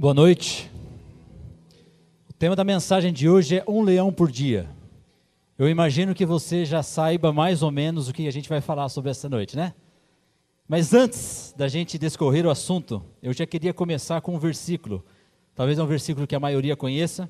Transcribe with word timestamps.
Boa 0.00 0.14
noite. 0.14 0.70
O 2.26 2.32
tema 2.32 2.56
da 2.56 2.64
mensagem 2.64 3.12
de 3.12 3.28
hoje 3.28 3.58
é 3.58 3.64
um 3.68 3.82
leão 3.82 4.10
por 4.10 4.30
dia. 4.30 4.66
Eu 5.58 5.68
imagino 5.68 6.14
que 6.14 6.24
você 6.24 6.64
já 6.64 6.82
saiba 6.82 7.34
mais 7.34 7.62
ou 7.62 7.70
menos 7.70 8.08
o 8.08 8.12
que 8.14 8.26
a 8.26 8.30
gente 8.32 8.48
vai 8.48 8.62
falar 8.62 8.88
sobre 8.88 9.10
essa 9.10 9.28
noite, 9.28 9.54
né? 9.56 9.74
Mas 10.66 10.94
antes 10.94 11.54
da 11.54 11.68
gente 11.68 11.98
descorrer 11.98 12.46
o 12.46 12.50
assunto, 12.50 13.02
eu 13.22 13.34
já 13.34 13.44
queria 13.44 13.74
começar 13.74 14.22
com 14.22 14.34
um 14.34 14.38
versículo. 14.38 15.04
Talvez 15.54 15.78
é 15.78 15.82
um 15.82 15.86
versículo 15.86 16.26
que 16.26 16.34
a 16.34 16.40
maioria 16.40 16.74
conheça. 16.74 17.28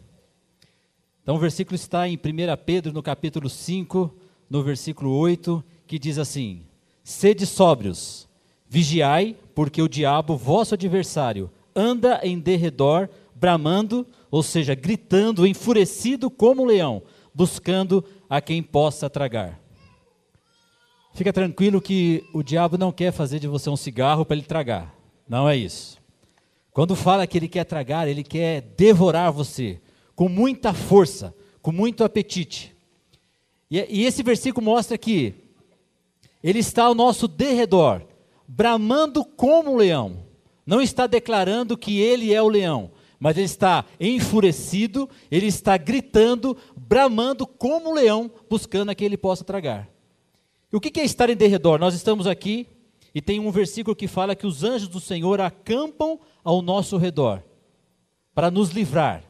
Então 1.25 1.35
o 1.35 1.41
versículo 1.41 1.75
está 1.75 2.09
em 2.09 2.15
1 2.15 2.19
Pedro, 2.65 2.93
no 2.93 3.03
capítulo 3.03 3.51
5, 3.51 4.15
no 4.49 4.63
versículo 4.63 5.11
8, 5.11 5.65
que 5.89 5.99
diz 5.99 6.19
assim: 6.19 6.63
Sede 7.03 7.45
sóbrios, 7.47 8.29
vigiai, 8.69 9.37
porque 9.57 9.83
o 9.83 9.89
diabo, 9.89 10.37
vosso 10.37 10.75
adversário, 10.75 11.51
anda 11.75 12.21
em 12.23 12.39
derredor, 12.39 13.09
bramando, 13.35 14.07
ou 14.31 14.43
seja, 14.43 14.75
gritando, 14.75 15.47
enfurecido 15.47 16.31
como 16.31 16.63
um 16.63 16.67
leão, 16.67 17.03
buscando 17.35 18.05
a 18.29 18.41
quem 18.41 18.63
possa 18.63 19.09
tragar. 19.09 19.59
Fica 21.15 21.33
tranquilo 21.33 21.81
que 21.81 22.25
o 22.33 22.43
diabo 22.43 22.79
não 22.79 22.93
quer 22.93 23.13
fazer 23.13 23.41
de 23.41 23.49
você 23.49 23.69
um 23.69 23.77
cigarro 23.77 24.25
para 24.25 24.37
ele 24.37 24.47
tragar. 24.47 24.95
Não 25.29 25.49
é 25.49 25.57
isso. 25.57 25.99
Quando 26.73 26.95
fala 26.95 27.27
que 27.27 27.37
ele 27.37 27.49
quer 27.49 27.65
tragar, 27.65 28.07
ele 28.07 28.23
quer 28.23 28.61
devorar 28.61 29.33
você 29.33 29.81
com 30.15 30.29
muita 30.29 30.73
força, 30.73 31.35
com 31.61 31.73
muito 31.73 32.05
apetite. 32.05 32.75
E, 33.71 33.79
e 33.89 34.05
esse 34.05 34.23
versículo 34.23 34.65
mostra 34.65 34.97
que 34.97 35.35
ele 36.43 36.61
está 36.61 36.85
ao 36.85 36.95
nosso 36.95 37.27
derredor, 37.27 38.03
bramando 38.47 39.25
como 39.25 39.73
um 39.73 39.77
leão 39.77 40.30
não 40.71 40.81
está 40.81 41.09
declarando 41.09 41.77
que 41.77 42.01
ele 42.01 42.33
é 42.33 42.41
o 42.41 42.49
leão, 42.49 42.93
mas 43.19 43.37
ele 43.37 43.47
está 43.47 43.85
enfurecido, 43.99 45.11
ele 45.29 45.47
está 45.47 45.77
gritando, 45.77 46.57
bramando 46.77 47.45
como 47.45 47.91
um 47.91 47.93
leão, 47.93 48.31
buscando 48.49 48.91
a 48.91 48.95
quem 48.95 49.07
ele 49.07 49.17
possa 49.17 49.43
tragar. 49.43 49.89
E 50.73 50.77
o 50.77 50.81
que 50.81 51.01
é 51.01 51.05
estar 51.05 51.29
em 51.29 51.35
derredor? 51.35 51.81
Nós 51.81 51.93
estamos 51.93 52.25
aqui 52.25 52.69
e 53.13 53.21
tem 53.21 53.41
um 53.41 53.51
versículo 53.51 53.97
que 53.97 54.07
fala 54.07 54.37
que 54.37 54.47
os 54.47 54.63
anjos 54.63 54.87
do 54.87 55.01
Senhor 55.01 55.41
acampam 55.41 56.21
ao 56.45 56.63
nosso 56.63 56.97
redor 56.97 57.43
para 58.33 58.49
nos 58.49 58.71
livrar. 58.71 59.25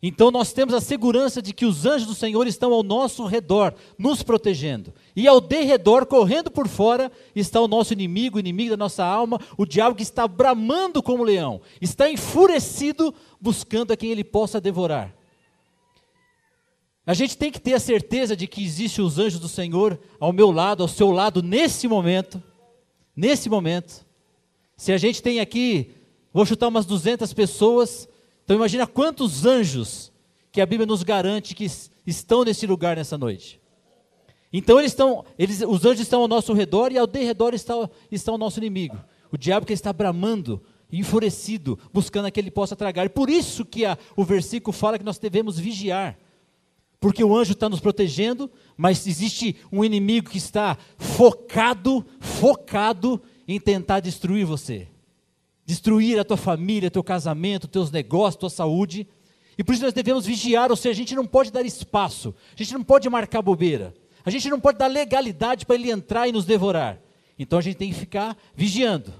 Então 0.00 0.30
nós 0.30 0.52
temos 0.52 0.74
a 0.74 0.80
segurança 0.80 1.42
de 1.42 1.52
que 1.52 1.66
os 1.66 1.84
anjos 1.84 2.06
do 2.06 2.14
Senhor 2.14 2.46
estão 2.46 2.72
ao 2.72 2.84
nosso 2.84 3.26
redor, 3.26 3.74
nos 3.98 4.22
protegendo. 4.22 4.94
E 5.16 5.26
ao 5.26 5.40
derredor, 5.40 6.06
correndo 6.06 6.50
por 6.50 6.68
fora, 6.68 7.10
está 7.34 7.60
o 7.60 7.66
nosso 7.66 7.92
inimigo, 7.92 8.36
o 8.36 8.40
inimigo 8.40 8.70
da 8.70 8.76
nossa 8.76 9.04
alma, 9.04 9.40
o 9.56 9.66
diabo 9.66 9.96
que 9.96 10.04
está 10.04 10.28
bramando 10.28 11.02
como 11.02 11.24
leão, 11.24 11.60
está 11.80 12.08
enfurecido, 12.08 13.12
buscando 13.40 13.92
a 13.92 13.96
quem 13.96 14.10
ele 14.12 14.22
possa 14.22 14.60
devorar. 14.60 15.12
A 17.04 17.14
gente 17.14 17.36
tem 17.36 17.50
que 17.50 17.60
ter 17.60 17.72
a 17.74 17.80
certeza 17.80 18.36
de 18.36 18.46
que 18.46 18.62
existem 18.62 19.04
os 19.04 19.18
anjos 19.18 19.40
do 19.40 19.48
Senhor 19.48 19.98
ao 20.20 20.32
meu 20.32 20.52
lado, 20.52 20.82
ao 20.82 20.88
seu 20.88 21.10
lado, 21.10 21.42
nesse 21.42 21.88
momento. 21.88 22.40
Nesse 23.16 23.48
momento. 23.48 24.06
Se 24.76 24.92
a 24.92 24.98
gente 24.98 25.20
tem 25.20 25.40
aqui, 25.40 25.90
vou 26.32 26.46
chutar 26.46 26.68
umas 26.68 26.86
200 26.86 27.32
pessoas, 27.32 28.06
então 28.48 28.56
imagina 28.56 28.86
quantos 28.86 29.44
anjos 29.44 30.10
que 30.50 30.62
a 30.62 30.64
Bíblia 30.64 30.86
nos 30.86 31.02
garante 31.02 31.54
que 31.54 31.66
estão 32.06 32.44
nesse 32.44 32.66
lugar 32.66 32.96
nessa 32.96 33.18
noite. 33.18 33.60
Então 34.50 34.78
eles 34.78 34.92
estão, 34.92 35.22
eles, 35.38 35.60
os 35.60 35.84
anjos 35.84 36.00
estão 36.00 36.22
ao 36.22 36.28
nosso 36.28 36.54
redor 36.54 36.90
e 36.90 36.96
ao 36.96 37.06
derredor 37.06 37.52
está, 37.52 37.74
está 38.10 38.32
o 38.32 38.38
nosso 38.38 38.58
inimigo. 38.58 38.98
O 39.30 39.36
diabo 39.36 39.66
que 39.66 39.74
está 39.74 39.92
bramando, 39.92 40.62
enfurecido, 40.90 41.78
buscando 41.92 42.32
que 42.32 42.40
ele 42.40 42.50
possa 42.50 42.74
tragar. 42.74 43.10
Por 43.10 43.28
isso 43.28 43.66
que 43.66 43.84
a, 43.84 43.98
o 44.16 44.24
versículo 44.24 44.72
fala 44.72 44.98
que 44.98 45.04
nós 45.04 45.18
devemos 45.18 45.58
vigiar. 45.58 46.18
Porque 46.98 47.22
o 47.22 47.36
anjo 47.36 47.52
está 47.52 47.68
nos 47.68 47.80
protegendo, 47.80 48.50
mas 48.78 49.06
existe 49.06 49.56
um 49.70 49.84
inimigo 49.84 50.30
que 50.30 50.38
está 50.38 50.78
focado, 50.96 52.02
focado 52.18 53.20
em 53.46 53.60
tentar 53.60 54.00
destruir 54.00 54.46
você 54.46 54.88
destruir 55.68 56.18
a 56.18 56.24
tua 56.24 56.38
família, 56.38 56.90
teu 56.90 57.04
casamento, 57.04 57.68
teus 57.68 57.90
negócios, 57.90 58.40
tua 58.40 58.48
saúde. 58.48 59.06
E 59.58 59.62
por 59.62 59.74
isso 59.74 59.84
nós 59.84 59.92
devemos 59.92 60.24
vigiar, 60.24 60.70
ou 60.70 60.76
seja, 60.76 60.92
a 60.92 60.94
gente 60.94 61.14
não 61.14 61.26
pode 61.26 61.52
dar 61.52 61.60
espaço, 61.60 62.34
a 62.54 62.62
gente 62.62 62.72
não 62.72 62.82
pode 62.82 63.06
marcar 63.10 63.42
bobeira, 63.42 63.94
a 64.24 64.30
gente 64.30 64.48
não 64.48 64.58
pode 64.58 64.78
dar 64.78 64.86
legalidade 64.86 65.66
para 65.66 65.76
ele 65.76 65.90
entrar 65.90 66.26
e 66.26 66.32
nos 66.32 66.46
devorar. 66.46 66.98
Então 67.38 67.58
a 67.58 67.62
gente 67.62 67.76
tem 67.76 67.92
que 67.92 67.98
ficar 67.98 68.34
vigiando, 68.54 69.12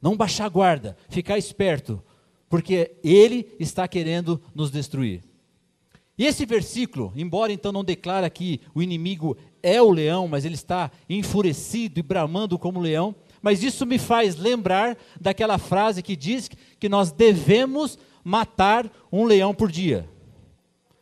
não 0.00 0.16
baixar 0.16 0.44
a 0.44 0.48
guarda, 0.48 0.96
ficar 1.08 1.36
esperto, 1.36 2.00
porque 2.48 2.92
ele 3.02 3.48
está 3.58 3.88
querendo 3.88 4.40
nos 4.54 4.70
destruir. 4.70 5.24
E 6.16 6.26
esse 6.26 6.46
versículo, 6.46 7.12
embora 7.16 7.52
então 7.52 7.72
não 7.72 7.82
declara 7.82 8.30
que 8.30 8.60
o 8.72 8.80
inimigo 8.80 9.36
é 9.64 9.82
o 9.82 9.90
leão, 9.90 10.28
mas 10.28 10.44
ele 10.44 10.54
está 10.54 10.92
enfurecido 11.10 11.98
e 11.98 12.04
bramando 12.04 12.56
como 12.56 12.78
leão, 12.78 13.16
mas 13.42 13.62
isso 13.62 13.86
me 13.86 13.98
faz 13.98 14.36
lembrar 14.36 14.96
daquela 15.20 15.58
frase 15.58 16.02
que 16.02 16.16
diz 16.16 16.50
que 16.78 16.88
nós 16.88 17.12
devemos 17.12 17.98
matar 18.24 18.90
um 19.12 19.24
leão 19.24 19.54
por 19.54 19.70
dia. 19.70 20.08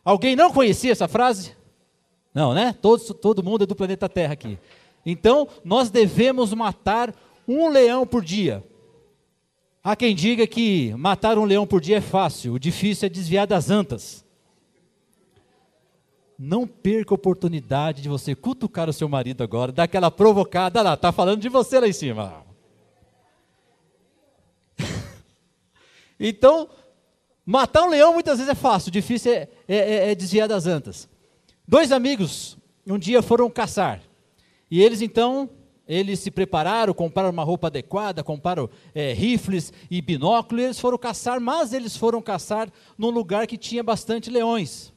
Alguém 0.03 0.35
não 0.35 0.51
conhecia 0.51 0.91
essa 0.91 1.07
frase? 1.07 1.55
Não, 2.33 2.53
né? 2.53 2.75
Todo, 2.81 3.13
todo 3.13 3.43
mundo 3.43 3.63
é 3.63 3.67
do 3.67 3.75
planeta 3.75 4.09
Terra 4.09 4.33
aqui. 4.33 4.59
Então, 5.05 5.47
nós 5.63 5.89
devemos 5.89 6.53
matar 6.53 7.13
um 7.47 7.69
leão 7.69 8.05
por 8.05 8.23
dia. 8.23 8.63
Há 9.83 9.95
quem 9.95 10.15
diga 10.15 10.47
que 10.47 10.93
matar 10.95 11.37
um 11.37 11.45
leão 11.45 11.65
por 11.67 11.79
dia 11.79 11.97
é 11.97 12.01
fácil, 12.01 12.53
o 12.53 12.59
difícil 12.59 13.05
é 13.05 13.09
desviar 13.09 13.45
das 13.45 13.69
antas. 13.69 14.24
Não 16.37 16.67
perca 16.67 17.13
a 17.13 17.15
oportunidade 17.15 18.01
de 18.01 18.09
você 18.09 18.35
cutucar 18.35 18.89
o 18.89 18.93
seu 18.93 19.07
marido 19.07 19.41
agora, 19.43 19.71
dar 19.71 19.83
aquela 19.83 20.11
provocada 20.11 20.81
lá, 20.81 20.95
está 20.95 21.11
falando 21.11 21.41
de 21.41 21.49
você 21.49 21.79
lá 21.79 21.87
em 21.87 21.93
cima. 21.93 22.45
então, 26.19 26.69
matar 27.45 27.83
um 27.83 27.89
leão 27.89 28.13
muitas 28.13 28.37
vezes 28.37 28.51
é 28.51 28.55
fácil, 28.55 28.91
difícil 28.91 29.31
é, 29.31 29.47
é, 29.67 29.75
é, 29.77 30.11
é 30.11 30.15
desviar 30.15 30.47
das 30.47 30.65
antas. 30.65 31.07
Dois 31.67 31.91
amigos 31.91 32.57
um 32.85 32.99
dia 32.99 33.21
foram 33.21 33.49
caçar. 33.49 34.01
E 34.69 34.81
eles 34.81 35.01
então, 35.01 35.49
eles 35.87 36.19
se 36.19 36.31
prepararam, 36.31 36.93
compraram 36.93 37.29
uma 37.29 37.43
roupa 37.43 37.67
adequada, 37.67 38.23
compraram 38.23 38.69
é, 38.93 39.13
rifles 39.13 39.71
e 39.89 40.01
binóculos, 40.01 40.61
e 40.61 40.65
eles 40.65 40.79
foram 40.79 40.97
caçar, 40.97 41.39
mas 41.39 41.73
eles 41.73 41.95
foram 41.95 42.21
caçar 42.21 42.71
num 42.97 43.09
lugar 43.09 43.47
que 43.47 43.57
tinha 43.57 43.83
bastante 43.83 44.29
leões. 44.29 44.93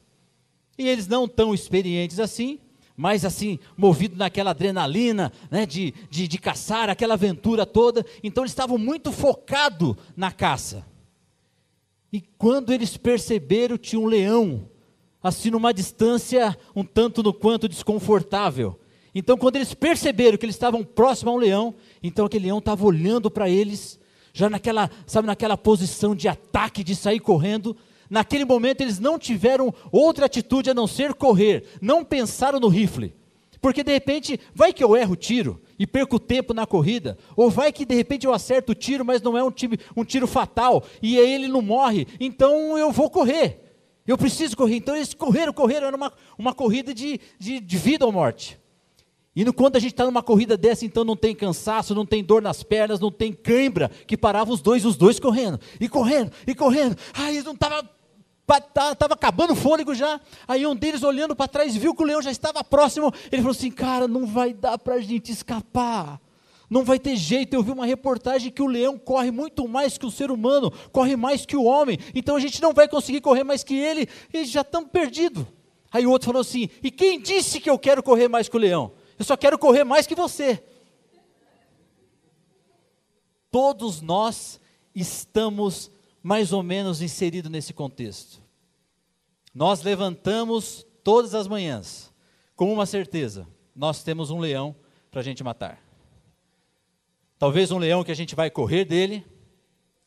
E 0.79 0.87
eles 0.87 1.07
não 1.07 1.27
tão 1.27 1.53
experientes 1.53 2.21
assim, 2.21 2.57
mas 2.95 3.25
assim, 3.25 3.59
movido 3.75 4.15
naquela 4.15 4.51
adrenalina, 4.51 5.29
né, 5.51 5.65
de, 5.65 5.93
de, 6.09 6.25
de 6.25 6.37
caçar, 6.37 6.89
aquela 6.89 7.15
aventura 7.15 7.65
toda. 7.65 8.05
Então 8.23 8.43
eles 8.43 8.53
estavam 8.53 8.77
muito 8.77 9.11
focados 9.11 9.95
na 10.15 10.31
caça. 10.31 10.85
E 12.13 12.21
quando 12.21 12.71
eles 12.71 12.95
perceberam, 12.95 13.77
tinha 13.77 13.99
um 13.99 14.05
leão, 14.05 14.69
assim 15.21 15.51
numa 15.51 15.73
distância 15.73 16.57
um 16.73 16.85
tanto 16.85 17.21
no 17.21 17.33
quanto 17.33 17.67
desconfortável. 17.67 18.79
Então, 19.13 19.37
quando 19.37 19.57
eles 19.57 19.73
perceberam 19.73 20.37
que 20.37 20.45
eles 20.45 20.55
estavam 20.55 20.81
próximos 20.81 21.33
a 21.33 21.35
um 21.35 21.39
leão, 21.39 21.75
então 22.01 22.25
aquele 22.25 22.45
leão 22.45 22.59
estava 22.59 22.85
olhando 22.85 23.29
para 23.29 23.49
eles, 23.49 23.99
já 24.31 24.49
naquela, 24.49 24.89
sabe, 25.05 25.27
naquela 25.27 25.57
posição 25.57 26.15
de 26.15 26.29
ataque, 26.29 26.85
de 26.85 26.95
sair 26.95 27.19
correndo, 27.19 27.75
Naquele 28.09 28.43
momento 28.43 28.81
eles 28.81 28.99
não 28.99 29.19
tiveram 29.19 29.73
outra 29.91 30.25
atitude 30.25 30.69
a 30.69 30.73
não 30.73 30.87
ser 30.87 31.13
correr, 31.13 31.65
não 31.81 32.03
pensaram 32.03 32.59
no 32.59 32.67
rifle. 32.67 33.13
Porque 33.61 33.83
de 33.83 33.91
repente, 33.91 34.39
vai 34.53 34.71
que 34.71 34.83
eu 34.83 34.95
erro 34.95 35.13
o 35.13 35.17
tiro 35.17 35.61
e 35.77 35.85
perco 35.85 36.19
tempo 36.19 36.53
na 36.53 36.65
corrida, 36.65 37.17
ou 37.35 37.49
vai 37.49 37.71
que 37.71 37.85
de 37.85 37.93
repente 37.93 38.25
eu 38.25 38.33
acerto 38.33 38.71
o 38.71 38.75
tiro, 38.75 39.03
mas 39.03 39.21
não 39.21 39.37
é 39.37 39.43
um, 39.43 39.51
time, 39.51 39.77
um 39.95 40.03
tiro 40.03 40.27
fatal, 40.27 40.83
e 41.01 41.19
aí 41.19 41.33
ele 41.33 41.47
não 41.47 41.61
morre, 41.61 42.07
então 42.19 42.77
eu 42.77 42.91
vou 42.91 43.09
correr. 43.09 43.65
Eu 44.07 44.17
preciso 44.17 44.57
correr. 44.57 44.77
Então 44.77 44.95
eles 44.95 45.13
correram, 45.13 45.53
correram, 45.53 45.87
era 45.87 45.95
uma, 45.95 46.11
uma 46.37 46.53
corrida 46.53 46.93
de, 46.95 47.19
de, 47.37 47.59
de 47.59 47.77
vida 47.77 48.05
ou 48.05 48.11
morte. 48.11 48.59
E 49.35 49.45
no, 49.45 49.53
quando 49.53 49.75
a 49.75 49.79
gente 49.79 49.91
está 49.91 50.03
numa 50.03 50.23
corrida 50.23 50.57
dessa, 50.57 50.83
então 50.83 51.03
não 51.03 51.15
tem 51.15 51.35
cansaço, 51.35 51.93
não 51.93 52.05
tem 52.05 52.23
dor 52.23 52.41
nas 52.41 52.63
pernas, 52.63 52.99
não 52.99 53.11
tem 53.11 53.31
cãibra, 53.31 53.91
que 54.07 54.17
parava 54.17 54.51
os 54.51 54.61
dois, 54.61 54.83
os 54.83 54.97
dois 54.97 55.19
correndo, 55.19 55.59
e 55.79 55.87
correndo, 55.87 56.31
e 56.47 56.55
correndo. 56.55 56.97
Ai, 57.13 57.33
eles 57.33 57.43
não 57.43 57.53
estavam 57.53 57.87
estava 58.57 59.13
acabando 59.13 59.53
o 59.53 59.55
fôlego 59.55 59.93
já. 59.93 60.19
Aí 60.47 60.65
um 60.65 60.75
deles, 60.75 61.03
olhando 61.03 61.35
para 61.35 61.47
trás, 61.47 61.75
viu 61.75 61.93
que 61.93 62.01
o 62.01 62.05
leão 62.05 62.21
já 62.21 62.31
estava 62.31 62.63
próximo. 62.63 63.13
Ele 63.31 63.41
falou 63.41 63.55
assim: 63.55 63.71
Cara, 63.71 64.07
não 64.07 64.25
vai 64.25 64.53
dar 64.53 64.77
para 64.77 64.95
a 64.95 65.01
gente 65.01 65.31
escapar. 65.31 66.19
Não 66.69 66.83
vai 66.83 66.99
ter 66.99 67.15
jeito. 67.15 67.53
Eu 67.53 67.63
vi 67.63 67.71
uma 67.71 67.85
reportagem 67.85 68.51
que 68.51 68.61
o 68.61 68.67
leão 68.67 68.97
corre 68.97 69.31
muito 69.31 69.67
mais 69.67 69.97
que 69.97 70.05
o 70.05 70.11
ser 70.11 70.29
humano, 70.29 70.71
corre 70.91 71.15
mais 71.15 71.45
que 71.45 71.55
o 71.55 71.63
homem. 71.63 71.97
Então 72.13 72.35
a 72.35 72.39
gente 72.39 72.61
não 72.61 72.73
vai 72.73 72.87
conseguir 72.87 73.21
correr 73.21 73.43
mais 73.43 73.63
que 73.63 73.75
ele. 73.75 74.07
E 74.33 74.45
já 74.45 74.61
estamos 74.61 74.89
perdidos. 74.89 75.45
Aí 75.91 76.05
o 76.05 76.11
outro 76.11 76.27
falou 76.27 76.41
assim: 76.41 76.69
E 76.83 76.91
quem 76.91 77.19
disse 77.19 77.59
que 77.59 77.69
eu 77.69 77.79
quero 77.79 78.03
correr 78.03 78.27
mais 78.27 78.47
que 78.47 78.55
o 78.55 78.59
leão? 78.59 78.91
Eu 79.17 79.25
só 79.25 79.35
quero 79.35 79.57
correr 79.57 79.83
mais 79.83 80.05
que 80.05 80.15
você. 80.15 80.63
Todos 83.51 83.99
nós 83.99 84.59
estamos 84.93 85.89
mais 86.21 86.51
ou 86.53 86.61
menos 86.61 87.01
inserido 87.01 87.49
nesse 87.49 87.73
contexto. 87.73 88.41
Nós 89.53 89.81
levantamos 89.81 90.85
todas 91.03 91.33
as 91.33 91.47
manhãs 91.47 92.13
com 92.55 92.71
uma 92.71 92.85
certeza: 92.85 93.47
nós 93.75 94.03
temos 94.03 94.29
um 94.29 94.39
leão 94.39 94.75
para 95.09 95.21
a 95.21 95.23
gente 95.23 95.43
matar. 95.43 95.81
Talvez 97.37 97.71
um 97.71 97.77
leão 97.77 98.03
que 98.03 98.11
a 98.11 98.15
gente 98.15 98.35
vai 98.35 98.49
correr 98.49 98.83
dele, 98.83 99.25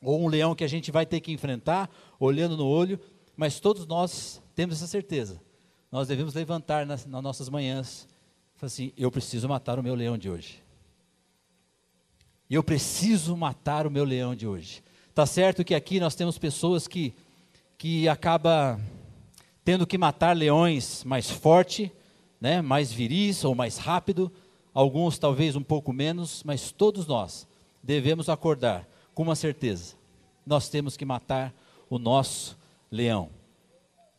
ou 0.03 0.23
um 0.23 0.29
leão 0.29 0.55
que 0.55 0.65
a 0.65 0.69
gente 0.69 0.91
vai 0.91 1.07
ter 1.07 1.21
que 1.21 1.33
enfrentar, 1.33 1.91
olhando 2.21 2.57
no 2.57 2.67
olho, 2.67 3.01
mas 3.37 3.59
todos 3.59 3.87
nós 3.87 4.43
temos 4.55 4.77
essa 4.77 4.87
certeza. 4.87 5.41
Nós 5.91 6.09
devemos 6.09 6.35
levantar 6.35 6.85
nas, 6.85 7.07
nas 7.07 7.23
nossas 7.23 7.49
manhãs 7.49 8.07
falar 8.55 8.69
assim: 8.69 8.93
eu 8.97 9.11
preciso 9.11 9.49
matar 9.49 9.79
o 9.79 9.83
meu 9.83 9.95
leão 9.95 10.17
de 10.17 10.31
hoje. 10.31 10.63
Eu 12.49 12.63
preciso 12.63 13.35
matar 13.37 13.87
o 13.87 13.91
meu 13.91 14.05
leão 14.05 14.35
de 14.35 14.47
hoje. 14.47 14.83
Tá 15.15 15.27
certo 15.27 15.63
que 15.63 15.75
aqui 15.75 16.01
nós 16.01 16.15
temos 16.15 16.39
pessoas 16.39 16.89
que, 16.89 17.13
que 17.77 18.09
acaba 18.09 18.81
tendo 19.63 19.87
que 19.87 19.99
matar 19.99 20.35
leões 20.35 21.05
mais 21.05 21.31
forte, 21.31 21.93
né, 22.41 22.63
mais 22.63 22.91
viris 22.91 23.45
ou 23.45 23.55
mais 23.55 23.77
rápido, 23.77 24.33
alguns 24.73 25.19
talvez 25.19 25.55
um 25.55 25.63
pouco 25.63 25.93
menos, 25.93 26.43
mas 26.45 26.73
todos 26.73 27.07
nós 27.07 27.47
devemos 27.83 28.31
acordar 28.31 28.89
com 29.15 29.23
uma 29.23 29.35
certeza: 29.35 29.97
nós 30.47 30.71
temos 30.71 30.97
que 30.97 31.05
matar 31.05 31.53
o 31.91 31.99
nosso 31.99 32.57
leão. 32.91 33.29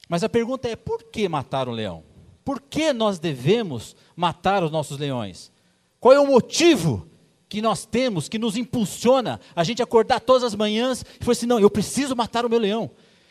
Mas 0.07 0.23
a 0.23 0.29
pergunta 0.29 0.67
é: 0.67 0.75
por 0.75 1.05
que 1.05 1.27
matar 1.27 1.67
um 1.67 1.71
leão? 1.71 2.03
Por 2.45 2.61
que 2.61 2.93
nós 2.93 3.17
devemos 3.17 3.95
matar 4.15 4.63
os 4.63 4.69
nossos 4.69 4.99
leões? 4.99 5.51
Qual 5.99 6.13
é 6.13 6.19
o 6.19 6.27
motivo 6.27 7.07
que 7.53 7.61
nós 7.61 7.85
temos 7.85 8.27
que 8.27 8.39
nos 8.39 8.57
impulsiona 8.57 9.39
a 9.55 9.63
gente 9.63 9.79
acordar 9.79 10.19
todas 10.19 10.43
as 10.43 10.55
manhãs 10.55 11.05
e 11.21 11.23
falar 11.23 11.33
assim: 11.33 11.45
não, 11.45 11.59
eu 11.59 11.69
preciso 11.69 12.15
matar 12.15 12.43
o 12.47 12.49
meu 12.49 12.57
leão, 12.57 12.89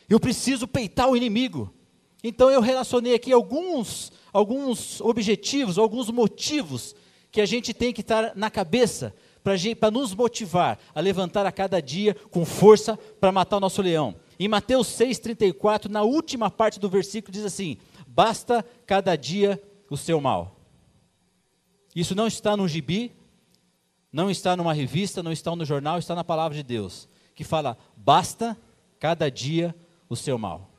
eu 0.09 0.21
preciso 0.21 0.69
peitar 0.69 1.11
o 1.11 1.17
inimigo. 1.17 1.75
Então 2.23 2.49
eu 2.49 2.61
relacionei 2.61 3.17
aqui 3.17 3.33
alguns, 3.33 4.13
alguns 4.33 5.01
objetivos, 5.01 5.77
alguns 5.77 6.09
motivos 6.09 6.95
que 7.33 7.41
a 7.41 7.47
gente 7.47 7.75
tem 7.75 7.93
que 7.93 8.01
estar 8.01 8.31
na 8.37 8.49
cabeça 8.49 9.13
para 9.43 9.91
nos 9.91 10.15
motivar 10.15 10.79
a 10.95 11.01
levantar 11.01 11.45
a 11.45 11.51
cada 11.51 11.83
dia 11.83 12.15
com 12.31 12.45
força 12.45 12.97
para 13.21 13.33
matar 13.33 13.57
o 13.57 13.61
nosso 13.61 13.83
leão. 13.83 14.15
Em 14.39 14.47
Mateus 14.47 14.87
6,34, 14.87 15.89
na 15.89 16.05
última 16.05 16.49
parte 16.49 16.79
do 16.79 16.89
versículo, 16.89 17.33
diz 17.33 17.45
assim: 17.45 17.77
Basta 18.07 18.65
cada 18.87 19.17
dia 19.17 19.61
o 19.91 19.97
seu 19.97 20.21
mal. 20.21 20.61
Isso 21.93 22.15
não 22.15 22.29
está 22.29 22.57
no 22.57 22.69
gibi, 22.69 23.13
não 24.13 24.31
está 24.31 24.57
numa 24.57 24.75
revista, 24.75 25.23
não 25.23 25.33
está 25.33 25.57
no 25.57 25.65
jornal, 25.65 25.99
está 25.99 26.15
na 26.15 26.23
palavra 26.23 26.57
de 26.57 26.63
Deus, 26.63 27.09
que 27.35 27.43
fala: 27.43 27.79
Basta 27.97 28.57
cada 29.01 29.31
dia 29.31 29.75
o 30.09 30.15
seu 30.15 30.37
mal. 30.37 30.71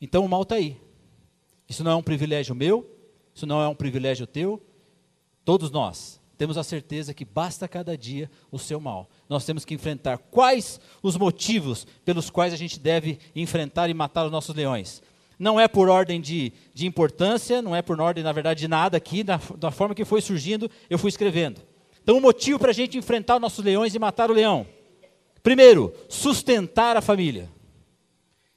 Então 0.00 0.24
o 0.24 0.28
mal 0.28 0.42
está 0.42 0.56
aí. 0.56 0.78
Isso 1.68 1.82
não 1.82 1.92
é 1.92 1.96
um 1.96 2.02
privilégio 2.02 2.54
meu, 2.54 2.88
isso 3.34 3.46
não 3.46 3.62
é 3.62 3.68
um 3.68 3.74
privilégio 3.74 4.26
teu. 4.26 4.62
Todos 5.44 5.70
nós 5.70 6.20
temos 6.36 6.58
a 6.58 6.64
certeza 6.64 7.14
que 7.14 7.24
basta 7.24 7.68
cada 7.68 7.96
dia 7.96 8.30
o 8.50 8.58
seu 8.58 8.80
mal. 8.80 9.08
Nós 9.28 9.44
temos 9.44 9.64
que 9.64 9.74
enfrentar 9.74 10.18
quais 10.18 10.80
os 11.02 11.16
motivos 11.16 11.86
pelos 12.04 12.28
quais 12.28 12.52
a 12.52 12.56
gente 12.56 12.78
deve 12.78 13.18
enfrentar 13.34 13.88
e 13.88 13.94
matar 13.94 14.26
os 14.26 14.32
nossos 14.32 14.54
leões. 14.54 15.00
Não 15.42 15.58
é 15.58 15.66
por 15.66 15.88
ordem 15.88 16.20
de, 16.20 16.52
de 16.72 16.86
importância, 16.86 17.60
não 17.60 17.74
é 17.74 17.82
por 17.82 18.00
ordem, 18.00 18.22
na 18.22 18.30
verdade, 18.30 18.60
de 18.60 18.68
nada 18.68 18.96
aqui, 18.96 19.24
da, 19.24 19.40
da 19.58 19.72
forma 19.72 19.92
que 19.92 20.04
foi 20.04 20.20
surgindo, 20.20 20.70
eu 20.88 20.96
fui 20.96 21.08
escrevendo. 21.08 21.60
Então, 22.00 22.16
o 22.16 22.20
motivo 22.20 22.60
para 22.60 22.70
a 22.70 22.72
gente 22.72 22.96
enfrentar 22.96 23.34
os 23.34 23.40
nossos 23.40 23.64
leões 23.64 23.92
e 23.92 23.98
matar 23.98 24.30
o 24.30 24.34
leão. 24.34 24.64
Primeiro, 25.42 25.92
sustentar 26.08 26.96
a 26.96 27.00
família. 27.00 27.50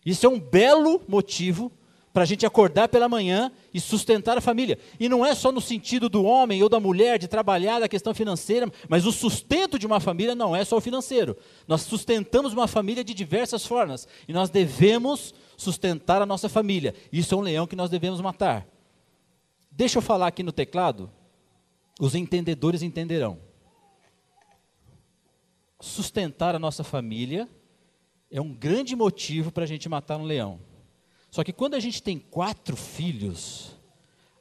Isso 0.06 0.28
é 0.28 0.30
um 0.30 0.40
belo 0.40 1.02
motivo 1.08 1.72
para 2.16 2.24
a 2.24 2.26
gente 2.26 2.46
acordar 2.46 2.88
pela 2.88 3.10
manhã 3.10 3.52
e 3.74 3.80
sustentar 3.82 4.38
a 4.38 4.42
família. 4.42 4.80
E 4.98 5.10
não 5.10 5.26
é 5.26 5.36
só 5.36 5.52
no 5.52 5.60
sentido 5.60 6.08
do 6.08 6.24
homem 6.24 6.64
ou 6.64 6.70
da 6.70 6.80
mulher 6.80 7.20
de 7.20 7.28
trabalhar 7.28 7.82
da 7.82 7.90
questão 7.90 8.14
financeira, 8.14 8.72
mas 8.88 9.06
o 9.06 9.12
sustento 9.12 9.78
de 9.78 9.86
uma 9.86 10.00
família 10.00 10.34
não 10.34 10.56
é 10.56 10.64
só 10.64 10.78
o 10.78 10.82
financeiro. 10.82 11.36
Nós 11.68 11.82
sustentamos 11.82 12.54
uma 12.54 12.70
família 12.70 13.04
de 13.04 13.14
diversas 13.14 13.66
formas 13.66 14.08
e 14.30 14.32
nós 14.32 14.50
devemos 14.50 15.36
sustentar 15.58 16.22
a 16.22 16.26
nossa 16.26 16.48
família. 16.48 16.96
Isso 17.12 17.36
é 17.36 17.38
um 17.38 17.42
leão 17.42 17.68
que 17.68 17.76
nós 17.76 17.90
devemos 17.90 18.22
matar. 18.22 18.66
Deixa 19.70 19.98
eu 19.98 20.02
falar 20.02 20.28
aqui 20.28 20.42
no 20.42 20.54
teclado, 20.54 21.12
os 22.00 22.16
entendedores 22.16 22.82
entenderão. 22.82 23.40
Sustentar 25.82 26.56
a 26.56 26.60
nossa 26.60 26.82
família 26.82 27.46
é 28.32 28.40
um 28.40 28.54
grande 28.54 28.96
motivo 28.96 29.52
para 29.52 29.66
a 29.66 29.68
gente 29.68 29.90
matar 29.90 30.16
um 30.16 30.24
leão. 30.24 30.62
Só 31.36 31.44
que 31.44 31.52
quando 31.52 31.74
a 31.74 31.82
gente 31.82 32.02
tem 32.02 32.18
quatro 32.18 32.78
filhos, 32.78 33.76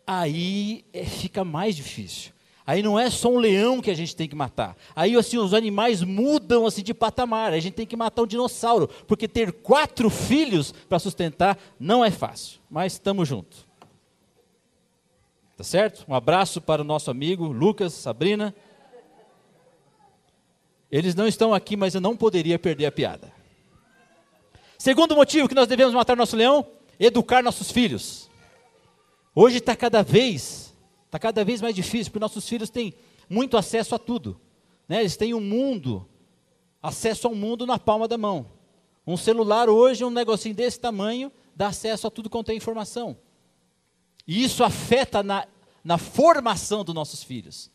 aí 0.07 0.85
é, 0.93 1.05
fica 1.05 1.43
mais 1.45 1.75
difícil. 1.75 2.31
Aí 2.65 2.85
não 2.85 2.97
é 2.97 3.11
só 3.11 3.31
um 3.31 3.41
leão 3.41 3.81
que 3.81 3.91
a 3.91 3.97
gente 3.97 4.15
tem 4.15 4.29
que 4.29 4.37
matar. 4.37 4.77
Aí 4.95 5.17
assim 5.17 5.37
os 5.37 5.53
animais 5.53 6.05
mudam 6.05 6.65
assim 6.65 6.85
de 6.85 6.95
patamar. 6.95 7.53
A 7.53 7.59
gente 7.59 7.75
tem 7.75 7.85
que 7.85 7.97
matar 7.97 8.23
um 8.23 8.27
dinossauro, 8.29 8.87
porque 9.09 9.27
ter 9.27 9.51
quatro 9.51 10.09
filhos 10.09 10.71
para 10.71 11.01
sustentar 11.01 11.59
não 11.81 12.05
é 12.05 12.13
fácil. 12.13 12.61
Mas 12.71 12.93
estamos 12.93 13.27
juntos. 13.27 13.67
Tá 15.57 15.65
certo? 15.65 16.05
Um 16.07 16.15
abraço 16.15 16.61
para 16.61 16.81
o 16.81 16.85
nosso 16.85 17.11
amigo 17.11 17.49
Lucas, 17.49 17.93
Sabrina. 17.93 18.55
Eles 20.93 21.17
não 21.17 21.27
estão 21.27 21.53
aqui, 21.53 21.77
mas 21.77 21.97
eu 21.97 22.01
não 22.01 22.17
poderia 22.17 22.57
perder 22.57 22.87
a 22.87 22.93
piada. 22.93 23.33
Segundo 24.79 25.17
motivo 25.17 25.49
que 25.49 25.57
nós 25.57 25.67
devemos 25.67 25.93
matar 25.93 26.17
nosso 26.17 26.37
leão, 26.37 26.65
educar 26.99 27.43
nossos 27.43 27.71
filhos. 27.71 28.31
Hoje 29.35 29.59
está 29.59 29.75
cada 29.75 30.03
vez, 30.03 30.75
está 31.07 31.19
cada 31.19 31.45
vez 31.45 31.61
mais 31.61 31.75
difícil, 31.75 32.13
porque 32.13 32.21
nossos 32.21 32.49
filhos 32.49 32.71
têm 32.71 32.95
muito 33.29 33.57
acesso 33.57 33.95
a 33.95 33.99
tudo. 33.99 34.41
Né? 34.89 35.01
Eles 35.01 35.17
têm 35.17 35.35
um 35.35 35.41
mundo, 35.41 36.09
acesso 36.83 37.27
ao 37.27 37.35
mundo 37.35 37.67
na 37.67 37.79
palma 37.79 38.07
da 38.07 38.17
mão. 38.17 38.51
Um 39.07 39.17
celular 39.17 39.69
hoje, 39.69 40.05
um 40.05 40.11
negocinho 40.11 40.55
desse 40.55 40.79
tamanho, 40.79 41.31
dá 41.55 41.69
acesso 41.69 42.07
a 42.07 42.11
tudo 42.11 42.31
quanto 42.31 42.51
é 42.51 42.55
informação. 42.55 43.17
E 44.27 44.43
isso 44.43 44.65
afeta 44.65 45.23
na, 45.23 45.47
na 45.83 45.99
formação 45.99 46.85
dos 46.85 46.95
nossos 46.95 47.23
filhos. 47.23 47.71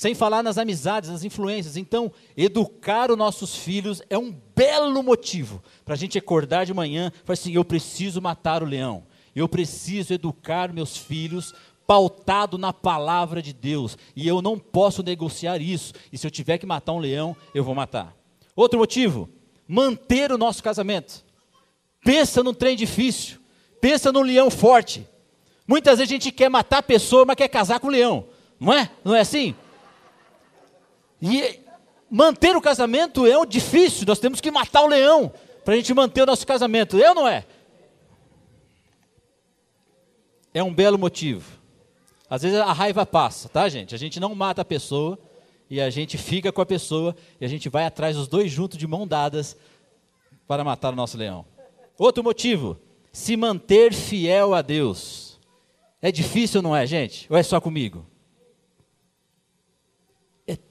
Sem 0.00 0.14
falar 0.14 0.42
nas 0.42 0.56
amizades, 0.56 1.10
nas 1.10 1.24
influências. 1.24 1.76
Então, 1.76 2.10
educar 2.34 3.10
os 3.10 3.18
nossos 3.18 3.54
filhos 3.54 4.00
é 4.08 4.16
um 4.16 4.34
belo 4.56 5.02
motivo 5.02 5.62
para 5.84 5.92
a 5.92 5.96
gente 5.98 6.16
acordar 6.16 6.64
de 6.64 6.72
manhã 6.72 7.12
e 7.14 7.26
falar 7.26 7.34
assim: 7.34 7.52
eu 7.52 7.62
preciso 7.62 8.18
matar 8.18 8.62
o 8.62 8.66
leão. 8.66 9.04
Eu 9.36 9.46
preciso 9.46 10.14
educar 10.14 10.72
meus 10.72 10.96
filhos 10.96 11.52
pautado 11.86 12.56
na 12.56 12.72
palavra 12.72 13.42
de 13.42 13.52
Deus. 13.52 13.98
E 14.16 14.26
eu 14.26 14.40
não 14.40 14.58
posso 14.58 15.02
negociar 15.02 15.60
isso. 15.60 15.92
E 16.10 16.16
se 16.16 16.26
eu 16.26 16.30
tiver 16.30 16.56
que 16.56 16.64
matar 16.64 16.94
um 16.94 16.98
leão, 16.98 17.36
eu 17.54 17.62
vou 17.62 17.74
matar. 17.74 18.16
Outro 18.56 18.78
motivo: 18.78 19.28
manter 19.68 20.32
o 20.32 20.38
nosso 20.38 20.62
casamento. 20.62 21.22
Pensa 22.02 22.42
num 22.42 22.54
trem 22.54 22.74
difícil. 22.74 23.38
Pensa 23.82 24.10
num 24.10 24.22
leão 24.22 24.50
forte. 24.50 25.06
Muitas 25.68 25.98
vezes 25.98 26.10
a 26.10 26.14
gente 26.14 26.32
quer 26.32 26.48
matar 26.48 26.78
a 26.78 26.82
pessoa, 26.82 27.26
mas 27.26 27.36
quer 27.36 27.48
casar 27.48 27.78
com 27.78 27.88
o 27.88 27.90
leão. 27.90 28.24
Não 28.58 28.72
é? 28.72 28.90
Não 29.04 29.14
é 29.14 29.20
assim? 29.20 29.54
E 31.20 31.60
manter 32.10 32.56
o 32.56 32.60
casamento 32.60 33.26
é 33.26 33.38
um 33.38 33.46
difícil, 33.46 34.06
nós 34.06 34.18
temos 34.18 34.40
que 34.40 34.50
matar 34.50 34.82
o 34.82 34.88
leão 34.88 35.32
para 35.64 35.74
a 35.74 35.76
gente 35.76 35.92
manter 35.94 36.22
o 36.22 36.26
nosso 36.26 36.46
casamento. 36.46 36.98
Eu 36.98 37.14
não 37.14 37.28
é? 37.28 37.44
É 40.52 40.62
um 40.62 40.72
belo 40.72 40.98
motivo. 40.98 41.60
Às 42.28 42.42
vezes 42.42 42.58
a 42.58 42.72
raiva 42.72 43.04
passa, 43.04 43.48
tá, 43.48 43.68
gente? 43.68 43.94
A 43.94 43.98
gente 43.98 44.18
não 44.18 44.34
mata 44.34 44.62
a 44.62 44.64
pessoa 44.64 45.18
e 45.68 45.80
a 45.80 45.90
gente 45.90 46.18
fica 46.18 46.50
com 46.50 46.60
a 46.60 46.66
pessoa 46.66 47.14
e 47.40 47.44
a 47.44 47.48
gente 47.48 47.68
vai 47.68 47.84
atrás 47.84 48.16
dos 48.16 48.26
dois 48.26 48.50
juntos 48.50 48.78
de 48.78 48.86
mão 48.86 49.06
dadas 49.06 49.56
para 50.46 50.64
matar 50.64 50.92
o 50.92 50.96
nosso 50.96 51.16
leão. 51.16 51.44
Outro 51.98 52.24
motivo, 52.24 52.76
se 53.12 53.36
manter 53.36 53.92
fiel 53.92 54.54
a 54.54 54.62
Deus. 54.62 55.38
É 56.02 56.10
difícil, 56.10 56.62
não 56.62 56.74
é, 56.74 56.86
gente? 56.86 57.26
Ou 57.30 57.36
é 57.36 57.42
só 57.42 57.60
comigo? 57.60 58.06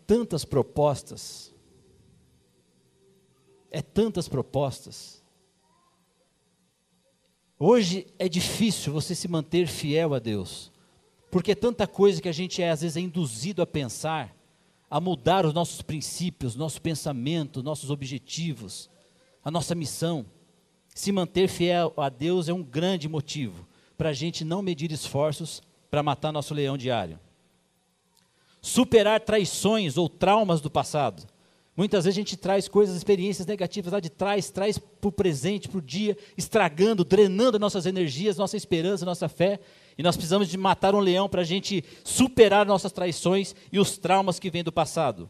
Tantas 0.09 0.43
propostas. 0.43 1.53
É 3.69 3.79
tantas 3.79 4.27
propostas. 4.27 5.23
Hoje 7.59 8.07
é 8.17 8.27
difícil 8.27 8.91
você 8.91 9.13
se 9.13 9.27
manter 9.27 9.67
fiel 9.67 10.15
a 10.15 10.17
Deus, 10.17 10.71
porque 11.29 11.51
é 11.51 11.55
tanta 11.55 11.85
coisa 11.85 12.19
que 12.19 12.27
a 12.27 12.31
gente 12.31 12.59
é, 12.59 12.71
às 12.71 12.81
vezes 12.81 12.97
é 12.97 13.01
induzido 13.01 13.61
a 13.61 13.67
pensar, 13.67 14.35
a 14.89 14.99
mudar 14.99 15.45
os 15.45 15.53
nossos 15.53 15.83
princípios, 15.83 16.55
nosso 16.55 16.81
pensamento, 16.81 17.61
nossos 17.61 17.91
objetivos, 17.91 18.89
a 19.45 19.51
nossa 19.51 19.75
missão. 19.75 20.25
Se 20.87 21.11
manter 21.11 21.47
fiel 21.47 21.93
a 21.95 22.09
Deus 22.09 22.49
é 22.49 22.53
um 22.53 22.63
grande 22.63 23.07
motivo 23.07 23.63
para 23.95 24.09
a 24.09 24.13
gente 24.13 24.43
não 24.43 24.63
medir 24.63 24.91
esforços 24.91 25.61
para 25.87 26.01
matar 26.01 26.31
nosso 26.31 26.55
leão 26.55 26.75
diário 26.75 27.19
superar 28.61 29.21
traições 29.21 29.97
ou 29.97 30.09
traumas 30.09 30.61
do 30.61 30.69
passado. 30.69 31.27
Muitas 31.79 32.03
vezes 32.03 32.17
a 32.17 32.19
gente 32.19 32.35
traz 32.35 32.67
coisas, 32.67 32.97
experiências 32.97 33.47
negativas 33.47 33.93
lá 33.93 34.01
de 34.01 34.09
trás, 34.09 34.49
traz 34.49 34.77
para 34.77 35.07
o 35.07 35.11
presente, 35.13 35.69
para 35.69 35.77
o 35.77 35.81
dia, 35.81 36.17
estragando, 36.37 37.05
drenando 37.05 37.57
nossas 37.57 37.85
energias, 37.85 38.35
nossa 38.35 38.57
esperança, 38.57 39.05
nossa 39.05 39.29
fé. 39.29 39.61
E 39.97 40.03
nós 40.03 40.17
precisamos 40.17 40.49
de 40.49 40.57
matar 40.57 40.93
um 40.93 40.99
leão 40.99 41.29
para 41.29 41.39
a 41.39 41.45
gente 41.45 41.81
superar 42.03 42.65
nossas 42.65 42.91
traições 42.91 43.55
e 43.71 43.79
os 43.79 43.97
traumas 43.97 44.39
que 44.39 44.49
vêm 44.49 44.61
do 44.61 44.73
passado. 44.73 45.29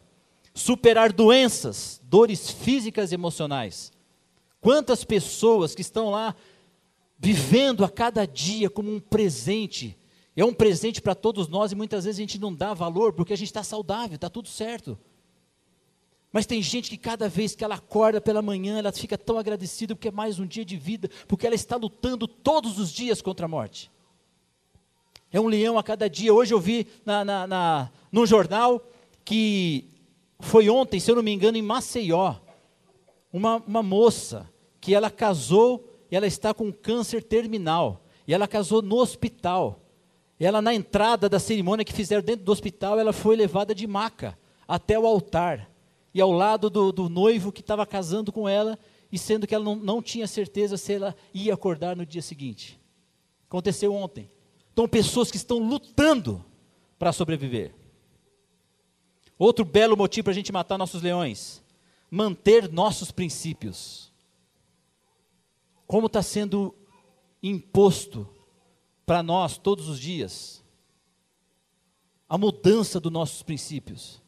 Superar 0.52 1.14
doenças, 1.14 2.02
dores 2.04 2.50
físicas 2.50 3.12
e 3.12 3.14
emocionais. 3.14 3.92
Quantas 4.60 5.04
pessoas 5.04 5.76
que 5.76 5.82
estão 5.82 6.10
lá 6.10 6.36
vivendo 7.20 7.86
a 7.86 7.90
cada 7.90 8.26
dia 8.26 8.72
como 8.72 8.92
um 8.92 9.00
presente, 9.00 9.96
é 10.42 10.46
um 10.46 10.54
presente 10.54 11.02
para 11.02 11.16
todos 11.16 11.48
nós 11.48 11.72
e 11.72 11.76
muitas 11.76 12.06
vezes 12.06 12.20
a 12.20 12.22
gente 12.22 12.40
não 12.40 12.54
dá 12.54 12.74
valor 12.74 13.14
porque 13.14 13.34
a 13.34 13.36
gente 13.36 13.48
está 13.48 13.64
saudável, 13.64 14.16
está 14.16 14.30
tudo 14.30 14.48
certo. 14.48 14.98
Mas 16.32 16.46
tem 16.46 16.62
gente 16.62 16.90
que 16.90 16.98
cada 16.98 17.28
vez 17.28 17.56
que 17.56 17.64
ela 17.64 17.76
acorda 17.76 18.22
pela 18.22 18.42
manhã, 18.42 18.78
ela 18.78 18.92
fica 18.92 19.18
tão 19.18 19.38
agradecida 19.38 19.96
porque 19.96 20.10
é 20.10 20.12
mais 20.12 20.40
um 20.40 20.46
dia 20.46 20.64
de 20.64 20.78
vida, 20.78 21.10
porque 21.28 21.46
ela 21.46 21.56
está 21.56 21.76
lutando 21.76 22.28
todos 22.28 22.78
os 22.78 22.92
dias 22.92 23.22
contra 23.22 23.48
a 23.48 23.50
morte. 23.50 23.92
É 25.32 25.40
um 25.40 25.48
leão 25.48 25.78
a 25.78 25.84
cada 25.84 26.10
dia. 26.10 26.34
Hoje 26.34 26.54
eu 26.54 26.60
vi 26.60 26.88
na, 27.06 27.26
na, 27.26 27.48
na, 27.48 27.92
no 28.12 28.26
jornal 28.26 28.82
que 29.26 29.90
foi 30.40 30.70
ontem, 30.70 31.00
se 31.00 31.12
eu 31.12 31.16
não 31.16 31.24
me 31.24 31.32
engano, 31.32 31.58
em 31.58 31.62
Maceió, 31.62 32.36
uma, 33.34 33.58
uma 33.58 33.84
moça 33.84 34.50
que 34.80 34.94
ela 34.96 35.10
casou 35.10 35.86
e 36.10 36.16
ela 36.16 36.26
está 36.28 36.54
com 36.54 36.72
câncer 36.72 37.24
terminal. 37.24 38.06
E 38.28 38.34
ela 38.34 38.48
casou 38.48 38.82
no 38.82 38.98
hospital. 38.98 39.82
Ela, 40.40 40.62
na 40.62 40.74
entrada 40.74 41.28
da 41.28 41.40
cerimônia 41.40 41.84
que 41.84 41.92
fizeram 41.92 42.24
dentro 42.24 42.46
do 42.46 42.52
hospital, 42.52 43.00
ela 43.00 43.12
foi 43.12 43.36
levada 43.36 43.76
de 43.76 43.86
maca 43.86 44.38
até 44.68 44.98
o 44.98 45.06
altar 45.06 45.70
e 46.14 46.22
ao 46.22 46.32
lado 46.32 46.70
do, 46.70 46.92
do 46.92 47.10
noivo 47.10 47.52
que 47.52 47.62
estava 47.62 47.86
casando 47.86 48.32
com 48.32 48.48
ela, 48.48 48.80
e 49.12 49.18
sendo 49.18 49.46
que 49.46 49.54
ela 49.54 49.64
não, 49.64 49.76
não 49.76 50.02
tinha 50.02 50.28
certeza 50.28 50.78
se 50.78 50.94
ela 50.94 51.16
ia 51.34 51.54
acordar 51.54 51.96
no 51.96 52.06
dia 52.06 52.22
seguinte. 52.22 52.80
Aconteceu 53.48 53.94
ontem. 53.94 54.30
Então, 54.72 54.88
pessoas 54.88 55.32
que 55.32 55.38
estão 55.38 55.58
lutando 55.58 56.44
para 56.98 57.12
sobreviver. 57.12 57.74
Outro 59.38 59.66
belo 59.66 59.98
motivo 59.98 60.26
para 60.26 60.32
a 60.32 60.36
gente 60.36 60.52
matar 60.52 60.78
nossos 60.78 61.02
leões: 61.02 61.64
manter 62.10 62.72
nossos 62.72 63.12
princípios. 63.12 64.12
Como 65.88 66.08
está 66.08 66.22
sendo 66.22 66.76
imposto 67.42 68.28
para 69.10 69.24
nós 69.24 69.58
todos 69.58 69.90
os 69.90 70.00
dias 70.00 70.64
a 72.30 72.38
mudança 72.38 73.00
dos 73.00 73.12
nossos 73.12 73.42
princípios 73.42 74.22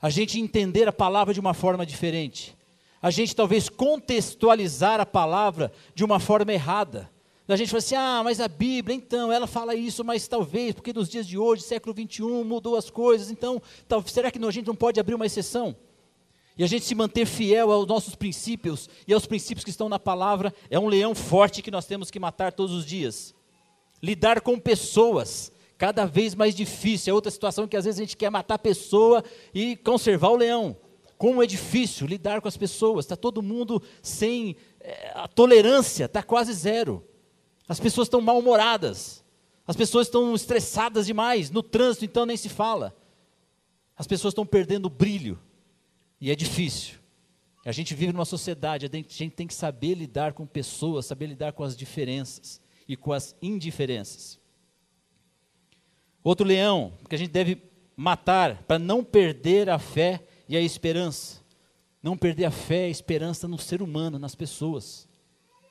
a 0.00 0.08
gente 0.08 0.38
entender 0.38 0.86
a 0.86 0.92
palavra 0.92 1.34
de 1.34 1.40
uma 1.40 1.52
forma 1.52 1.84
diferente, 1.84 2.56
a 3.02 3.10
gente 3.10 3.34
talvez 3.34 3.68
contextualizar 3.68 5.00
a 5.00 5.06
palavra 5.06 5.72
de 5.92 6.04
uma 6.04 6.20
forma 6.20 6.52
errada. 6.52 7.10
A 7.48 7.56
gente 7.56 7.70
fala 7.70 7.78
assim, 7.78 7.94
ah, 7.96 8.20
mas 8.22 8.38
a 8.38 8.46
Bíblia, 8.46 8.96
então, 8.96 9.32
ela 9.32 9.48
fala 9.48 9.74
isso, 9.74 10.04
mas 10.04 10.28
talvez, 10.28 10.72
porque 10.72 10.92
nos 10.92 11.08
dias 11.08 11.26
de 11.26 11.36
hoje, 11.36 11.62
século 11.62 11.92
21, 11.92 12.44
mudou 12.44 12.76
as 12.76 12.88
coisas, 12.88 13.28
então, 13.28 13.60
tal, 13.88 14.06
será 14.06 14.30
que 14.30 14.38
a 14.42 14.50
gente 14.52 14.66
não 14.66 14.76
pode 14.76 15.00
abrir 15.00 15.16
uma 15.16 15.26
exceção? 15.26 15.74
E 16.56 16.62
a 16.62 16.66
gente 16.68 16.84
se 16.84 16.94
manter 16.94 17.26
fiel 17.26 17.72
aos 17.72 17.88
nossos 17.88 18.14
princípios 18.14 18.88
e 19.06 19.12
aos 19.12 19.26
princípios 19.26 19.64
que 19.64 19.70
estão 19.70 19.88
na 19.88 19.98
palavra 19.98 20.54
é 20.70 20.78
um 20.78 20.86
leão 20.86 21.12
forte 21.12 21.60
que 21.60 21.72
nós 21.72 21.86
temos 21.86 22.08
que 22.08 22.20
matar 22.20 22.52
todos 22.52 22.72
os 22.72 22.86
dias. 22.86 23.34
Lidar 24.02 24.40
com 24.40 24.58
pessoas, 24.58 25.52
cada 25.78 26.04
vez 26.04 26.34
mais 26.34 26.54
difícil. 26.54 27.12
É 27.12 27.14
outra 27.14 27.30
situação 27.30 27.68
que 27.68 27.76
às 27.76 27.84
vezes 27.84 28.00
a 28.00 28.04
gente 28.04 28.16
quer 28.16 28.30
matar 28.30 28.54
a 28.54 28.58
pessoa 28.58 29.22
e 29.54 29.76
conservar 29.76 30.28
o 30.28 30.36
leão. 30.36 30.76
Como 31.16 31.42
é 31.42 31.46
difícil 31.46 32.06
lidar 32.06 32.40
com 32.40 32.48
as 32.48 32.56
pessoas, 32.56 33.04
está 33.04 33.16
todo 33.16 33.42
mundo 33.42 33.80
sem. 34.02 34.56
É, 34.80 35.12
a 35.14 35.28
tolerância 35.28 36.06
está 36.06 36.22
quase 36.22 36.52
zero. 36.52 37.04
As 37.68 37.78
pessoas 37.78 38.06
estão 38.06 38.20
mal-humoradas. 38.20 39.24
As 39.66 39.76
pessoas 39.76 40.08
estão 40.08 40.34
estressadas 40.34 41.06
demais. 41.06 41.48
No 41.48 41.62
trânsito, 41.62 42.04
então, 42.04 42.26
nem 42.26 42.36
se 42.36 42.48
fala. 42.48 42.92
As 43.96 44.06
pessoas 44.06 44.32
estão 44.32 44.44
perdendo 44.44 44.86
o 44.86 44.90
brilho. 44.90 45.38
E 46.20 46.30
é 46.30 46.34
difícil. 46.34 46.96
A 47.64 47.70
gente 47.70 47.94
vive 47.94 48.12
numa 48.12 48.24
sociedade, 48.24 48.86
a 48.86 48.96
gente 48.96 49.30
tem 49.30 49.46
que 49.46 49.54
saber 49.54 49.94
lidar 49.94 50.32
com 50.32 50.44
pessoas, 50.44 51.06
saber 51.06 51.26
lidar 51.26 51.52
com 51.52 51.62
as 51.62 51.76
diferenças 51.76 52.60
e 52.88 52.96
com 52.96 53.12
as 53.12 53.36
indiferenças. 53.40 54.40
Outro 56.22 56.46
leão 56.46 56.92
que 57.08 57.14
a 57.14 57.18
gente 57.18 57.30
deve 57.30 57.62
matar 57.96 58.62
para 58.62 58.78
não 58.78 59.02
perder 59.02 59.68
a 59.68 59.78
fé 59.78 60.24
e 60.48 60.56
a 60.56 60.60
esperança. 60.60 61.42
Não 62.02 62.16
perder 62.16 62.46
a 62.46 62.50
fé 62.50 62.82
e 62.82 62.86
a 62.86 62.90
esperança 62.90 63.46
no 63.46 63.58
ser 63.58 63.82
humano, 63.82 64.18
nas 64.18 64.34
pessoas. 64.34 65.08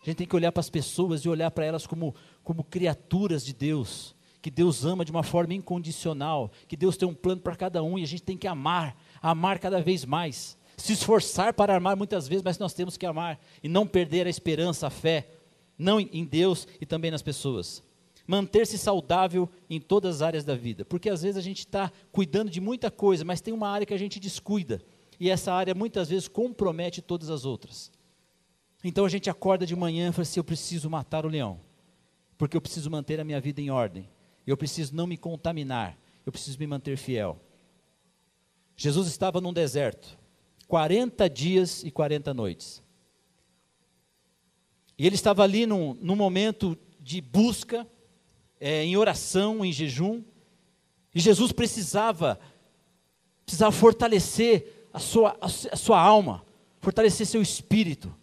A 0.02 0.06
gente 0.06 0.18
tem 0.18 0.28
que 0.28 0.36
olhar 0.36 0.52
para 0.52 0.62
as 0.62 0.70
pessoas 0.70 1.22
e 1.22 1.30
olhar 1.30 1.52
para 1.52 1.66
elas 1.66 1.86
como, 1.86 2.16
como 2.44 2.64
criaturas 2.64 3.46
de 3.46 3.54
Deus, 3.54 4.16
que 4.42 4.50
Deus 4.50 4.84
ama 4.84 5.06
de 5.06 5.12
uma 5.12 5.24
forma 5.24 5.54
incondicional, 5.54 6.52
que 6.68 6.76
Deus 6.76 6.98
tem 6.98 7.08
um 7.08 7.14
plano 7.14 7.42
para 7.42 7.56
cada 7.56 7.84
um 7.84 8.00
e 8.00 8.04
a 8.04 8.08
gente 8.08 8.24
tem 8.24 8.38
que 8.38 8.48
amar, 8.48 8.98
amar 9.22 9.60
cada 9.60 9.82
vez 9.82 10.04
mais. 10.04 10.58
Se 10.76 10.94
esforçar 10.94 11.54
para 11.54 11.76
amar 11.76 11.96
muitas 11.96 12.28
vezes, 12.28 12.44
mas 12.44 12.58
nós 12.58 12.74
temos 12.74 12.98
que 12.98 13.06
amar 13.06 13.40
e 13.62 13.70
não 13.70 13.86
perder 13.86 14.26
a 14.26 14.30
esperança, 14.30 14.88
a 14.88 14.90
fé, 14.90 15.28
não 15.82 16.00
em 16.00 16.24
Deus 16.26 16.68
e 16.80 16.86
também 16.86 17.12
nas 17.12 17.22
pessoas 17.22 17.84
manter-se 18.32 18.78
saudável 18.78 19.50
em 19.70 19.78
todas 19.80 20.18
as 20.18 20.22
áreas 20.22 20.46
da 20.46 20.56
vida. 20.56 20.86
Porque 20.86 21.10
às 21.10 21.22
vezes 21.22 21.38
a 21.38 21.42
gente 21.42 21.60
está 21.60 21.92
cuidando 22.14 22.50
de 22.50 22.62
muita 22.62 22.90
coisa, 22.90 23.26
mas 23.26 23.42
tem 23.42 23.54
uma 23.54 23.68
área 23.68 23.86
que 23.86 23.94
a 23.94 23.98
gente 23.98 24.22
descuida. 24.22 24.82
E 25.20 25.30
essa 25.30 25.54
área 25.54 25.76
muitas 25.76 26.10
vezes 26.10 26.30
compromete 26.30 27.02
todas 27.02 27.30
as 27.30 27.44
outras. 27.44 27.92
Então 28.84 29.06
a 29.06 29.10
gente 29.10 29.30
acorda 29.30 29.66
de 29.66 29.76
manhã 29.76 30.10
e 30.10 30.12
fala 30.14 30.24
assim: 30.24 30.40
eu 30.40 30.46
preciso 30.46 30.90
matar 30.90 31.26
o 31.26 31.30
leão. 31.30 31.60
Porque 32.38 32.56
eu 32.56 32.62
preciso 32.62 32.90
manter 32.90 33.20
a 33.20 33.24
minha 33.24 33.42
vida 33.42 33.60
em 33.60 33.70
ordem. 33.70 34.10
Eu 34.48 34.56
preciso 34.56 34.96
não 34.96 35.06
me 35.06 35.18
contaminar. 35.18 35.98
Eu 36.26 36.32
preciso 36.32 36.58
me 36.58 36.66
manter 36.66 36.98
fiel. 36.98 37.38
Jesus 38.76 39.08
estava 39.08 39.42
num 39.42 39.54
deserto, 39.54 40.18
40 40.68 41.30
dias 41.30 41.84
e 41.84 41.92
40 41.92 42.34
noites. 42.34 42.82
E 45.02 45.08
ele 45.08 45.16
estava 45.16 45.42
ali 45.42 45.66
num, 45.66 45.98
num 46.00 46.16
momento 46.16 46.78
de 47.00 47.20
busca, 47.22 47.88
é, 48.60 48.84
em 48.84 48.96
oração, 48.96 49.66
em 49.66 49.74
jejum. 49.74 50.22
E 51.16 51.20
Jesus 51.20 51.52
precisava, 51.52 52.40
precisava 53.44 53.72
fortalecer 53.72 54.88
a 54.94 55.00
sua, 55.00 55.36
a 55.42 55.76
sua 55.76 56.00
alma, 56.00 56.46
fortalecer 56.80 57.26
seu 57.26 57.42
espírito, 57.42 58.14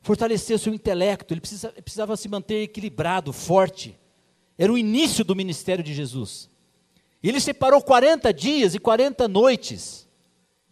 fortalecer 0.00 0.58
seu 0.58 0.74
intelecto. 0.74 1.32
Ele 1.32 1.40
precisava, 1.40 1.74
precisava 1.74 2.16
se 2.16 2.28
manter 2.28 2.64
equilibrado, 2.64 3.32
forte. 3.32 3.96
Era 4.58 4.72
o 4.72 4.76
início 4.76 5.24
do 5.24 5.36
ministério 5.36 5.84
de 5.84 5.94
Jesus. 5.94 6.50
E 7.22 7.28
ele 7.28 7.38
separou 7.38 7.80
40 7.80 8.34
dias 8.34 8.74
e 8.74 8.80
40 8.80 9.28
noites 9.28 10.08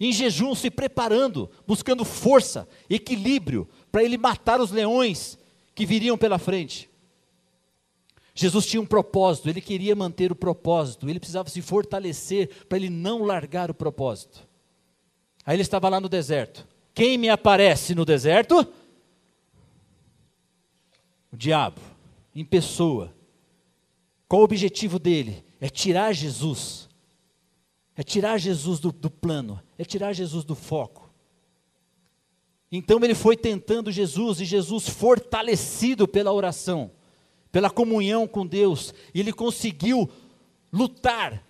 em 0.00 0.12
jejum, 0.12 0.52
se 0.56 0.68
preparando, 0.68 1.48
buscando 1.64 2.04
força, 2.04 2.66
equilíbrio, 2.90 3.68
para 3.92 4.02
ele 4.02 4.18
matar 4.18 4.60
os 4.60 4.72
leões 4.72 5.38
que 5.74 5.84
viriam 5.84 6.16
pela 6.16 6.38
frente. 6.38 6.88
Jesus 8.34 8.66
tinha 8.66 8.80
um 8.80 8.86
propósito, 8.86 9.48
ele 9.48 9.60
queria 9.60 9.94
manter 9.94 10.32
o 10.32 10.36
propósito, 10.36 11.08
ele 11.08 11.20
precisava 11.20 11.48
se 11.48 11.62
fortalecer 11.62 12.66
para 12.66 12.76
ele 12.76 12.90
não 12.90 13.22
largar 13.22 13.70
o 13.70 13.74
propósito. 13.74 14.46
Aí 15.46 15.54
ele 15.54 15.62
estava 15.62 15.88
lá 15.88 16.00
no 16.00 16.08
deserto. 16.08 16.66
Quem 16.92 17.16
me 17.16 17.28
aparece 17.28 17.94
no 17.94 18.04
deserto? 18.04 18.66
O 21.32 21.36
diabo, 21.36 21.80
em 22.34 22.44
pessoa. 22.44 23.14
Qual 24.26 24.40
o 24.40 24.44
objetivo 24.44 24.98
dele? 24.98 25.44
É 25.60 25.68
tirar 25.68 26.12
Jesus. 26.12 26.88
É 27.96 28.02
tirar 28.02 28.38
Jesus 28.38 28.80
do, 28.80 28.90
do 28.90 29.10
plano, 29.10 29.60
é 29.78 29.84
tirar 29.84 30.12
Jesus 30.12 30.44
do 30.44 30.56
foco. 30.56 31.03
Então 32.76 32.98
ele 33.02 33.14
foi 33.14 33.36
tentando 33.36 33.92
Jesus 33.92 34.40
e 34.40 34.44
Jesus 34.44 34.88
fortalecido 34.88 36.08
pela 36.08 36.32
oração 36.32 36.90
pela 37.54 37.70
comunhão 37.70 38.26
com 38.26 38.44
Deus, 38.44 38.92
ele 39.14 39.32
conseguiu 39.32 40.10
lutar 40.72 41.40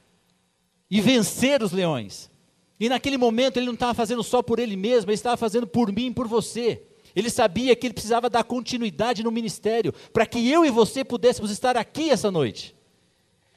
e 0.91 1.01
vencer 1.01 1.63
os 1.63 1.73
leões. 1.73 2.31
E 2.79 2.91
naquele 2.91 3.17
momento 3.17 3.57
ele 3.57 3.65
não 3.65 3.73
estava 3.73 3.95
fazendo 3.95 4.23
só 4.23 4.43
por 4.43 4.59
ele 4.59 4.77
mesmo, 4.77 5.11
ele 5.11 5.15
estava 5.15 5.39
fazendo 5.39 5.67
por 5.67 5.91
mim 5.91 6.09
e 6.09 6.13
por 6.13 6.29
você. 6.29 6.83
Ele 7.17 7.31
sabia 7.31 7.75
que 7.75 7.87
ele 7.87 7.95
precisava 7.95 8.29
dar 8.29 8.45
continuidade 8.45 9.23
no 9.23 9.31
ministério, 9.31 9.95
para 10.13 10.27
que 10.27 10.47
eu 10.47 10.63
e 10.63 10.69
você 10.69 11.03
pudéssemos 11.03 11.51
estar 11.51 11.75
aqui 11.75 12.11
essa 12.11 12.31
noite. 12.31 12.77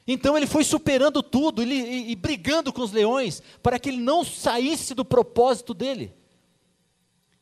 Então 0.07 0.37
ele 0.37 0.47
foi 0.47 0.63
superando 0.63 1.21
tudo 1.21 1.61
ele, 1.61 1.75
e, 1.75 2.11
e 2.11 2.15
brigando 2.15 2.71
com 2.71 2.81
os 2.81 2.93
leões, 2.93 3.43
para 3.61 3.77
que 3.77 3.89
ele 3.89 3.99
não 3.99 4.23
saísse 4.23 4.93
do 4.93 5.03
propósito 5.03 5.73
dele. 5.73 6.13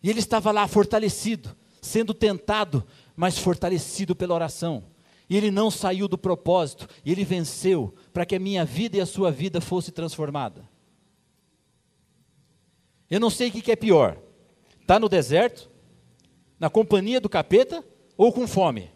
E 0.05 0.09
ele 0.11 0.19
estava 0.19 0.51
lá 0.51 0.67
fortalecido, 0.67 1.57
sendo 1.81 2.13
tentado, 2.13 2.85
mas 3.15 3.39
fortalecido 3.39 4.15
pela 4.15 4.35
oração. 4.35 4.83
E 5.27 5.35
ele 5.35 5.49
não 5.49 5.71
saiu 5.71 6.07
do 6.07 6.15
propósito, 6.15 6.87
e 7.03 7.11
ele 7.11 7.25
venceu 7.25 7.91
para 8.13 8.23
que 8.23 8.35
a 8.35 8.39
minha 8.39 8.63
vida 8.63 8.97
e 8.97 9.01
a 9.01 9.05
sua 9.07 9.31
vida 9.31 9.59
fosse 9.59 9.91
transformada. 9.91 10.69
Eu 13.09 13.19
não 13.19 13.31
sei 13.31 13.47
o 13.47 13.51
que 13.51 13.71
é 13.71 13.75
pior: 13.75 14.19
estar 14.73 14.93
tá 14.93 14.99
no 14.99 15.09
deserto, 15.09 15.71
na 16.59 16.69
companhia 16.69 17.19
do 17.19 17.27
capeta 17.27 17.83
ou 18.15 18.31
com 18.31 18.47
fome? 18.47 18.91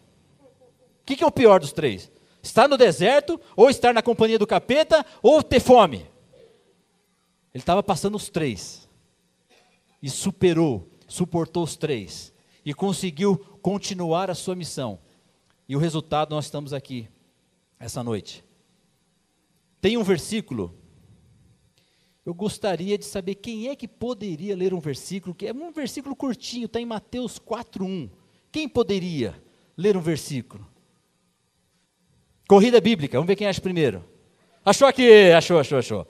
O 1.02 1.04
que 1.06 1.24
é 1.24 1.26
o 1.26 1.32
pior 1.32 1.58
dos 1.58 1.72
três? 1.72 2.08
Estar 2.40 2.68
no 2.68 2.76
deserto, 2.76 3.40
ou 3.56 3.68
estar 3.68 3.92
na 3.92 4.00
companhia 4.00 4.38
do 4.38 4.46
capeta, 4.46 5.04
ou 5.20 5.42
ter 5.42 5.58
fome? 5.58 6.06
Ele 7.52 7.62
estava 7.62 7.82
passando 7.82 8.14
os 8.14 8.28
três. 8.28 8.88
E 10.00 10.08
superou, 10.08 10.89
suportou 11.10 11.64
os 11.64 11.76
três. 11.76 12.32
E 12.64 12.72
conseguiu 12.72 13.36
continuar 13.60 14.30
a 14.30 14.34
sua 14.34 14.54
missão. 14.54 14.98
E 15.68 15.76
o 15.76 15.78
resultado 15.78 16.30
nós 16.30 16.46
estamos 16.46 16.72
aqui, 16.72 17.08
essa 17.78 18.02
noite. 18.02 18.44
Tem 19.80 19.96
um 19.96 20.02
versículo. 20.02 20.74
Eu 22.24 22.34
gostaria 22.34 22.96
de 22.96 23.04
saber 23.04 23.36
quem 23.36 23.68
é 23.68 23.76
que 23.76 23.88
poderia 23.88 24.54
ler 24.54 24.74
um 24.74 24.80
versículo, 24.80 25.34
que 25.34 25.46
é 25.46 25.52
um 25.52 25.72
versículo 25.72 26.14
curtinho, 26.14 26.66
está 26.66 26.80
em 26.80 26.86
Mateus 26.86 27.38
4:1. 27.38 28.10
Quem 28.52 28.68
poderia 28.68 29.42
ler 29.76 29.96
um 29.96 30.00
versículo? 30.00 30.66
Corrida 32.46 32.80
bíblica, 32.80 33.16
vamos 33.16 33.28
ver 33.28 33.36
quem 33.36 33.46
acha 33.46 33.60
primeiro. 33.60 34.04
Achou 34.64 34.86
aqui, 34.86 35.30
achou, 35.32 35.58
achou, 35.58 35.78
achou. 35.78 36.06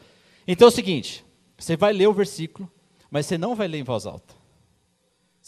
Então 0.47 0.67
é 0.67 0.71
o 0.71 0.75
seguinte: 0.75 1.25
você 1.57 1.77
vai 1.77 1.93
ler 1.93 2.09
o 2.09 2.13
versículo, 2.13 2.71
mas 3.11 3.27
você 3.27 3.39
não 3.39 3.55
vai 3.55 3.69
ler 3.69 3.79
em 3.79 3.85
voz 3.85 4.05
alta. 4.05 4.40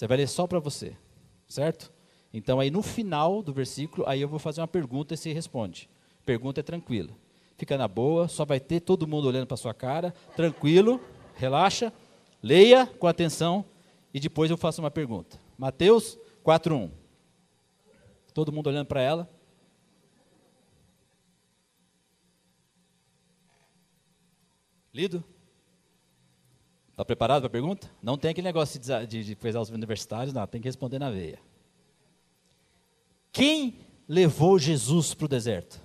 Você 0.03 0.09
vai 0.09 0.17
ler 0.17 0.27
só 0.27 0.49
para 0.49 0.59
você, 0.59 0.97
certo? 1.47 1.93
Então 2.35 2.59
aí 2.59 2.73
no 2.73 2.83
final 2.83 3.41
do 3.41 3.53
versículo, 3.53 4.05
aí 4.09 4.21
eu 4.21 4.27
vou 4.27 4.41
fazer 4.41 4.61
uma 4.61 4.67
pergunta 4.67 5.15
e 5.15 5.17
você 5.17 5.33
responde. 5.33 5.89
Pergunta 6.27 6.59
é 6.59 6.63
tranquila. 6.65 7.11
Fica 7.57 7.79
na 7.79 7.87
boa, 7.87 8.27
só 8.27 8.45
vai 8.45 8.59
ter 8.59 8.81
todo 8.81 9.07
mundo 9.07 9.29
olhando 9.29 9.47
para 9.47 9.57
sua 9.57 9.73
cara, 9.73 10.13
tranquilo, 10.35 11.01
relaxa, 11.37 11.93
leia 12.43 12.85
com 12.85 13.07
atenção 13.07 13.65
e 14.13 14.19
depois 14.19 14.51
eu 14.51 14.57
faço 14.57 14.83
uma 14.83 14.91
pergunta. 14.91 15.39
Mateus 15.57 16.19
4:1. 16.43 16.91
Todo 18.35 18.51
mundo 18.51 18.67
olhando 18.67 18.87
para 18.87 19.01
ela. 19.01 19.31
Lido? 24.93 25.23
Está 26.93 27.05
preparado 27.05 27.41
para 27.41 27.49
a 27.49 27.51
pergunta? 27.51 27.91
Não 28.03 28.17
tem 28.17 28.31
aquele 28.31 28.47
negócio 28.47 28.79
de, 28.79 29.07
de, 29.07 29.25
de 29.25 29.35
coisar 29.35 29.61
os 29.61 29.71
universitários, 29.71 30.33
não, 30.33 30.47
tem 30.47 30.61
que 30.61 30.69
responder 30.69 30.99
na 30.99 31.11
veia. 31.11 31.39
Quem 33.33 33.79
levou 34.07 34.59
Jesus 34.59 35.15
para 35.15 35.25
o 35.25 35.29
deserto? 35.29 35.81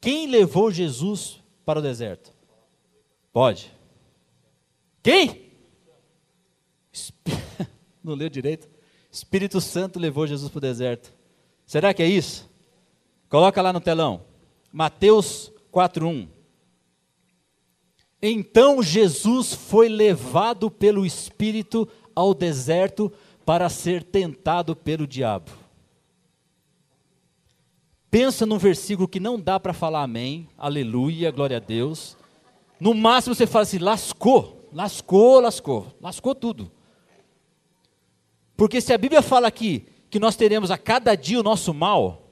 Quem 0.00 0.26
levou 0.26 0.70
Jesus 0.70 1.42
para 1.64 1.78
o 1.78 1.82
deserto? 1.82 2.32
Pode. 3.32 3.72
Quem? 5.02 5.50
Não 8.04 8.14
leu 8.14 8.28
direito? 8.28 8.68
Espírito 9.10 9.60
Santo 9.60 9.98
levou 9.98 10.26
Jesus 10.26 10.50
para 10.50 10.58
o 10.58 10.60
deserto. 10.60 11.12
Será 11.66 11.92
que 11.94 12.02
é 12.02 12.06
isso? 12.06 12.48
Coloca 13.28 13.62
lá 13.62 13.72
no 13.72 13.80
telão. 13.80 14.24
Mateus 14.72 15.52
4:1. 15.72 16.39
Então 18.22 18.82
Jesus 18.82 19.54
foi 19.54 19.88
levado 19.88 20.70
pelo 20.70 21.06
Espírito 21.06 21.88
ao 22.14 22.34
deserto 22.34 23.10
para 23.46 23.68
ser 23.68 24.02
tentado 24.02 24.76
pelo 24.76 25.06
diabo. 25.06 25.50
Pensa 28.10 28.44
num 28.44 28.58
versículo 28.58 29.08
que 29.08 29.20
não 29.20 29.40
dá 29.40 29.58
para 29.58 29.72
falar 29.72 30.02
amém, 30.02 30.48
aleluia, 30.58 31.30
glória 31.30 31.56
a 31.56 31.60
Deus. 31.60 32.16
No 32.78 32.92
máximo 32.92 33.34
você 33.34 33.46
fala 33.46 33.62
assim: 33.62 33.78
lascou, 33.78 34.68
lascou, 34.72 35.40
lascou, 35.40 35.86
lascou 36.00 36.34
tudo. 36.34 36.70
Porque 38.56 38.80
se 38.80 38.92
a 38.92 38.98
Bíblia 38.98 39.22
fala 39.22 39.48
aqui 39.48 39.86
que 40.10 40.18
nós 40.18 40.36
teremos 40.36 40.70
a 40.70 40.76
cada 40.76 41.14
dia 41.14 41.40
o 41.40 41.42
nosso 41.42 41.72
mal, 41.72 42.30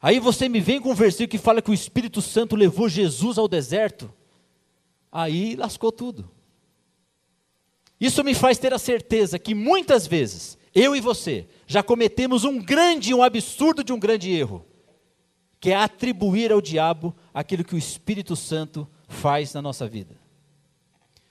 aí 0.00 0.20
você 0.20 0.48
me 0.48 0.60
vem 0.60 0.80
com 0.80 0.90
um 0.90 0.94
versículo 0.94 1.28
que 1.28 1.38
fala 1.38 1.62
que 1.62 1.70
o 1.70 1.74
Espírito 1.74 2.20
Santo 2.20 2.54
levou 2.54 2.88
Jesus 2.88 3.38
ao 3.38 3.48
deserto, 3.48 4.12
aí 5.10 5.56
lascou 5.56 5.90
tudo. 5.90 6.30
Isso 8.00 8.24
me 8.24 8.34
faz 8.34 8.58
ter 8.58 8.72
a 8.72 8.78
certeza 8.78 9.38
que 9.38 9.54
muitas 9.54 10.06
vezes, 10.06 10.56
eu 10.74 10.96
e 10.96 11.00
você, 11.00 11.46
já 11.66 11.82
cometemos 11.82 12.44
um 12.44 12.58
grande, 12.58 13.12
um 13.12 13.22
absurdo 13.22 13.84
de 13.84 13.92
um 13.92 13.98
grande 13.98 14.30
erro, 14.30 14.64
que 15.60 15.70
é 15.70 15.76
atribuir 15.76 16.50
ao 16.50 16.62
diabo 16.62 17.14
aquilo 17.34 17.64
que 17.64 17.74
o 17.74 17.78
Espírito 17.78 18.34
Santo 18.34 18.88
faz 19.06 19.52
na 19.52 19.60
nossa 19.60 19.86
vida. 19.86 20.18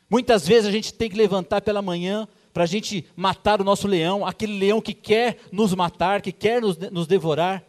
Muitas 0.08 0.48
vezes 0.48 0.68
a 0.68 0.72
gente 0.72 0.94
tem 0.94 1.10
que 1.10 1.18
levantar 1.18 1.62
pela 1.62 1.82
manhã 1.82 2.28
para 2.54 2.64
a 2.64 2.68
gente 2.68 3.06
matar 3.16 3.62
o 3.62 3.64
nosso 3.64 3.88
leão, 3.88 4.26
aquele 4.26 4.58
leão 4.58 4.82
que 4.82 4.94
quer 4.94 5.38
nos 5.52 5.74
matar, 5.74 6.22
que 6.22 6.32
quer 6.32 6.62
nos, 6.62 6.78
nos 6.78 7.08
devorar, 7.08 7.64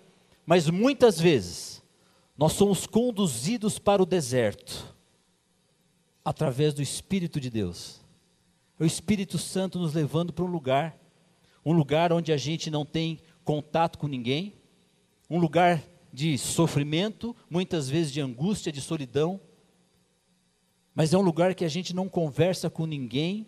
mas 0.45 0.69
muitas 0.69 1.19
vezes 1.19 1.83
nós 2.37 2.53
somos 2.53 2.87
conduzidos 2.87 3.79
para 3.79 4.03
o 4.03 4.07
deserto 4.07 4.90
através 6.25 6.75
do 6.75 6.83
Espírito 6.83 7.41
de 7.41 7.51
Deus 7.51 8.01
é 8.81 8.85
o 8.85 8.87
Espírito 8.87 9.37
Santo 9.37 9.79
nos 9.79 9.93
levando 9.93 10.33
para 10.33 10.43
um 10.43 10.49
lugar, 10.49 10.99
um 11.63 11.73
lugar 11.75 12.15
onde 12.15 12.33
a 12.33 12.37
gente 12.39 12.71
não 12.71 12.83
tem 12.83 13.21
contato 13.45 13.99
com 13.99 14.09
ninguém, 14.09 14.55
um 15.29 15.39
lugar 15.39 15.83
de 16.11 16.39
sofrimento, 16.39 17.37
muitas 17.49 17.91
vezes 17.91 18.11
de 18.11 18.23
angústia, 18.23 18.73
de 18.73 18.81
solidão, 18.81 19.39
mas 20.95 21.13
é 21.13 21.19
um 21.19 21.23
lugar 21.23 21.55
que 21.55 21.65
a 21.65 21.69
gente 21.69 21.95
não 21.95 22.09
conversa 22.09 22.71
com 22.71 22.87
ninguém 22.87 23.47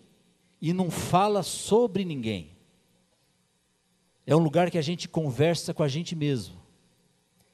e 0.61 0.75
não 0.75 0.91
fala 0.91 1.43
sobre 1.43 2.05
ninguém. 2.05 2.51
É 4.27 4.37
um 4.37 4.39
lugar 4.39 4.71
que 4.71 4.79
a 4.79 4.83
gente 4.83 5.09
conversa 5.09 5.73
com 5.73 5.83
a 5.83 5.89
gente 5.89 6.15
mesmo, 6.15 6.61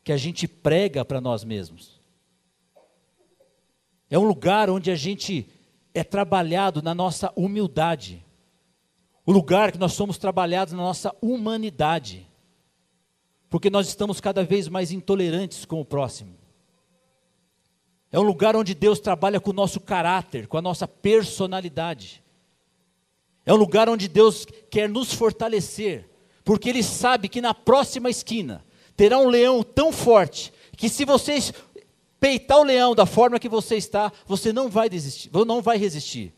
que 0.02 0.10
a 0.10 0.16
gente 0.16 0.48
prega 0.48 1.04
para 1.04 1.20
nós 1.20 1.44
mesmos. 1.44 1.97
É 4.10 4.18
um 4.18 4.24
lugar 4.24 4.70
onde 4.70 4.90
a 4.90 4.96
gente 4.96 5.48
é 5.92 6.02
trabalhado 6.02 6.82
na 6.82 6.94
nossa 6.94 7.32
humildade. 7.36 8.24
O 9.26 9.32
lugar 9.32 9.72
que 9.72 9.78
nós 9.78 9.92
somos 9.92 10.16
trabalhados 10.16 10.72
na 10.72 10.82
nossa 10.82 11.14
humanidade. 11.20 12.26
Porque 13.50 13.68
nós 13.68 13.88
estamos 13.88 14.20
cada 14.20 14.44
vez 14.44 14.68
mais 14.68 14.92
intolerantes 14.92 15.64
com 15.64 15.80
o 15.80 15.84
próximo. 15.84 16.34
É 18.10 18.18
um 18.18 18.22
lugar 18.22 18.56
onde 18.56 18.74
Deus 18.74 18.98
trabalha 18.98 19.38
com 19.38 19.50
o 19.50 19.54
nosso 19.54 19.80
caráter, 19.80 20.46
com 20.46 20.56
a 20.56 20.62
nossa 20.62 20.88
personalidade. 20.88 22.22
É 23.44 23.52
um 23.52 23.56
lugar 23.56 23.88
onde 23.88 24.08
Deus 24.08 24.46
quer 24.70 24.88
nos 24.88 25.12
fortalecer, 25.12 26.08
porque 26.44 26.68
Ele 26.70 26.82
sabe 26.82 27.28
que 27.28 27.40
na 27.40 27.52
próxima 27.52 28.08
esquina 28.08 28.64
terá 28.96 29.18
um 29.18 29.28
leão 29.28 29.62
tão 29.62 29.92
forte 29.92 30.52
que 30.76 30.88
se 30.88 31.04
vocês 31.04 31.52
peitar 32.20 32.58
o 32.58 32.64
leão 32.64 32.94
da 32.94 33.06
forma 33.06 33.38
que 33.38 33.48
você 33.48 33.76
está, 33.76 34.12
você 34.26 34.52
não 34.52 34.68
vai 34.68 34.88
desistir, 34.88 35.30
não 35.46 35.62
vai 35.62 35.78
resistir. 35.78 36.34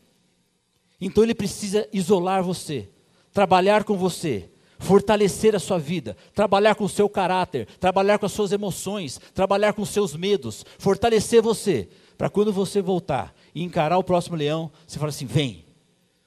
Então 0.99 1.23
ele 1.23 1.33
precisa 1.33 1.87
isolar 1.91 2.43
você, 2.43 2.87
trabalhar 3.33 3.83
com 3.83 3.97
você, 3.97 4.49
fortalecer 4.77 5.55
a 5.55 5.59
sua 5.59 5.79
vida, 5.79 6.15
trabalhar 6.33 6.75
com 6.75 6.83
o 6.83 6.89
seu 6.89 7.07
caráter, 7.09 7.67
trabalhar 7.79 8.19
com 8.19 8.25
as 8.25 8.31
suas 8.31 8.51
emoções, 8.51 9.19
trabalhar 9.33 9.73
com 9.73 9.81
os 9.81 9.89
seus 9.89 10.15
medos, 10.15 10.65
fortalecer 10.77 11.41
você, 11.41 11.89
para 12.17 12.29
quando 12.29 12.53
você 12.53 12.81
voltar 12.81 13.33
e 13.53 13.63
encarar 13.63 13.97
o 13.97 14.03
próximo 14.03 14.35
leão, 14.35 14.71
você 14.85 14.99
fala 14.99 15.09
assim: 15.09 15.25
vem, 15.25 15.65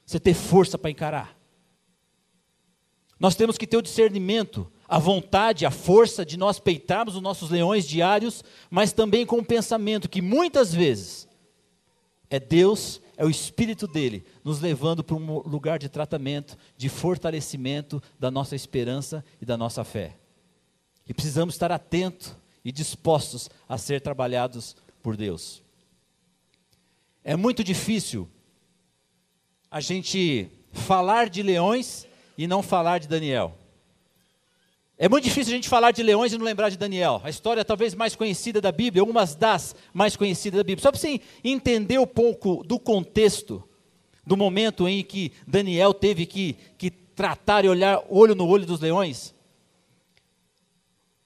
você 0.04 0.18
ter 0.18 0.34
força 0.34 0.76
para 0.76 0.90
encarar. 0.90 1.38
Nós 3.18 3.36
temos 3.36 3.56
que 3.56 3.66
ter 3.66 3.76
o 3.76 3.82
discernimento 3.82 4.70
a 4.88 4.98
vontade, 4.98 5.66
a 5.66 5.70
força 5.70 6.24
de 6.24 6.36
nós 6.36 6.58
peitarmos 6.58 7.16
os 7.16 7.22
nossos 7.22 7.50
leões 7.50 7.86
diários, 7.86 8.44
mas 8.70 8.92
também 8.92 9.24
com 9.24 9.38
o 9.38 9.44
pensamento 9.44 10.08
que 10.08 10.20
muitas 10.20 10.74
vezes 10.74 11.28
é 12.28 12.38
Deus, 12.38 13.00
é 13.16 13.24
o 13.24 13.30
Espírito 13.30 13.86
dele, 13.86 14.24
nos 14.42 14.60
levando 14.60 15.04
para 15.04 15.16
um 15.16 15.38
lugar 15.40 15.78
de 15.78 15.88
tratamento, 15.88 16.56
de 16.76 16.88
fortalecimento 16.88 18.02
da 18.18 18.30
nossa 18.30 18.56
esperança 18.56 19.24
e 19.40 19.44
da 19.44 19.56
nossa 19.56 19.84
fé. 19.84 20.16
E 21.08 21.14
precisamos 21.14 21.54
estar 21.54 21.70
atentos 21.70 22.34
e 22.64 22.72
dispostos 22.72 23.48
a 23.68 23.78
ser 23.78 24.00
trabalhados 24.00 24.74
por 25.02 25.16
Deus. 25.16 25.62
É 27.22 27.36
muito 27.36 27.62
difícil 27.62 28.28
a 29.70 29.80
gente 29.80 30.48
falar 30.72 31.28
de 31.28 31.42
leões 31.42 32.06
e 32.36 32.46
não 32.46 32.62
falar 32.62 32.98
de 32.98 33.08
Daniel. 33.08 33.56
É 34.96 35.08
muito 35.08 35.24
difícil 35.24 35.52
a 35.52 35.56
gente 35.56 35.68
falar 35.68 35.90
de 35.90 36.02
leões 36.02 36.32
e 36.32 36.38
não 36.38 36.44
lembrar 36.44 36.68
de 36.68 36.78
Daniel. 36.78 37.20
A 37.24 37.30
história 37.30 37.64
talvez 37.64 37.94
mais 37.94 38.14
conhecida 38.14 38.60
da 38.60 38.70
Bíblia, 38.70 39.02
algumas 39.02 39.34
das 39.34 39.74
mais 39.92 40.16
conhecidas 40.16 40.58
da 40.58 40.64
Bíblia. 40.64 40.82
Só 40.82 40.92
para 40.92 41.00
você 41.00 41.20
entender 41.42 41.98
um 41.98 42.06
pouco 42.06 42.62
do 42.62 42.78
contexto, 42.78 43.68
do 44.24 44.36
momento 44.36 44.88
em 44.88 45.02
que 45.02 45.32
Daniel 45.46 45.92
teve 45.92 46.26
que, 46.26 46.56
que 46.78 46.90
tratar 46.90 47.64
e 47.64 47.68
olhar 47.68 48.04
olho 48.08 48.36
no 48.36 48.46
olho 48.46 48.64
dos 48.64 48.80
leões. 48.80 49.34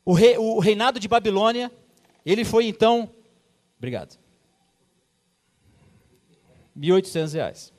O, 0.02 0.14
rei, 0.14 0.38
o 0.38 0.58
reinado 0.58 0.98
de 0.98 1.06
Babilônia, 1.06 1.70
ele 2.24 2.46
foi 2.46 2.66
então. 2.66 3.10
Obrigado. 3.76 4.18
1.800 6.74 7.32
reais. 7.34 7.72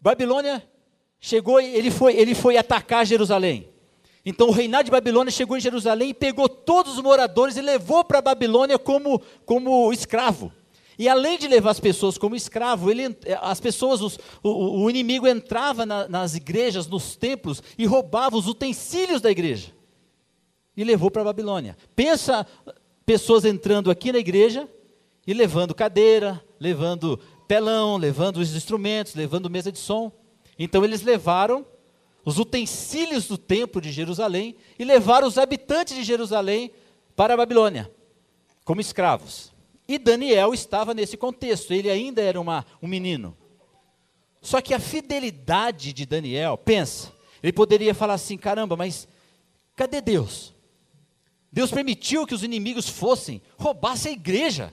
Babilônia 0.00 0.62
chegou, 1.20 1.60
ele 1.60 1.90
foi, 1.90 2.14
ele 2.16 2.34
foi 2.34 2.56
atacar 2.56 3.06
Jerusalém. 3.06 3.68
Então 4.24 4.48
o 4.48 4.52
reinado 4.52 4.84
de 4.84 4.90
Babilônia 4.90 5.30
chegou 5.30 5.56
em 5.56 5.60
Jerusalém 5.60 6.10
e 6.10 6.14
pegou 6.14 6.48
todos 6.48 6.94
os 6.94 7.02
moradores 7.02 7.56
e 7.56 7.60
levou 7.60 8.04
para 8.04 8.20
Babilônia 8.20 8.78
como, 8.78 9.22
como 9.44 9.92
escravo. 9.92 10.52
E 10.98 11.08
além 11.08 11.38
de 11.38 11.46
levar 11.46 11.70
as 11.70 11.80
pessoas 11.80 12.16
como 12.16 12.34
escravo, 12.34 12.90
ele, 12.90 13.16
as 13.40 13.60
pessoas, 13.60 14.00
os, 14.00 14.18
o, 14.42 14.82
o, 14.82 14.90
inimigo 14.90 15.28
entrava 15.28 15.84
na, 15.84 16.08
nas 16.08 16.34
igrejas, 16.34 16.86
nos 16.86 17.16
templos 17.16 17.62
e 17.76 17.84
roubava 17.84 18.36
os 18.36 18.48
utensílios 18.48 19.20
da 19.20 19.30
igreja. 19.30 19.72
E 20.76 20.82
levou 20.82 21.10
para 21.10 21.22
a 21.22 21.26
Babilônia. 21.26 21.76
Pensa 21.94 22.46
pessoas 23.04 23.44
entrando 23.44 23.90
aqui 23.90 24.10
na 24.10 24.18
igreja 24.18 24.68
e 25.26 25.34
levando 25.34 25.74
cadeira, 25.74 26.42
levando 26.58 27.20
telão, 27.46 27.96
levando 27.96 28.38
os 28.38 28.56
instrumentos, 28.56 29.14
levando 29.14 29.50
mesa 29.50 29.70
de 29.70 29.78
som. 29.78 30.10
Então 30.58 30.84
eles 30.84 31.02
levaram 31.02 31.66
os 32.24 32.38
utensílios 32.38 33.26
do 33.28 33.38
templo 33.38 33.80
de 33.80 33.92
Jerusalém 33.92 34.56
e 34.78 34.84
levaram 34.84 35.28
os 35.28 35.38
habitantes 35.38 35.94
de 35.94 36.02
Jerusalém 36.02 36.72
para 37.14 37.34
a 37.34 37.36
Babilônia, 37.36 37.90
como 38.64 38.80
escravos. 38.80 39.52
E 39.86 39.98
Daniel 39.98 40.52
estava 40.52 40.92
nesse 40.92 41.16
contexto, 41.16 41.72
ele 41.72 41.88
ainda 41.88 42.20
era 42.20 42.40
uma, 42.40 42.66
um 42.82 42.88
menino. 42.88 43.36
Só 44.40 44.60
que 44.60 44.74
a 44.74 44.80
fidelidade 44.80 45.92
de 45.92 46.04
Daniel, 46.04 46.56
pensa, 46.58 47.12
ele 47.42 47.52
poderia 47.52 47.94
falar 47.94 48.14
assim: 48.14 48.36
caramba, 48.36 48.76
mas 48.76 49.06
cadê 49.76 50.00
Deus? 50.00 50.52
Deus 51.52 51.70
permitiu 51.70 52.26
que 52.26 52.34
os 52.34 52.42
inimigos 52.42 52.88
fossem, 52.88 53.40
roubassem 53.56 54.12
a 54.12 54.14
igreja 54.14 54.72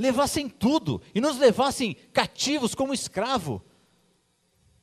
levassem 0.00 0.48
tudo 0.48 1.00
e 1.14 1.20
nos 1.20 1.36
levassem 1.36 1.94
cativos 2.12 2.74
como 2.74 2.94
escravo. 2.94 3.62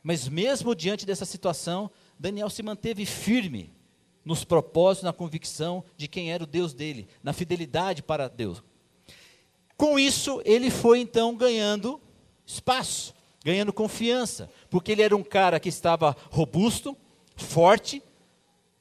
Mas 0.08 0.30
mesmo 0.30 0.74
diante 0.74 1.06
dessa 1.06 1.26
situação, 1.26 1.92
Daniel 2.18 2.50
se 2.50 2.64
manteve 2.64 3.06
firme 3.06 3.74
nos 4.24 4.46
propósitos, 4.46 5.04
na 5.04 5.12
convicção 5.12 5.84
de 5.98 6.08
quem 6.08 6.32
era 6.32 6.42
o 6.42 6.48
Deus 6.48 6.74
dele, 6.74 7.10
na 7.22 7.34
fidelidade 7.34 8.02
para 8.02 8.30
Deus. 8.30 8.64
Com 9.76 10.00
isso, 10.00 10.42
ele 10.46 10.72
foi 10.72 11.00
então 11.02 11.36
ganhando 11.36 12.00
espaço, 12.46 13.14
ganhando 13.44 13.74
confiança, 13.74 14.50
porque 14.70 14.94
ele 14.94 15.02
era 15.02 15.14
um 15.14 15.22
cara 15.22 15.60
que 15.60 15.68
estava 15.68 16.16
robusto, 16.32 16.96
forte, 17.36 18.02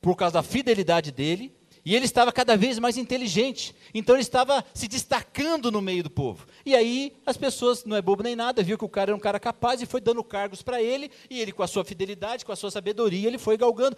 por 0.01 0.15
causa 0.15 0.35
da 0.35 0.45
fidelidade 0.45 1.11
dele, 1.11 1.53
e 1.87 1.95
ele 1.95 2.05
estava 2.05 2.33
cada 2.33 2.57
vez 2.57 2.81
mais 2.81 2.99
inteligente. 2.99 3.73
Então 3.95 4.17
ele 4.17 4.23
estava 4.23 4.65
se 4.75 4.89
destacando 4.89 5.71
no 5.71 5.81
meio 5.81 6.03
do 6.03 6.11
povo. 6.11 6.45
E 6.65 6.75
aí 6.75 7.13
as 7.25 7.37
pessoas, 7.37 7.85
não 7.85 7.97
é 7.97 8.03
bobo 8.03 8.25
nem 8.25 8.35
nada, 8.35 8.61
viu 8.61 8.77
que 8.77 8.85
o 8.85 8.89
cara 8.89 9.11
era 9.11 9.17
um 9.17 9.21
cara 9.21 9.39
capaz 9.39 9.81
e 9.81 9.87
foi 9.87 10.01
dando 10.01 10.25
cargos 10.25 10.63
para 10.63 10.83
ele. 10.83 11.13
E 11.31 11.41
ele, 11.41 11.53
com 11.53 11.63
a 11.63 11.67
sua 11.69 11.85
fidelidade, 11.85 12.45
com 12.45 12.51
a 12.51 12.57
sua 12.57 12.73
sabedoria, 12.73 13.29
ele 13.29 13.39
foi 13.39 13.57
galgando. 13.57 13.97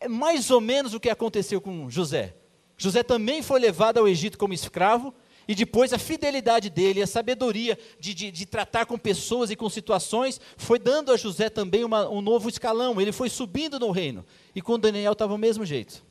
É 0.00 0.08
mais 0.08 0.50
ou 0.50 0.62
menos 0.62 0.94
o 0.94 0.98
que 0.98 1.10
aconteceu 1.10 1.60
com 1.60 1.90
José. 1.90 2.34
José 2.78 3.02
também 3.02 3.42
foi 3.42 3.60
levado 3.60 3.98
ao 3.98 4.08
Egito 4.08 4.38
como 4.38 4.54
escravo. 4.54 5.12
E 5.46 5.54
depois 5.54 5.92
a 5.92 5.98
fidelidade 5.98 6.70
dele, 6.70 7.02
a 7.02 7.06
sabedoria 7.06 7.78
de, 7.98 8.14
de, 8.14 8.30
de, 8.30 8.46
tratar 8.46 8.86
com 8.86 8.96
pessoas 8.96 9.50
e 9.50 9.56
com 9.56 9.68
situações, 9.68 10.40
foi 10.56 10.78
dando 10.78 11.12
a 11.12 11.18
José 11.18 11.50
também 11.50 11.84
uma, 11.84 12.08
um 12.08 12.22
novo 12.22 12.48
escalão. 12.48 12.98
Ele 12.98 13.12
foi 13.12 13.28
subindo 13.28 13.78
no 13.78 13.90
reino. 13.90 14.24
E 14.54 14.62
com 14.62 14.78
Daniel 14.78 15.12
estava 15.12 15.34
o 15.34 15.38
mesmo 15.38 15.66
jeito. 15.66 16.08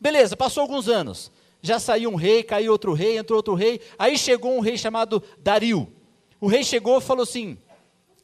Beleza, 0.00 0.36
passou 0.36 0.62
alguns 0.62 0.88
anos. 0.88 1.30
Já 1.60 1.80
saiu 1.80 2.10
um 2.10 2.14
rei, 2.14 2.42
caiu 2.42 2.70
outro 2.70 2.92
rei, 2.92 3.18
entrou 3.18 3.36
outro 3.36 3.54
rei. 3.54 3.80
Aí 3.98 4.16
chegou 4.16 4.56
um 4.56 4.60
rei 4.60 4.78
chamado 4.78 5.22
Dario. 5.38 5.92
O 6.40 6.46
rei 6.46 6.62
chegou 6.62 6.98
e 6.98 7.02
falou 7.02 7.24
assim: 7.24 7.58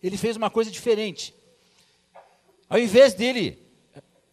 ele 0.03 0.17
fez 0.17 0.37
uma 0.37 0.51
coisa 0.51 0.71
diferente. 0.71 1.35
Ao 2.69 2.79
invés 2.79 3.13
dele 3.15 3.59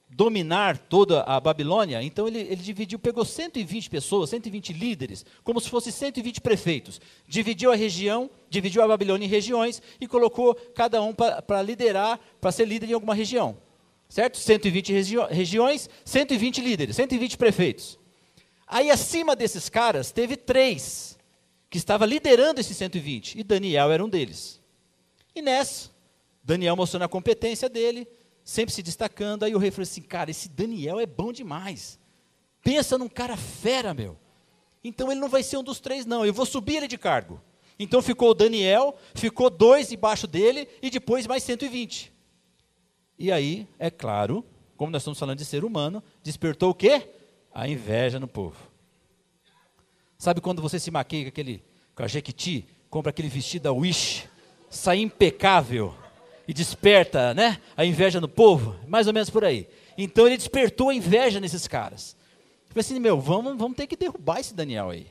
dominar 0.07 0.77
toda 0.77 1.23
a 1.23 1.39
Babilônia, 1.39 2.03
então 2.03 2.27
ele, 2.27 2.39
ele, 2.39 2.57
dividiu, 2.57 2.99
pegou 2.99 3.25
120 3.25 3.89
pessoas, 3.89 4.29
120 4.29 4.73
líderes, 4.73 5.25
como 5.43 5.59
se 5.59 5.69
fosse 5.69 5.91
120 5.91 6.41
prefeitos. 6.41 7.01
Dividiu 7.27 7.71
a 7.71 7.75
região, 7.75 8.29
dividiu 8.49 8.83
a 8.83 8.87
Babilônia 8.87 9.25
em 9.25 9.29
regiões 9.29 9.81
e 9.99 10.07
colocou 10.07 10.53
cada 10.75 11.01
um 11.01 11.13
para 11.13 11.61
liderar, 11.63 12.19
para 12.39 12.51
ser 12.51 12.65
líder 12.65 12.89
em 12.89 12.93
alguma 12.93 13.15
região 13.15 13.57
certo? 14.11 14.37
120 14.37 14.91
regi 14.91 15.15
regiões, 15.29 15.89
120 16.03 16.59
líderes, 16.61 16.97
120 16.97 17.37
prefeitos. 17.37 17.97
Aí 18.67 18.91
acima 18.91 19.37
desses 19.37 19.69
caras 19.69 20.11
teve 20.11 20.35
três 20.35 21.17
que 21.69 21.77
estava 21.77 22.05
liderando 22.05 22.59
esses 22.59 22.75
120 22.75 23.39
e 23.39 23.43
Daniel 23.43 23.89
era 23.89 24.03
um 24.03 24.09
deles. 24.09 24.59
E 25.33 25.41
nessa, 25.41 25.89
Daniel 26.43 26.75
mostrando 26.75 27.03
a 27.03 27.07
competência 27.07 27.69
dele, 27.69 28.05
sempre 28.43 28.75
se 28.75 28.83
destacando. 28.83 29.43
Aí 29.43 29.55
o 29.55 29.57
rei 29.57 29.71
falou 29.71 29.83
assim: 29.83 30.01
Cara, 30.01 30.29
esse 30.29 30.49
Daniel 30.49 30.99
é 30.99 31.05
bom 31.05 31.31
demais. 31.31 31.97
Pensa 32.61 32.97
num 32.97 33.07
cara 33.07 33.37
fera, 33.37 33.93
meu. 33.93 34.17
Então 34.83 35.09
ele 35.09 35.21
não 35.21 35.29
vai 35.29 35.41
ser 35.41 35.55
um 35.55 35.63
dos 35.63 35.79
três, 35.79 36.05
não. 36.05 36.25
Eu 36.25 36.33
vou 36.33 36.45
subir 36.45 36.77
ele 36.77 36.87
de 36.87 36.97
cargo. 36.97 37.41
Então 37.79 38.01
ficou 38.01 38.31
o 38.31 38.33
Daniel, 38.33 38.93
ficou 39.15 39.49
dois 39.49 39.89
embaixo 39.89 40.27
dele 40.27 40.67
e 40.81 40.89
depois 40.89 41.25
mais 41.25 41.43
120. 41.43 42.10
E 43.21 43.31
aí, 43.31 43.67
é 43.77 43.91
claro, 43.91 44.43
como 44.75 44.91
nós 44.91 45.03
estamos 45.03 45.19
falando 45.19 45.37
de 45.37 45.45
ser 45.45 45.63
humano, 45.63 46.01
despertou 46.23 46.71
o 46.71 46.73
quê? 46.73 47.07
A 47.53 47.67
inveja 47.67 48.19
no 48.19 48.27
povo. 48.27 48.57
Sabe 50.17 50.41
quando 50.41 50.59
você 50.59 50.79
se 50.79 50.89
maquia 50.89 51.25
com 51.25 51.27
aquele, 51.27 51.63
com 51.93 52.01
a 52.01 52.07
Jequiti, 52.07 52.65
compra 52.89 53.11
aquele 53.11 53.27
vestido 53.27 53.61
da 53.61 53.71
Wish, 53.71 54.27
sai 54.71 55.01
impecável 55.01 55.93
e 56.47 56.53
desperta, 56.53 57.31
né, 57.35 57.61
a 57.77 57.85
inveja 57.85 58.19
no 58.19 58.27
povo? 58.27 58.75
Mais 58.87 59.05
ou 59.05 59.13
menos 59.13 59.29
por 59.29 59.45
aí. 59.45 59.69
Então 59.95 60.25
ele 60.25 60.35
despertou 60.35 60.89
a 60.89 60.95
inveja 60.95 61.39
nesses 61.39 61.67
caras. 61.67 62.17
Falei 62.69 62.79
assim, 62.79 62.99
meu, 62.99 63.21
vamos, 63.21 63.55
vamos 63.55 63.77
ter 63.77 63.85
que 63.85 63.95
derrubar 63.95 64.39
esse 64.39 64.55
Daniel 64.55 64.89
aí. 64.89 65.05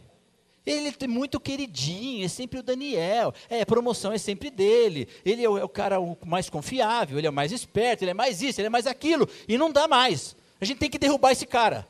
Ele 0.71 0.95
é 0.99 1.07
muito 1.09 1.41
queridinho, 1.41 2.25
é 2.25 2.29
sempre 2.29 2.61
o 2.61 2.63
Daniel. 2.63 3.35
É, 3.49 3.65
promoção 3.65 4.13
é 4.13 4.19
sempre 4.19 4.51
dele. 4.51 5.09
Ele 5.25 5.45
é 5.45 5.49
o, 5.49 5.59
é 5.59 5.65
o, 5.65 5.69
cara 5.69 5.97
mais 6.25 6.49
confiável, 6.49 7.19
ele 7.19 7.27
é 7.27 7.31
o 7.31 7.33
mais 7.33 7.51
esperto, 7.51 8.05
ele 8.05 8.13
é 8.13 8.15
mais 8.15 8.41
isso, 8.41 8.61
ele 8.61 8.67
é 8.67 8.71
mais 8.71 8.87
aquilo. 8.87 9.29
E 9.49 9.59
não 9.59 9.71
dá 9.73 9.89
mais. 9.89 10.37
A 10.61 10.65
gente 10.65 10.79
tem 10.79 10.91
que 10.91 10.99
derrubar 10.99 11.33
esse 11.33 11.47
cara. 11.47 11.87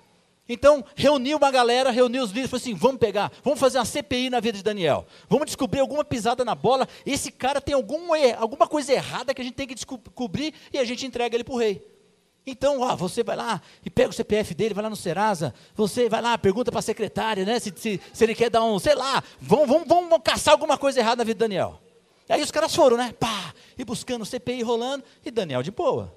Então, 0.49 0.85
reuniu 0.97 1.37
uma 1.37 1.51
galera, 1.51 1.91
reuniu 1.91 2.25
os 2.25 2.31
líderes, 2.31 2.51
falou 2.51 2.61
assim: 2.61 2.75
vamos 2.75 2.99
pegar, 2.99 3.31
vamos 3.45 3.61
fazer 3.61 3.79
uma 3.79 3.85
CPI 3.85 4.31
na 4.31 4.41
vida 4.41 4.59
de 4.59 4.65
Daniel. 4.65 5.07
Vamos 5.29 5.47
descobrir 5.47 5.81
alguma 5.81 6.05
pisada 6.05 6.45
na 6.45 6.55
bola. 6.55 6.89
Esse 7.05 7.31
cara 7.31 7.61
tem 7.61 7.75
algum, 7.75 8.13
alguma 8.37 8.67
coisa 8.67 8.93
errada 8.93 9.35
que 9.35 9.41
a 9.41 9.45
gente 9.45 9.55
tem 9.55 9.67
que 9.67 9.75
descobrir 9.75 10.55
e 10.73 10.79
a 10.79 10.85
gente 10.85 11.07
entrega 11.07 11.37
ele 11.37 11.45
para 11.45 11.55
o 11.55 11.59
rei. 11.59 12.00
Então, 12.47 12.81
ó, 12.81 12.97
você 12.97 13.23
vai 13.23 13.37
lá 13.37 13.61
e 13.85 13.91
pega 13.91 14.09
o 14.11 14.13
CPF 14.13 14.55
dele, 14.55 14.75
vai 14.75 14.83
lá 14.83 14.91
no 14.91 14.97
Serasa, 14.97 15.55
você 15.75 16.09
vai 16.09 16.23
lá, 16.23 16.39
pergunta 16.39 16.71
para 16.71 16.81
a 16.81 16.83
secretária, 16.83 17.45
né, 17.45 17.59
se, 17.61 17.73
se, 17.77 18.01
se, 18.13 18.25
ele 18.25 18.35
quer 18.35 18.51
dar 18.51 18.65
um, 18.65 18.79
sei 18.79 18.95
lá, 18.95 19.23
vamos, 19.41 19.69
vamos, 19.69 19.87
vamos 19.87 20.19
caçar 20.25 20.53
alguma 20.53 20.79
coisa 20.79 21.01
errada 21.01 21.17
na 21.17 21.25
vida 21.25 21.37
do 21.37 21.41
Daniel. 21.41 21.81
Aí 22.29 22.43
os 22.43 22.51
caras 22.51 22.75
foram, 22.75 22.97
né, 22.97 23.13
pá, 23.19 23.55
e 23.77 23.85
buscando 23.85 24.23
o 24.23 24.27
CPI 24.27 24.63
rolando, 24.63 25.05
e 25.25 25.31
Daniel 25.31 25.63
de 25.63 25.71
boa. 25.71 26.15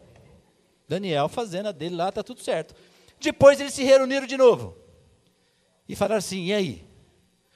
Daniel 0.88 1.28
fazendo 1.28 1.68
a 1.68 1.72
dele 1.72 1.96
lá, 1.96 2.12
tá 2.12 2.24
tudo 2.24 2.42
certo. 2.42 2.74
Depois 3.20 3.60
eles 3.60 3.74
se 3.74 3.84
reuniram 3.84 4.28
de 4.28 4.38
novo. 4.38 4.78
E 5.88 5.96
falaram 5.96 6.20
assim, 6.20 6.46
e 6.46 6.54
aí? 6.54 6.88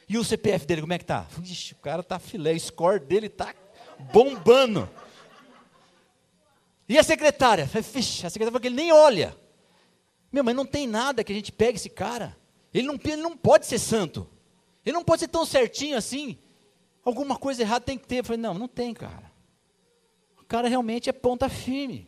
E 0.09 0.17
o 0.17 0.23
CPF 0.23 0.65
dele, 0.65 0.81
como 0.81 0.93
é 0.93 0.97
que 0.97 1.05
tá? 1.05 1.27
Ixi, 1.43 1.73
o 1.73 1.77
cara 1.77 2.01
tá 2.01 2.17
filé, 2.19 2.53
o 2.53 2.59
score 2.59 2.99
dele 2.99 3.29
tá 3.29 3.53
bombando. 4.13 4.89
E 6.87 6.97
a 6.97 7.03
secretária? 7.03 7.65
A 7.65 7.67
secretária 7.67 8.47
falou 8.47 8.61
que 8.61 8.67
ele 8.67 8.75
nem 8.75 8.91
olha. 8.91 9.35
Meu, 10.31 10.43
mas 10.43 10.55
não 10.55 10.65
tem 10.65 10.87
nada 10.87 11.23
que 11.23 11.31
a 11.31 11.35
gente 11.35 11.51
pegue 11.51 11.77
esse 11.77 11.89
cara. 11.89 12.37
Ele 12.73 12.87
não, 12.87 12.99
ele 13.03 13.21
não 13.21 13.35
pode 13.35 13.65
ser 13.65 13.79
santo. 13.79 14.27
Ele 14.85 14.93
não 14.93 15.03
pode 15.03 15.21
ser 15.21 15.27
tão 15.27 15.45
certinho 15.45 15.97
assim. 15.97 16.37
Alguma 17.03 17.37
coisa 17.37 17.61
errada 17.61 17.85
tem 17.85 17.97
que 17.97 18.07
ter. 18.07 18.19
Eu 18.19 18.23
falei, 18.23 18.41
não, 18.41 18.53
não 18.53 18.67
tem, 18.67 18.93
cara. 18.93 19.31
O 20.39 20.45
cara 20.45 20.67
realmente 20.67 21.09
é 21.09 21.13
ponta 21.13 21.49
firme. 21.49 22.07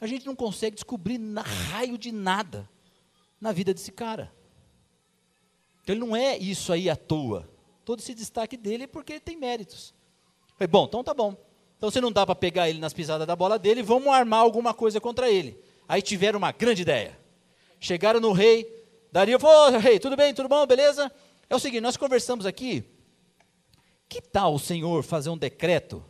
A 0.00 0.06
gente 0.06 0.26
não 0.26 0.34
consegue 0.34 0.74
descobrir 0.74 1.18
na 1.18 1.42
raio 1.42 1.98
de 1.98 2.10
nada 2.10 2.68
na 3.40 3.52
vida 3.52 3.72
desse 3.72 3.92
cara. 3.92 4.32
Então 5.82 5.94
ele 5.94 6.00
não 6.00 6.16
é 6.16 6.36
isso 6.38 6.72
aí 6.72 6.88
à 6.88 6.96
toa. 6.96 7.48
Todo 7.84 8.00
esse 8.00 8.14
destaque 8.14 8.56
dele 8.56 8.84
é 8.84 8.86
porque 8.86 9.12
ele 9.14 9.20
tem 9.20 9.36
méritos. 9.36 9.94
Eu 10.48 10.54
falei, 10.56 10.68
bom, 10.68 10.84
então 10.84 11.04
tá 11.04 11.14
bom. 11.14 11.36
Então, 11.80 11.90
se 11.90 11.98
não 11.98 12.12
dá 12.12 12.26
para 12.26 12.34
pegar 12.34 12.68
ele 12.68 12.78
nas 12.78 12.92
pisadas 12.92 13.26
da 13.26 13.34
bola 13.34 13.58
dele, 13.58 13.82
vamos 13.82 14.08
armar 14.08 14.40
alguma 14.40 14.74
coisa 14.74 15.00
contra 15.00 15.30
ele. 15.30 15.58
Aí 15.88 16.02
tiveram 16.02 16.36
uma 16.36 16.52
grande 16.52 16.82
ideia. 16.82 17.18
Chegaram 17.80 18.20
no 18.20 18.32
rei, 18.32 18.68
Dario 19.10 19.40
falou, 19.40 19.78
rei, 19.78 19.98
tudo 19.98 20.14
bem, 20.14 20.34
tudo 20.34 20.46
bom, 20.46 20.66
beleza? 20.66 21.10
É 21.48 21.56
o 21.56 21.58
seguinte, 21.58 21.80
nós 21.80 21.96
conversamos 21.96 22.44
aqui, 22.44 22.84
que 24.10 24.20
tal 24.20 24.52
o 24.52 24.58
senhor 24.58 25.02
fazer 25.02 25.30
um 25.30 25.38
decreto 25.38 26.04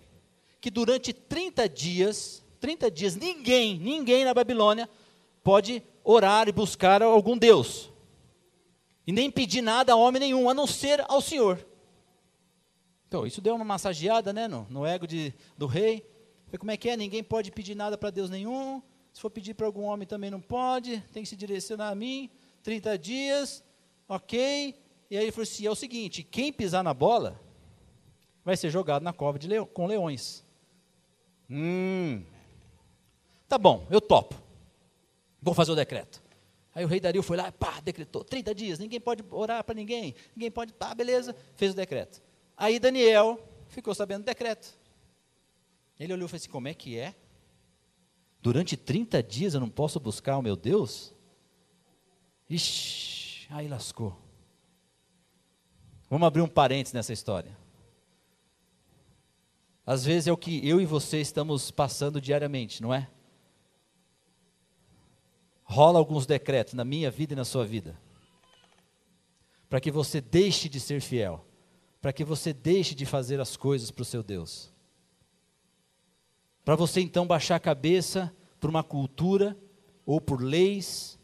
que 0.61 0.73
durante 0.73 1.13
30 1.13 1.69
dias, 1.69 2.43
30 2.59 2.91
dias, 2.91 3.15
ninguém, 3.15 3.79
ninguém 3.79 4.25
na 4.25 4.35
Babilônia 4.35 4.91
pode 5.41 5.85
orar 6.03 6.49
e 6.49 6.53
buscar 6.53 7.01
algum 7.01 7.39
Deus. 7.39 7.91
E 9.07 9.13
nem 9.13 9.31
pedir 9.31 9.63
nada 9.63 9.93
a 9.93 9.97
homem 9.97 10.19
nenhum, 10.19 10.51
a 10.51 10.53
não 10.53 10.67
ser 10.67 11.05
ao 11.09 11.21
Senhor. 11.21 11.65
Então, 13.11 13.27
isso 13.27 13.41
deu 13.41 13.57
uma 13.57 13.65
massageada 13.65 14.33
né, 14.33 14.47
no, 14.47 14.69
no 14.71 14.87
ego 14.87 15.05
de, 15.05 15.35
do 15.59 15.67
rei. 15.67 16.07
Falei, 16.47 16.59
como 16.61 16.71
é 16.71 16.77
que 16.77 16.89
é? 16.89 16.97
Ninguém 16.97 17.25
pode 17.25 17.51
pedir 17.51 17.75
nada 17.75 17.99
para 17.99 18.09
Deus 18.09 18.31
nenhum. 18.31 18.81
Se 19.13 19.21
for 19.21 19.29
pedir 19.29 19.53
para 19.55 19.67
algum 19.67 19.83
homem 19.83 20.07
também 20.07 20.31
não 20.31 20.41
pode. 20.41 21.01
Tem 21.13 21.25
que 21.25 21.29
se 21.29 21.35
direcionar 21.35 21.89
a 21.89 21.95
mim. 21.97 22.31
30 22.63 22.97
dias, 22.97 23.65
ok. 24.09 24.77
E 25.11 25.17
aí 25.17 25.25
ele 25.25 25.33
falou 25.33 25.43
assim: 25.43 25.67
é 25.67 25.71
o 25.73 25.75
seguinte: 25.75 26.23
quem 26.23 26.53
pisar 26.53 26.85
na 26.85 26.95
bola 26.95 27.41
vai 28.45 28.57
ser 28.57 28.71
jogado 28.71 29.03
na 29.03 29.13
cova 29.13 29.41
de 29.41 29.49
com 29.75 29.89
leões. 29.89 30.45
Hum. 31.51 32.23
Tá 33.49 33.59
bom, 33.59 33.89
eu 33.91 34.01
topo. 34.01 34.37
Vou 35.43 35.53
fazer 35.53 35.73
o 35.73 35.75
decreto. 35.75 36.23
Aí 36.73 36.85
o 36.85 36.87
rei 36.87 37.01
Dario 37.01 37.25
foi 37.25 37.37
lá, 37.37 37.51
pá, 37.51 37.81
decretou, 37.81 38.23
30 38.23 38.55
dias, 38.55 38.79
ninguém 38.79 39.01
pode 39.01 39.25
orar 39.33 39.65
para 39.65 39.75
ninguém, 39.75 40.15
ninguém 40.37 40.53
pode, 40.53 40.73
pá, 40.73 40.95
beleza, 40.95 41.35
fez 41.57 41.73
o 41.73 41.75
decreto. 41.75 42.23
Aí 42.61 42.79
Daniel 42.79 43.43
ficou 43.71 43.95
sabendo 43.95 44.23
do 44.23 44.27
decreto. 44.27 44.79
Ele 45.99 46.13
olhou 46.13 46.27
e 46.27 46.29
falou 46.29 46.37
assim: 46.37 46.51
como 46.51 46.69
é 46.69 46.75
que 46.75 46.99
é? 46.99 47.15
Durante 48.43 48.77
30 48.77 49.23
dias 49.23 49.55
eu 49.55 49.61
não 49.61 49.71
posso 49.71 49.99
buscar 49.99 50.37
o 50.37 50.43
meu 50.43 50.55
Deus? 50.55 51.15
Ixi, 52.51 53.47
aí 53.49 53.67
lascou. 53.67 54.15
Vamos 56.11 56.27
abrir 56.27 56.43
um 56.43 56.49
parênteses 56.49 56.93
nessa 56.93 57.15
história. 57.15 57.57
Às 59.87 60.05
vezes 60.05 60.27
é 60.27 60.33
o 60.33 60.37
que 60.37 60.67
eu 60.69 60.83
e 60.83 60.85
você 60.85 61.19
estamos 61.19 61.71
passando 61.71 62.21
diariamente, 62.21 62.83
não 62.83 62.93
é? 62.93 63.09
Rola 65.65 65.99
alguns 65.99 66.27
decretos 66.27 66.75
na 66.75 66.85
minha 66.85 67.11
vida 67.11 67.33
e 67.33 67.37
na 67.37 67.45
sua 67.45 67.65
vida. 67.65 67.99
Para 69.67 69.81
que 69.81 69.91
você 69.91 70.21
deixe 70.21 70.69
de 70.69 70.79
ser 70.79 71.01
fiel. 71.01 71.47
Para 72.01 72.13
que 72.13 72.25
você 72.25 72.53
deixe 72.53 72.95
de 72.95 73.05
fazer 73.05 73.41
as 73.41 73.57
coisas 73.57 73.91
para 73.91 74.03
o 74.03 74.07
seu 74.07 74.23
Deus. 74.23 74.73
Para 76.65 76.77
você 76.77 77.01
então 77.01 77.27
baixar 77.27 77.57
a 77.57 77.61
cabeça 77.61 78.35
por 78.59 78.71
uma 78.71 78.83
cultura 78.83 79.57
ou 80.07 80.21
por 80.21 80.43
leis. 80.43 81.19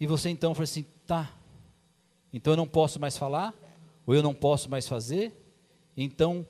E 0.00 0.06
você 0.06 0.30
então 0.30 0.54
fala 0.54 0.64
assim: 0.64 0.84
tá, 1.06 1.32
então 2.32 2.52
eu 2.52 2.56
não 2.56 2.66
posso 2.66 3.00
mais 3.00 3.16
falar, 3.16 3.54
ou 4.06 4.14
eu 4.14 4.22
não 4.22 4.34
posso 4.34 4.70
mais 4.70 4.88
fazer. 4.88 5.34
Então 5.96 6.46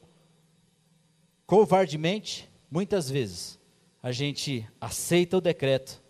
covardemente, 1.49 2.47
muitas 2.71 3.09
vezes, 3.09 3.59
a 4.03 4.13
gente 4.13 4.69
aceita 4.79 5.39
o 5.39 5.41
decreto 5.41 6.03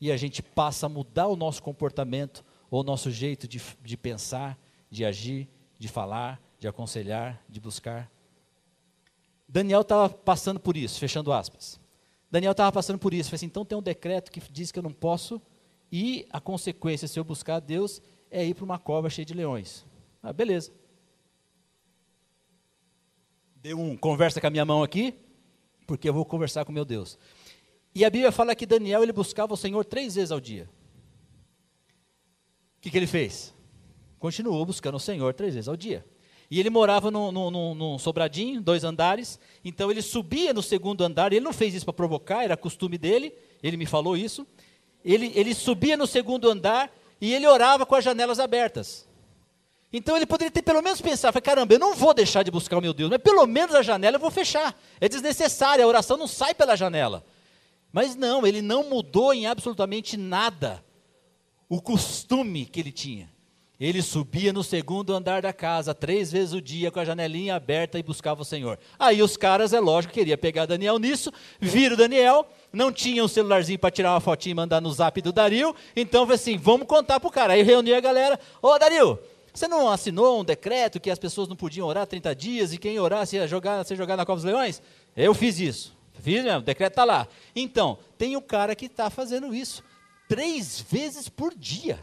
e 0.00 0.12
a 0.12 0.16
gente 0.16 0.40
passa 0.40 0.86
a 0.86 0.88
mudar 0.88 1.26
o 1.26 1.34
nosso 1.34 1.60
comportamento 1.60 2.44
ou 2.70 2.82
o 2.82 2.84
nosso 2.84 3.10
jeito 3.10 3.48
de, 3.48 3.60
de 3.82 3.96
pensar, 3.96 4.56
de 4.88 5.04
agir, 5.04 5.48
de 5.80 5.88
falar, 5.88 6.40
de 6.58 6.66
aconselhar, 6.68 7.42
de 7.48 7.60
buscar. 7.60 8.10
Daniel 9.48 9.82
estava 9.82 10.08
passando 10.08 10.60
por 10.60 10.76
isso, 10.76 10.98
fechando 10.98 11.32
aspas. 11.32 11.80
Daniel 12.30 12.52
estava 12.52 12.70
passando 12.72 12.98
por 12.98 13.14
isso, 13.14 13.30
falei 13.30 13.36
assim, 13.36 13.46
então 13.46 13.64
tem 13.64 13.78
um 13.78 13.82
decreto 13.82 14.30
que 14.30 14.40
diz 14.50 14.70
que 14.70 14.78
eu 14.78 14.82
não 14.82 14.92
posso, 14.92 15.40
e 15.90 16.26
a 16.30 16.40
consequência, 16.40 17.08
se 17.08 17.18
eu 17.18 17.24
buscar 17.24 17.56
a 17.56 17.60
Deus, 17.60 18.02
é 18.30 18.44
ir 18.44 18.54
para 18.54 18.64
uma 18.64 18.78
cova 18.78 19.08
cheia 19.08 19.24
de 19.24 19.32
leões. 19.32 19.86
Ah, 20.22 20.32
beleza 20.32 20.72
deu 23.60 23.78
um 23.78 23.96
conversa 23.96 24.40
com 24.40 24.46
a 24.46 24.50
minha 24.50 24.64
mão 24.64 24.82
aqui, 24.82 25.14
porque 25.86 26.08
eu 26.08 26.14
vou 26.14 26.24
conversar 26.24 26.64
com 26.64 26.72
meu 26.72 26.84
Deus. 26.84 27.18
E 27.94 28.04
a 28.04 28.10
Bíblia 28.10 28.30
fala 28.30 28.54
que 28.54 28.66
Daniel 28.66 29.02
ele 29.02 29.12
buscava 29.12 29.52
o 29.52 29.56
Senhor 29.56 29.84
três 29.84 30.14
vezes 30.14 30.30
ao 30.30 30.40
dia. 30.40 30.68
O 32.76 32.80
que, 32.80 32.90
que 32.90 32.96
ele 32.96 33.06
fez? 33.06 33.54
Continuou 34.18 34.64
buscando 34.64 34.94
o 34.94 35.00
Senhor 35.00 35.34
três 35.34 35.54
vezes 35.54 35.68
ao 35.68 35.76
dia. 35.76 36.06
E 36.50 36.58
ele 36.58 36.70
morava 36.70 37.10
num, 37.10 37.30
num, 37.30 37.74
num 37.74 37.98
sobradinho, 37.98 38.60
dois 38.60 38.82
andares, 38.82 39.38
então 39.62 39.90
ele 39.90 40.00
subia 40.00 40.54
no 40.54 40.62
segundo 40.62 41.04
andar, 41.04 41.32
ele 41.32 41.44
não 41.44 41.52
fez 41.52 41.74
isso 41.74 41.84
para 41.84 41.92
provocar, 41.92 42.42
era 42.42 42.56
costume 42.56 42.96
dele, 42.96 43.34
ele 43.62 43.76
me 43.76 43.84
falou 43.84 44.16
isso. 44.16 44.46
Ele, 45.04 45.30
ele 45.34 45.54
subia 45.54 45.96
no 45.96 46.06
segundo 46.06 46.50
andar 46.50 46.90
e 47.20 47.34
ele 47.34 47.46
orava 47.46 47.84
com 47.84 47.94
as 47.94 48.04
janelas 48.04 48.40
abertas. 48.40 49.06
Então 49.92 50.16
ele 50.16 50.26
poderia 50.26 50.50
ter 50.50 50.62
pelo 50.62 50.82
menos 50.82 51.00
pensado, 51.00 51.40
caramba, 51.40 51.74
eu 51.74 51.78
não 51.78 51.94
vou 51.94 52.12
deixar 52.12 52.42
de 52.42 52.50
buscar 52.50 52.78
o 52.78 52.80
meu 52.80 52.92
Deus, 52.92 53.10
mas 53.10 53.20
pelo 53.20 53.46
menos 53.46 53.74
a 53.74 53.82
janela 53.82 54.16
eu 54.16 54.20
vou 54.20 54.30
fechar. 54.30 54.78
É 55.00 55.08
desnecessário, 55.08 55.84
a 55.84 55.88
oração 55.88 56.16
não 56.16 56.26
sai 56.26 56.54
pela 56.54 56.76
janela. 56.76 57.24
Mas 57.92 58.14
não, 58.14 58.46
ele 58.46 58.60
não 58.60 58.84
mudou 58.84 59.32
em 59.32 59.46
absolutamente 59.46 60.16
nada 60.16 60.84
o 61.68 61.80
costume 61.80 62.66
que 62.66 62.80
ele 62.80 62.92
tinha. 62.92 63.30
Ele 63.80 64.02
subia 64.02 64.52
no 64.52 64.64
segundo 64.64 65.14
andar 65.14 65.42
da 65.42 65.52
casa, 65.52 65.94
três 65.94 66.32
vezes 66.32 66.52
o 66.52 66.60
dia, 66.60 66.90
com 66.90 66.98
a 66.98 67.04
janelinha 67.04 67.54
aberta 67.54 67.96
e 67.96 68.02
buscava 68.02 68.42
o 68.42 68.44
Senhor. 68.44 68.76
Aí 68.98 69.22
os 69.22 69.36
caras, 69.36 69.72
é 69.72 69.78
lógico, 69.78 70.14
queria 70.14 70.36
pegar 70.36 70.66
Daniel 70.66 70.98
nisso, 70.98 71.32
viram 71.60 71.96
Daniel, 71.96 72.44
não 72.72 72.90
tinha 72.90 73.22
um 73.22 73.28
celularzinho 73.28 73.78
para 73.78 73.92
tirar 73.92 74.14
uma 74.14 74.20
fotinha 74.20 74.50
e 74.50 74.54
mandar 74.54 74.80
no 74.80 74.90
zap 74.90 75.22
do 75.22 75.32
Dario, 75.32 75.76
então 75.94 76.26
foi 76.26 76.34
assim, 76.34 76.58
vamos 76.58 76.88
contar 76.88 77.20
para 77.20 77.28
o 77.28 77.32
cara. 77.32 77.52
Aí 77.52 77.62
reuniu 77.62 77.96
a 77.96 78.00
galera, 78.00 78.40
ô 78.60 78.76
Dario, 78.76 79.16
você 79.54 79.68
não 79.68 79.88
assinou 79.88 80.40
um 80.40 80.44
decreto 80.44 80.98
que 80.98 81.10
as 81.10 81.18
pessoas 81.18 81.46
não 81.46 81.54
podiam 81.54 81.86
orar 81.86 82.04
30 82.04 82.34
dias 82.34 82.72
e 82.72 82.78
quem 82.78 82.98
orasse 82.98 83.36
ia 83.36 83.46
jogar, 83.46 83.84
ser 83.84 83.94
jogado 83.94 84.18
na 84.18 84.26
Cova 84.26 84.40
dos 84.40 84.44
Leões? 84.44 84.82
Eu 85.16 85.32
fiz 85.34 85.60
isso. 85.60 85.96
Fiz 86.20 86.42
mesmo, 86.42 86.58
o 86.58 86.62
decreto 86.62 86.92
está 86.92 87.04
lá. 87.04 87.28
Então, 87.54 87.96
tem 88.16 88.36
um 88.36 88.40
cara 88.40 88.74
que 88.74 88.86
está 88.86 89.08
fazendo 89.08 89.54
isso 89.54 89.84
três 90.28 90.80
vezes 90.80 91.28
por 91.28 91.54
dia. 91.54 91.98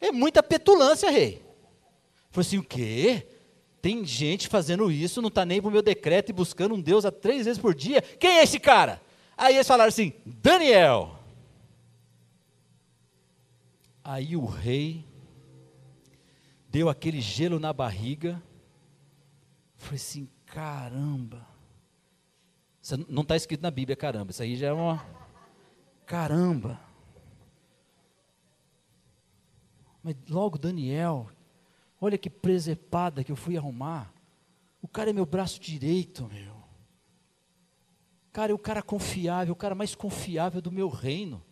É 0.00 0.10
muita 0.10 0.42
petulância, 0.42 1.10
rei. 1.10 1.44
Falei 2.30 2.46
assim, 2.46 2.58
o 2.58 2.62
quê? 2.62 3.26
Tem 3.82 4.04
gente 4.04 4.48
fazendo 4.48 4.90
isso, 4.90 5.22
não 5.22 5.28
está 5.28 5.44
nem 5.44 5.60
para 5.60 5.68
o 5.68 5.72
meu 5.72 5.82
decreto 5.82 6.30
e 6.30 6.34
buscando 6.34 6.74
um 6.74 6.80
Deus 6.80 7.04
a 7.04 7.10
três 7.10 7.46
vezes 7.46 7.60
por 7.60 7.74
dia. 7.74 8.02
Quem 8.02 8.38
é 8.38 8.42
esse 8.42 8.60
cara? 8.60 9.00
Aí 9.36 9.54
eles 9.54 9.66
falaram 9.66 9.88
assim, 9.88 10.12
Daniel. 10.24 11.16
Aí 14.04 14.36
o 14.36 14.44
rei 14.44 15.04
deu 16.68 16.88
aquele 16.88 17.20
gelo 17.20 17.58
na 17.58 17.72
barriga. 17.72 18.42
Falei 19.76 19.96
assim, 19.96 20.28
caramba. 20.46 21.46
Isso 22.82 23.06
não 23.08 23.22
está 23.22 23.34
escrito 23.36 23.62
na 23.62 23.70
Bíblia, 23.70 23.96
caramba. 23.96 24.30
Isso 24.30 24.42
aí 24.42 24.56
já 24.56 24.68
é 24.68 24.72
uma. 24.72 25.04
Caramba. 26.06 26.80
Mas 30.02 30.16
logo 30.28 30.58
Daniel, 30.58 31.28
olha 32.00 32.18
que 32.18 32.30
presepada 32.30 33.22
que 33.22 33.32
eu 33.32 33.36
fui 33.36 33.56
arrumar. 33.56 34.12
O 34.82 34.88
cara 34.88 35.10
é 35.10 35.12
meu 35.12 35.26
braço 35.26 35.60
direito, 35.60 36.28
meu. 36.32 36.54
Cara, 38.32 38.52
é 38.52 38.54
o 38.54 38.58
cara 38.58 38.82
confiável, 38.82 39.52
o 39.52 39.56
cara 39.56 39.74
mais 39.74 39.94
confiável 39.94 40.62
do 40.62 40.70
meu 40.70 40.88
reino. 40.88 41.42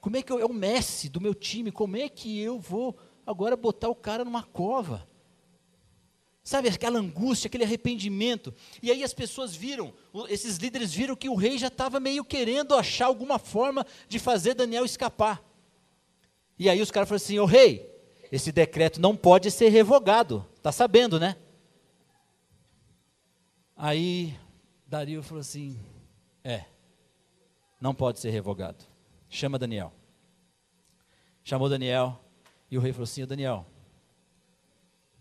Como 0.00 0.16
é 0.16 0.22
que 0.22 0.32
eu, 0.32 0.38
é 0.38 0.44
o 0.44 0.52
Messi 0.52 1.08
do 1.08 1.20
meu 1.20 1.34
time? 1.34 1.72
Como 1.72 1.96
é 1.96 2.08
que 2.08 2.38
eu 2.40 2.58
vou 2.58 2.98
agora 3.28 3.56
botar 3.58 3.90
o 3.90 3.94
cara 3.94 4.24
numa 4.24 4.42
cova. 4.42 5.06
Sabe, 6.42 6.70
aquela 6.70 6.98
angústia, 6.98 7.46
aquele 7.46 7.64
arrependimento. 7.64 8.54
E 8.82 8.90
aí 8.90 9.04
as 9.04 9.12
pessoas 9.12 9.54
viram, 9.54 9.92
esses 10.30 10.56
líderes 10.56 10.94
viram 10.94 11.14
que 11.14 11.28
o 11.28 11.34
rei 11.34 11.58
já 11.58 11.66
estava 11.66 12.00
meio 12.00 12.24
querendo 12.24 12.74
achar 12.74 13.04
alguma 13.04 13.38
forma 13.38 13.86
de 14.08 14.18
fazer 14.18 14.54
Daniel 14.54 14.86
escapar. 14.86 15.44
E 16.58 16.68
aí 16.68 16.82
os 16.82 16.90
caras 16.90 17.08
falaram 17.08 17.24
assim: 17.24 17.38
Ô 17.38 17.44
rei, 17.44 17.88
esse 18.32 18.50
decreto 18.50 19.00
não 19.00 19.16
pode 19.16 19.50
ser 19.50 19.68
revogado. 19.68 20.46
Está 20.56 20.72
sabendo, 20.72 21.20
né? 21.20 21.36
Aí 23.76 24.36
Dario 24.86 25.22
falou 25.22 25.40
assim: 25.40 25.78
É, 26.42 26.64
não 27.80 27.94
pode 27.94 28.18
ser 28.18 28.30
revogado. 28.30 28.84
Chama 29.28 29.58
Daniel. 29.58 29.92
Chamou 31.44 31.68
Daniel, 31.68 32.20
e 32.70 32.76
o 32.76 32.80
rei 32.80 32.92
falou 32.92 33.04
assim: 33.04 33.24
Daniel, 33.24 33.66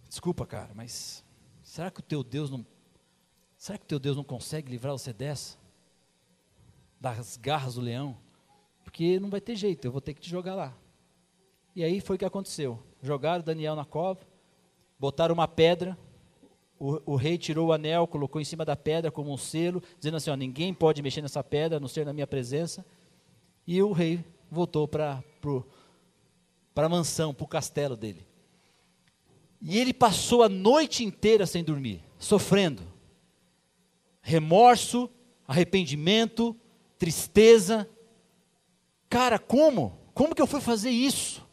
desculpa, 0.09 0.45
cara, 0.45 0.71
mas 0.73 1.23
será 1.63 1.89
que 1.91 1.99
o 1.99 2.03
teu 2.03 2.23
Deus 2.23 2.49
não. 2.49 2.65
Será 3.57 3.77
que 3.77 3.85
o 3.85 3.87
teu 3.87 3.99
Deus 3.99 4.17
não 4.17 4.23
consegue 4.23 4.69
livrar 4.69 4.93
você 4.93 5.13
dessa? 5.13 5.57
Das 6.99 7.37
garras 7.37 7.75
do 7.75 7.81
leão? 7.81 8.17
Porque 8.83 9.19
não 9.19 9.29
vai 9.29 9.39
ter 9.39 9.55
jeito, 9.55 9.85
eu 9.85 9.91
vou 9.91 10.01
ter 10.01 10.13
que 10.13 10.21
te 10.21 10.29
jogar 10.29 10.55
lá. 10.55 10.73
E 11.77 11.83
aí 11.83 12.01
foi 12.01 12.15
o 12.15 12.19
que 12.19 12.25
aconteceu. 12.25 12.79
Jogaram 13.03 13.43
Daniel 13.43 13.75
na 13.75 13.85
cova, 13.85 14.21
botaram 14.97 15.35
uma 15.35 15.47
pedra, 15.47 15.95
o, 16.79 17.13
o, 17.13 17.15
rei 17.15 17.37
tirou 17.37 17.67
o 17.67 17.71
anel, 17.71 18.07
colocou 18.07 18.41
em 18.41 18.43
cima 18.43 18.65
da 18.65 18.75
pedra 18.75 19.11
como 19.11 19.31
um 19.31 19.37
selo, 19.37 19.83
dizendo 19.99 20.17
assim: 20.17 20.31
ó, 20.31 20.35
ninguém 20.35 20.73
pode 20.73 21.03
mexer 21.03 21.21
nessa 21.21 21.43
pedra, 21.43 21.77
a 21.77 21.79
não 21.79 21.87
ser 21.87 22.03
na 22.03 22.13
minha 22.13 22.25
presença. 22.25 22.83
E 23.67 23.79
o 23.79 23.91
rei 23.91 24.25
voltou 24.49 24.87
para 24.87 25.23
a 26.75 26.89
mansão, 26.89 27.31
para 27.31 27.43
o 27.43 27.47
castelo 27.47 27.95
dele. 27.95 28.25
E 29.61 29.77
ele 29.77 29.93
passou 29.93 30.41
a 30.41 30.49
noite 30.49 31.05
inteira 31.05 31.45
sem 31.45 31.63
dormir, 31.63 32.03
sofrendo. 32.17 32.81
Remorso, 34.23 35.07
arrependimento, 35.47 36.55
tristeza. 36.97 37.87
Cara, 39.07 39.37
como? 39.37 39.95
Como 40.15 40.33
que 40.33 40.41
eu 40.41 40.47
fui 40.47 40.59
fazer 40.59 40.89
isso? 40.89 41.45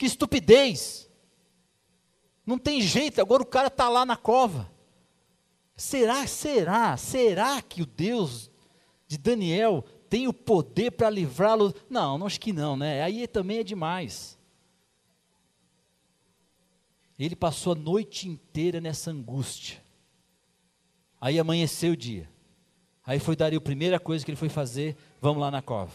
Que 0.00 0.06
estupidez! 0.06 1.10
Não 2.46 2.56
tem 2.56 2.80
jeito, 2.80 3.20
agora 3.20 3.42
o 3.42 3.46
cara 3.46 3.66
está 3.66 3.86
lá 3.86 4.06
na 4.06 4.16
cova. 4.16 4.72
Será, 5.76 6.26
será, 6.26 6.96
será 6.96 7.60
que 7.60 7.82
o 7.82 7.86
Deus 7.86 8.50
de 9.06 9.18
Daniel 9.18 9.84
tem 10.08 10.26
o 10.26 10.32
poder 10.32 10.92
para 10.92 11.10
livrá-lo? 11.10 11.74
Não, 11.90 12.16
não 12.16 12.26
acho 12.26 12.40
que 12.40 12.50
não, 12.50 12.78
né? 12.78 13.02
Aí 13.02 13.28
também 13.28 13.58
é 13.58 13.62
demais. 13.62 14.38
Ele 17.18 17.36
passou 17.36 17.74
a 17.74 17.76
noite 17.76 18.26
inteira 18.26 18.80
nessa 18.80 19.10
angústia. 19.10 19.82
Aí 21.20 21.38
amanheceu 21.38 21.92
o 21.92 21.96
dia. 21.96 22.26
Aí 23.04 23.18
foi 23.18 23.36
Dario, 23.36 23.58
a 23.58 23.62
primeira 23.62 24.00
coisa 24.00 24.24
que 24.24 24.30
ele 24.30 24.38
foi 24.38 24.48
fazer, 24.48 24.96
vamos 25.20 25.42
lá 25.42 25.50
na 25.50 25.60
cova. 25.60 25.92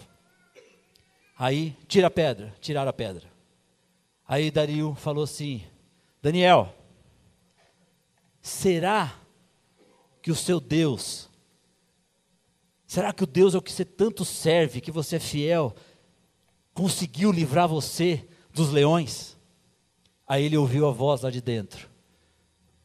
Aí, 1.35 1.75
tira 1.87 2.05
a 2.05 2.11
pedra, 2.11 2.55
tiraram 2.61 2.91
a 2.91 2.93
pedra. 2.93 3.34
Aí 4.27 4.49
Dario 4.49 4.95
falou 4.95 5.23
assim: 5.23 5.63
Daniel, 6.21 6.73
será 8.41 9.13
que 10.21 10.31
o 10.31 10.35
seu 10.35 10.59
Deus, 10.59 11.29
será 12.87 13.13
que 13.13 13.23
o 13.23 13.27
Deus 13.27 13.53
é 13.53 13.57
o 13.57 13.61
que 13.61 13.71
você 13.71 13.85
tanto 13.85 14.25
serve, 14.25 14.81
que 14.81 14.91
você 14.91 15.17
é 15.17 15.19
fiel, 15.19 15.75
conseguiu 16.73 17.31
livrar 17.31 17.67
você 17.67 18.27
dos 18.51 18.71
leões? 18.71 19.37
Aí 20.27 20.45
ele 20.45 20.57
ouviu 20.57 20.87
a 20.87 20.91
voz 20.91 21.21
lá 21.21 21.29
de 21.29 21.41
dentro: 21.41 21.87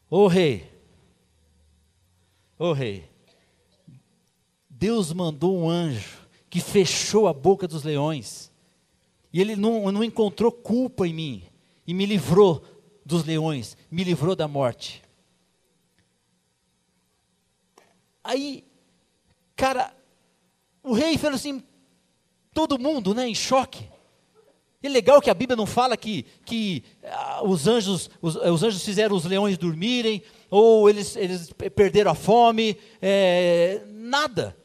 Ô 0.09 0.19
oh, 0.19 0.27
rei, 0.27 0.71
ô 2.59 2.65
oh, 2.65 2.73
rei, 2.73 3.09
Deus 4.69 5.11
mandou 5.11 5.57
um 5.57 5.67
anjo 5.67 6.27
que 6.51 6.59
fechou 6.59 7.27
a 7.27 7.33
boca 7.33 7.67
dos 7.67 7.83
leões, 7.83 8.50
e 9.33 9.39
ele 9.39 9.55
não, 9.55 9.91
não 9.91 10.03
encontrou 10.03 10.51
culpa 10.51 11.07
em 11.07 11.13
mim, 11.13 11.43
e 11.85 11.93
me 11.93 12.05
livrou 12.05 12.63
dos 13.05 13.23
leões, 13.23 13.77
me 13.89 14.03
livrou 14.03 14.35
da 14.35 14.47
morte. 14.47 15.01
Aí, 18.23 18.63
cara, 19.55 19.93
o 20.83 20.93
rei 20.93 21.17
falou 21.17 21.35
assim, 21.35 21.63
todo 22.53 22.79
mundo, 22.79 23.13
né, 23.13 23.27
em 23.27 23.35
choque. 23.35 23.89
É 24.83 24.89
legal 24.89 25.21
que 25.21 25.29
a 25.29 25.33
Bíblia 25.33 25.55
não 25.55 25.67
fala 25.67 25.95
que, 25.95 26.25
que 26.43 26.83
ah, 27.03 27.41
os, 27.43 27.67
anjos, 27.67 28.09
os, 28.19 28.35
os, 28.35 28.63
anjos 28.63 28.83
fizeram 28.83 29.15
os 29.15 29.25
leões 29.25 29.57
dormirem, 29.57 30.23
ou 30.49 30.89
eles, 30.89 31.15
eles 31.15 31.53
perderam 31.75 32.11
a 32.11 32.15
fome, 32.15 32.77
é, 32.99 33.81
nada. 33.87 34.57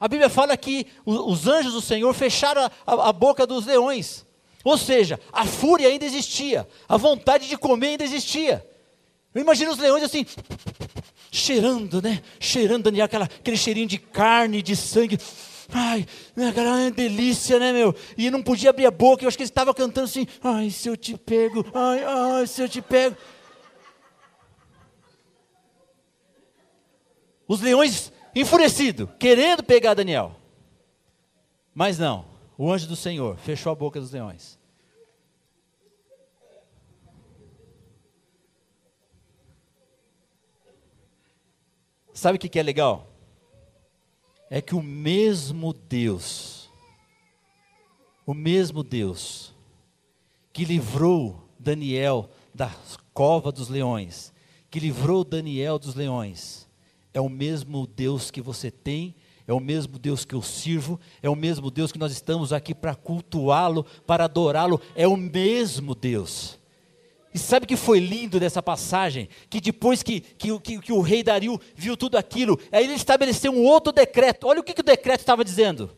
A 0.00 0.08
Bíblia 0.08 0.30
fala 0.30 0.56
que 0.56 0.86
os, 1.04 1.18
os 1.18 1.46
anjos 1.46 1.74
do 1.74 1.80
Senhor 1.82 2.12
fecharam 2.14 2.70
a, 2.86 3.08
a, 3.08 3.12
boca 3.12 3.46
dos 3.46 3.66
leões. 3.66 4.24
Ou 4.64 4.78
seja, 4.78 5.20
a 5.30 5.44
fúria 5.44 5.88
ainda 5.88 6.06
existia, 6.06 6.66
a 6.88 6.96
vontade 6.96 7.46
de 7.46 7.56
comer 7.58 7.88
ainda 7.88 8.04
existia. 8.04 8.66
Eu 9.34 9.42
imagino 9.42 9.70
os 9.70 9.78
leões 9.78 10.02
assim, 10.02 10.24
cheirando, 11.30 12.00
né? 12.00 12.22
Cheirando, 12.38 12.84
Daniel, 12.84 13.04
aquela, 13.04 13.26
aquele 13.26 13.58
cheirinho 13.58 13.86
de 13.86 13.98
carne, 13.98 14.62
de 14.62 14.74
sangue. 14.74 15.18
Ai, 15.72 16.06
né, 16.34 16.52
uma 16.56 16.90
delícia, 16.90 17.58
né, 17.58 17.72
meu? 17.72 17.94
E 18.16 18.30
não 18.30 18.42
podia 18.42 18.70
abrir 18.70 18.86
a 18.86 18.90
boca, 18.90 19.22
eu 19.22 19.28
acho 19.28 19.36
que 19.36 19.42
ele 19.42 19.50
estava 19.50 19.72
cantando 19.72 20.06
assim, 20.06 20.26
ai, 20.42 20.68
se 20.70 20.88
eu 20.88 20.96
te 20.96 21.16
pego, 21.16 21.64
ai, 21.72 22.02
ai, 22.04 22.46
se 22.46 22.60
eu 22.60 22.68
te 22.68 22.82
pego. 22.82 23.16
Os 27.46 27.60
leões 27.60 28.10
enfurecidos, 28.34 29.08
querendo 29.18 29.62
pegar 29.62 29.94
Daniel. 29.94 30.36
Mas 31.74 31.98
não, 31.98 32.24
o 32.56 32.70
anjo 32.70 32.86
do 32.86 32.96
Senhor 32.96 33.36
fechou 33.38 33.72
a 33.72 33.74
boca 33.74 34.00
dos 34.00 34.10
leões. 34.10 34.58
Sabe 42.12 42.36
o 42.36 42.38
que 42.40 42.58
é 42.58 42.62
legal? 42.62 43.10
é 44.50 44.60
que 44.60 44.74
o 44.74 44.82
mesmo 44.82 45.72
Deus, 45.72 46.68
o 48.26 48.34
mesmo 48.34 48.82
Deus 48.82 49.54
que 50.52 50.64
livrou 50.64 51.48
Daniel 51.56 52.28
da 52.52 52.74
cova 53.14 53.52
dos 53.52 53.68
leões, 53.68 54.32
que 54.68 54.80
livrou 54.80 55.22
Daniel 55.22 55.78
dos 55.78 55.94
leões, 55.94 56.68
é 57.12 57.20
o 57.20 57.28
mesmo 57.28 57.86
Deus 57.86 58.30
que 58.30 58.40
você 58.40 58.70
tem, 58.70 59.14
é 59.46 59.52
o 59.52 59.60
mesmo 59.60 59.98
Deus 59.98 60.24
que 60.24 60.34
eu 60.34 60.42
sirvo, 60.42 61.00
é 61.22 61.28
o 61.28 61.34
mesmo 61.34 61.70
Deus 61.70 61.90
que 61.90 61.98
nós 61.98 62.12
estamos 62.12 62.52
aqui 62.52 62.74
para 62.74 62.94
cultuá-lo, 62.94 63.84
para 64.06 64.24
adorá-lo, 64.24 64.80
é 64.94 65.08
o 65.08 65.16
mesmo 65.16 65.94
Deus. 65.94 66.58
E 67.32 67.38
sabe 67.38 67.64
o 67.64 67.66
que 67.68 67.76
foi 67.76 68.00
lindo 68.00 68.40
dessa 68.40 68.62
passagem? 68.62 69.28
Que 69.48 69.60
depois 69.60 70.02
que, 70.02 70.20
que, 70.20 70.58
que, 70.60 70.80
que, 70.80 70.92
o 70.92 71.00
rei 71.00 71.22
Dario 71.22 71.60
viu 71.74 71.96
tudo 71.96 72.16
aquilo, 72.16 72.58
aí 72.72 72.84
ele 72.84 72.94
estabeleceu 72.94 73.52
um 73.52 73.64
outro 73.64 73.92
decreto. 73.92 74.46
Olha 74.46 74.60
o 74.60 74.64
que, 74.64 74.74
que 74.74 74.80
o 74.80 74.84
decreto 74.84 75.20
estava 75.20 75.44
dizendo: 75.44 75.96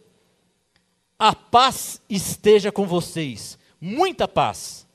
A 1.18 1.34
paz 1.34 2.02
esteja 2.08 2.70
com 2.70 2.86
vocês, 2.86 3.58
muita 3.80 4.28
paz. 4.28 4.86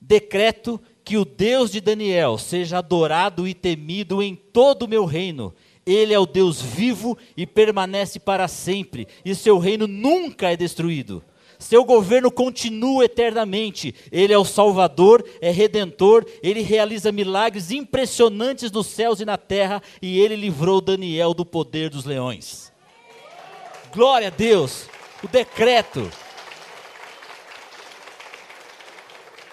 Decreto 0.00 0.80
que 1.04 1.16
o 1.18 1.24
Deus 1.24 1.70
de 1.70 1.80
Daniel 1.80 2.38
seja 2.38 2.78
adorado 2.78 3.46
e 3.46 3.52
temido 3.52 4.22
em 4.22 4.34
todo 4.34 4.84
o 4.84 4.88
meu 4.88 5.04
reino. 5.04 5.54
Ele 5.84 6.14
é 6.14 6.18
o 6.18 6.24
Deus 6.24 6.62
vivo 6.62 7.16
e 7.36 7.46
permanece 7.46 8.18
para 8.18 8.48
sempre, 8.48 9.06
e 9.22 9.34
seu 9.34 9.58
reino 9.58 9.86
nunca 9.86 10.50
é 10.50 10.56
destruído. 10.56 11.22
Seu 11.58 11.84
governo 11.84 12.30
continua 12.30 13.04
eternamente. 13.04 13.94
Ele 14.10 14.32
é 14.32 14.38
o 14.38 14.44
Salvador, 14.44 15.24
é 15.40 15.50
redentor, 15.50 16.26
ele 16.42 16.62
realiza 16.62 17.12
milagres 17.12 17.70
impressionantes 17.70 18.70
nos 18.70 18.86
céus 18.86 19.20
e 19.20 19.24
na 19.24 19.36
terra, 19.36 19.82
e 20.00 20.18
ele 20.18 20.36
livrou 20.36 20.80
Daniel 20.80 21.34
do 21.34 21.44
poder 21.44 21.90
dos 21.90 22.04
leões. 22.04 22.72
Glória 23.92 24.28
a 24.28 24.30
Deus! 24.30 24.88
O 25.22 25.28
decreto. 25.28 26.10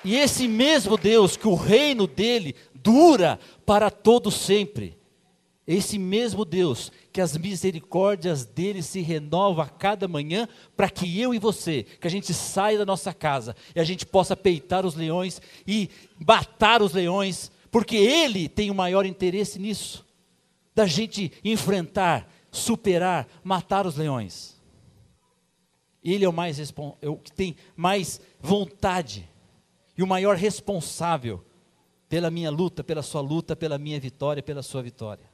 E 0.03 0.15
esse 0.15 0.47
mesmo 0.47 0.97
Deus, 0.97 1.37
que 1.37 1.47
o 1.47 1.55
reino 1.55 2.07
dele 2.07 2.55
dura 2.73 3.39
para 3.65 3.91
todo 3.91 4.31
sempre. 4.31 4.97
Esse 5.65 5.99
mesmo 5.99 6.43
Deus 6.43 6.91
que 7.13 7.21
as 7.21 7.37
misericórdias 7.37 8.45
dele 8.45 8.81
se 8.81 9.01
renovam 9.01 9.63
a 9.63 9.69
cada 9.69 10.07
manhã, 10.07 10.47
para 10.75 10.89
que 10.89 11.19
eu 11.19 11.33
e 11.33 11.39
você, 11.39 11.83
que 11.83 12.07
a 12.07 12.09
gente 12.09 12.33
saia 12.33 12.77
da 12.77 12.85
nossa 12.85 13.13
casa 13.13 13.55
e 13.75 13.79
a 13.79 13.83
gente 13.83 14.05
possa 14.05 14.35
peitar 14.35 14.85
os 14.85 14.95
leões 14.95 15.41
e 15.67 15.89
matar 16.17 16.81
os 16.81 16.93
leões, 16.93 17.51
porque 17.69 17.95
ele 17.95 18.47
tem 18.47 18.71
o 18.71 18.75
maior 18.75 19.05
interesse 19.05 19.59
nisso, 19.59 20.05
da 20.73 20.85
gente 20.85 21.31
enfrentar, 21.43 22.29
superar, 22.49 23.27
matar 23.43 23.85
os 23.85 23.97
leões. 23.97 24.59
Ele 26.03 26.25
é 26.25 26.29
o 26.29 26.33
mais 26.33 26.59
é 27.01 27.09
o 27.09 27.17
que 27.17 27.31
tem 27.31 27.55
mais 27.75 28.19
vontade 28.39 29.29
e 29.97 30.03
o 30.03 30.07
maior 30.07 30.35
responsável 30.35 31.43
pela 32.07 32.29
minha 32.29 32.49
luta, 32.49 32.83
pela 32.83 33.01
sua 33.01 33.21
luta, 33.21 33.55
pela 33.55 33.77
minha 33.77 33.99
vitória, 33.99 34.43
pela 34.43 34.61
sua 34.61 34.81
vitória. 34.81 35.29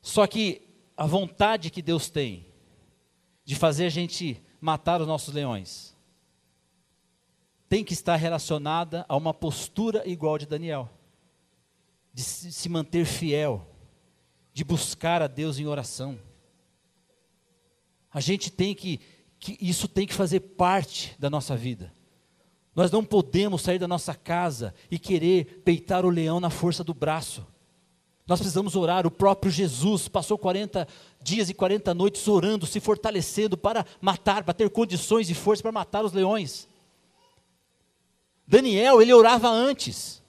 Só 0.00 0.26
que 0.26 0.62
a 0.96 1.06
vontade 1.06 1.70
que 1.70 1.80
Deus 1.80 2.10
tem 2.10 2.46
de 3.44 3.54
fazer 3.54 3.86
a 3.86 3.90
gente 3.90 4.42
matar 4.60 5.00
os 5.00 5.06
nossos 5.06 5.34
leões 5.34 5.92
tem 7.72 7.82
que 7.82 7.94
estar 7.94 8.16
relacionada 8.16 9.06
a 9.08 9.16
uma 9.16 9.32
postura 9.32 10.06
igual 10.06 10.36
de 10.36 10.44
Daniel, 10.44 10.90
de 12.12 12.22
se 12.22 12.68
manter 12.68 13.06
fiel, 13.06 13.66
de 14.52 14.62
buscar 14.62 15.22
a 15.22 15.26
Deus 15.26 15.58
em 15.58 15.66
oração. 15.66 16.18
A 18.12 18.20
gente 18.20 18.50
tem 18.50 18.74
que, 18.74 19.00
que 19.42 19.58
isso 19.60 19.88
tem 19.88 20.06
que 20.06 20.14
fazer 20.14 20.38
parte 20.38 21.16
da 21.18 21.28
nossa 21.28 21.56
vida. 21.56 21.92
Nós 22.76 22.92
não 22.92 23.04
podemos 23.04 23.62
sair 23.62 23.76
da 23.76 23.88
nossa 23.88 24.14
casa 24.14 24.72
e 24.88 25.00
querer 25.00 25.62
peitar 25.64 26.06
o 26.06 26.10
leão 26.10 26.38
na 26.38 26.48
força 26.48 26.84
do 26.84 26.94
braço. 26.94 27.44
Nós 28.24 28.38
precisamos 28.38 28.76
orar. 28.76 29.04
O 29.04 29.10
próprio 29.10 29.50
Jesus 29.50 30.06
passou 30.06 30.38
40 30.38 30.86
dias 31.20 31.50
e 31.50 31.54
40 31.54 31.92
noites 31.92 32.28
orando, 32.28 32.68
se 32.68 32.78
fortalecendo 32.78 33.58
para 33.58 33.84
matar, 34.00 34.44
para 34.44 34.54
ter 34.54 34.70
condições 34.70 35.28
e 35.28 35.34
força 35.34 35.60
para 35.60 35.72
matar 35.72 36.04
os 36.04 36.12
leões. 36.12 36.68
Daniel, 38.46 39.02
ele 39.02 39.12
orava 39.12 39.48
antes. 39.48 40.22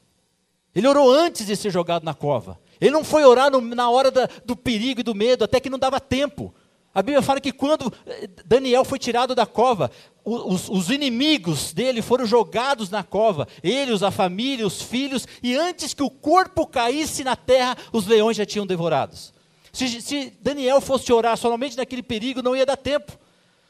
Ele 0.73 0.87
orou 0.87 1.11
antes 1.11 1.45
de 1.45 1.55
ser 1.55 1.69
jogado 1.69 2.03
na 2.03 2.15
cova. 2.15 2.59
Ele 2.81 2.89
não 2.89 3.03
foi 3.03 3.23
orar 3.23 3.51
no, 3.51 3.61
na 3.61 3.91
hora 3.91 4.09
da, 4.09 4.27
do 4.43 4.55
perigo 4.55 5.01
e 5.01 5.03
do 5.03 5.13
medo, 5.13 5.43
até 5.43 5.59
que 5.59 5.69
não 5.69 5.77
dava 5.77 5.99
tempo. 5.99 6.51
A 6.93 7.01
Bíblia 7.01 7.23
fala 7.23 7.41
que 7.41 7.51
quando 7.51 7.91
eh, 8.05 8.29
Daniel 8.45 8.85
foi 8.85 8.99
tirado 8.99 9.33
da 9.33 9.47
cova, 9.47 9.89
os, 10.23 10.69
os, 10.69 10.89
inimigos 10.91 11.73
dele 11.73 12.03
foram 12.03 12.25
jogados 12.25 12.89
na 12.91 13.03
cova, 13.03 13.47
ele, 13.63 13.93
a 14.05 14.11
família, 14.11 14.67
os 14.67 14.81
filhos, 14.81 15.27
e 15.41 15.55
antes 15.55 15.93
que 15.93 16.03
o 16.03 16.09
corpo 16.09 16.67
caísse 16.67 17.23
na 17.23 17.35
terra, 17.35 17.75
os 17.91 18.05
leões 18.05 18.37
já 18.37 18.45
tinham 18.45 18.67
devorados. 18.67 19.33
Se, 19.71 20.01
se 20.01 20.29
Daniel 20.39 20.79
fosse 20.79 21.11
orar 21.11 21.35
somente 21.35 21.75
naquele 21.75 22.03
perigo, 22.03 22.43
não 22.43 22.55
ia 22.55 22.65
dar 22.65 22.77
tempo. 22.77 23.17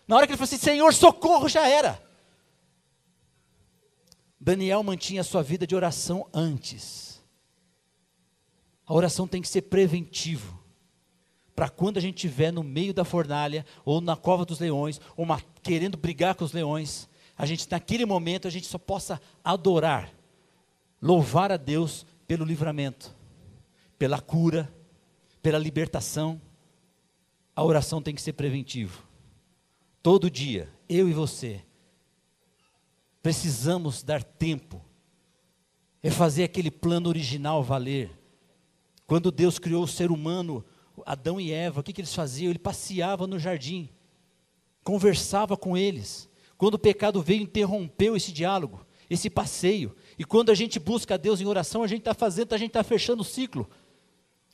Na 0.06 0.18
hora 0.18 0.28
que 0.28 0.34
ele 0.34 0.38
falou 0.38 0.54
assim, 0.54 0.58
Senhor, 0.58 0.94
socorro, 0.94 1.48
já 1.48 1.66
era. 1.66 2.02
Daniel 4.38 4.84
mantinha 4.84 5.22
a 5.22 5.24
sua 5.24 5.42
vida 5.42 5.66
de 5.66 5.74
oração 5.74 6.28
antes. 6.34 7.24
A 8.86 8.94
oração 8.94 9.26
tem 9.26 9.42
que 9.42 9.48
ser 9.48 9.62
preventivo. 9.62 10.63
Para 11.56 11.70
quando 11.70 11.98
a 11.98 12.02
gente 12.02 12.16
estiver 12.16 12.52
no 12.52 12.64
meio 12.64 12.94
da 12.94 13.06
fornalha, 13.06 13.66
ou 13.86 14.02
na 14.02 14.16
cova 14.16 14.46
dos 14.46 14.60
leões, 14.60 15.00
ou 15.16 15.24
uma, 15.24 15.42
querendo 15.62 15.98
brigar 15.98 16.36
com 16.36 16.44
os 16.44 16.52
leões, 16.52 17.08
a 17.38 17.46
gente 17.46 17.70
naquele 17.70 18.06
momento 18.06 18.48
a 18.48 18.52
gente 18.52 18.68
só 18.68 18.78
possa 18.78 19.22
adorar, 19.44 20.12
louvar 21.02 21.52
a 21.52 21.58
Deus 21.58 22.06
pelo 22.28 22.46
livramento, 22.46 23.16
pela 23.98 24.20
cura, 24.20 24.74
pela 25.42 25.58
libertação. 25.58 26.42
A 27.56 27.64
oração 27.64 28.02
tem 28.02 28.16
que 28.16 28.22
ser 28.22 28.34
preventivo. 28.34 29.04
Todo 30.02 30.30
dia, 30.30 30.70
eu 30.90 31.08
e 31.08 31.14
você, 31.14 31.64
precisamos 33.22 34.04
dar 34.04 34.24
tempo, 34.24 34.84
é 36.02 36.12
fazer 36.12 36.44
aquele 36.44 36.70
plano 36.70 37.08
original 37.08 37.64
valer. 37.64 38.12
Quando 39.08 39.32
Deus 39.32 39.58
criou 39.58 39.84
o 39.84 39.88
ser 39.88 40.12
humano, 40.12 40.64
Adão 41.06 41.40
e 41.40 41.52
Eva, 41.52 41.80
o 41.80 41.84
que, 41.84 41.94
que 41.94 42.02
eles 42.02 42.14
faziam? 42.14 42.50
Ele 42.50 42.60
passeava 42.60 43.26
no 43.26 43.40
jardim, 43.40 43.90
conversava 44.84 45.58
com 45.58 45.76
eles. 45.76 46.30
Quando 46.58 46.76
o 46.76 46.80
pecado 46.80 47.22
veio, 47.22 47.42
interrompeu 47.42 48.16
esse 48.16 48.32
diálogo, 48.32 48.86
esse 49.10 49.30
passeio. 49.30 49.96
E 50.18 50.24
quando 50.24 50.52
a 50.52 50.56
gente 50.56 50.80
busca 50.80 51.16
a 51.16 51.18
Deus 51.18 51.42
em 51.42 51.46
oração, 51.46 51.84
a 51.84 51.88
gente 51.88 52.02
está 52.02 52.14
fazendo, 52.14 52.54
a 52.54 52.58
gente 52.58 52.70
está 52.70 52.84
fechando 52.84 53.22
o 53.22 53.26
ciclo. 53.26 53.70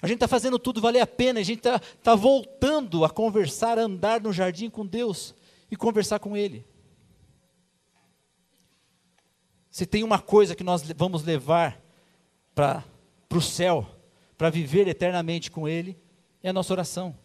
A 0.02 0.08
gente 0.08 0.16
está 0.16 0.28
fazendo 0.28 0.58
tudo 0.58 0.80
valer 0.80 1.02
a 1.02 1.08
pena, 1.08 1.40
a 1.40 1.44
gente 1.44 1.60
está 1.60 1.80
tá 1.80 2.16
voltando 2.16 3.04
a 3.04 3.10
conversar, 3.10 3.78
a 3.78 3.84
andar 3.84 4.22
no 4.22 4.32
jardim 4.32 4.70
com 4.70 4.86
Deus 4.86 5.36
e 5.70 5.76
conversar 5.76 6.20
com 6.20 6.38
Ele. 6.38 6.66
Se 9.70 9.86
tem 9.86 10.04
uma 10.04 10.20
coisa 10.20 10.56
que 10.56 10.64
nós 10.64 10.82
vamos 10.96 11.24
levar 11.24 11.82
para 12.56 12.84
o 13.34 13.42
céu, 13.42 13.86
para 14.38 14.50
viver 14.50 14.88
eternamente 14.88 15.52
com 15.52 15.68
Ele, 15.68 15.98
é 16.44 16.50
a 16.50 16.54
nossa 16.54 16.74
oração. 16.74 17.16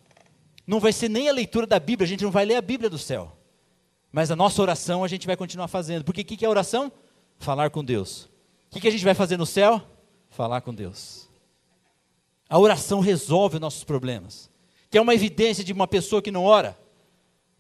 Não 0.66 0.80
vai 0.80 0.92
ser 0.92 1.08
nem 1.08 1.28
a 1.28 1.32
leitura 1.32 1.66
da 1.66 1.78
Bíblia, 1.78 2.06
a 2.06 2.08
gente 2.08 2.24
não 2.24 2.30
vai 2.30 2.44
ler 2.44 2.56
a 2.56 2.62
Bíblia 2.62 2.88
do 2.88 2.98
céu. 2.98 3.36
Mas 4.10 4.30
a 4.30 4.36
nossa 4.36 4.62
oração 4.62 5.02
a 5.02 5.08
gente 5.08 5.26
vai 5.26 5.36
continuar 5.36 5.68
fazendo. 5.68 6.04
Porque 6.04 6.20
o 6.20 6.24
que, 6.24 6.36
que 6.36 6.44
é 6.44 6.48
oração? 6.48 6.90
Falar 7.38 7.70
com 7.70 7.84
Deus. 7.84 8.24
O 8.70 8.74
que, 8.74 8.80
que 8.80 8.88
a 8.88 8.90
gente 8.90 9.04
vai 9.04 9.14
fazer 9.14 9.36
no 9.36 9.44
céu? 9.44 9.82
Falar 10.30 10.60
com 10.60 10.72
Deus. 10.72 11.28
A 12.48 12.58
oração 12.58 13.00
resolve 13.00 13.56
os 13.56 13.60
nossos 13.60 13.84
problemas. 13.84 14.48
Que 14.88 14.98
é 14.98 15.00
uma 15.00 15.14
evidência 15.14 15.64
de 15.64 15.72
uma 15.72 15.88
pessoa 15.88 16.22
que 16.22 16.30
não 16.30 16.44
ora. 16.44 16.78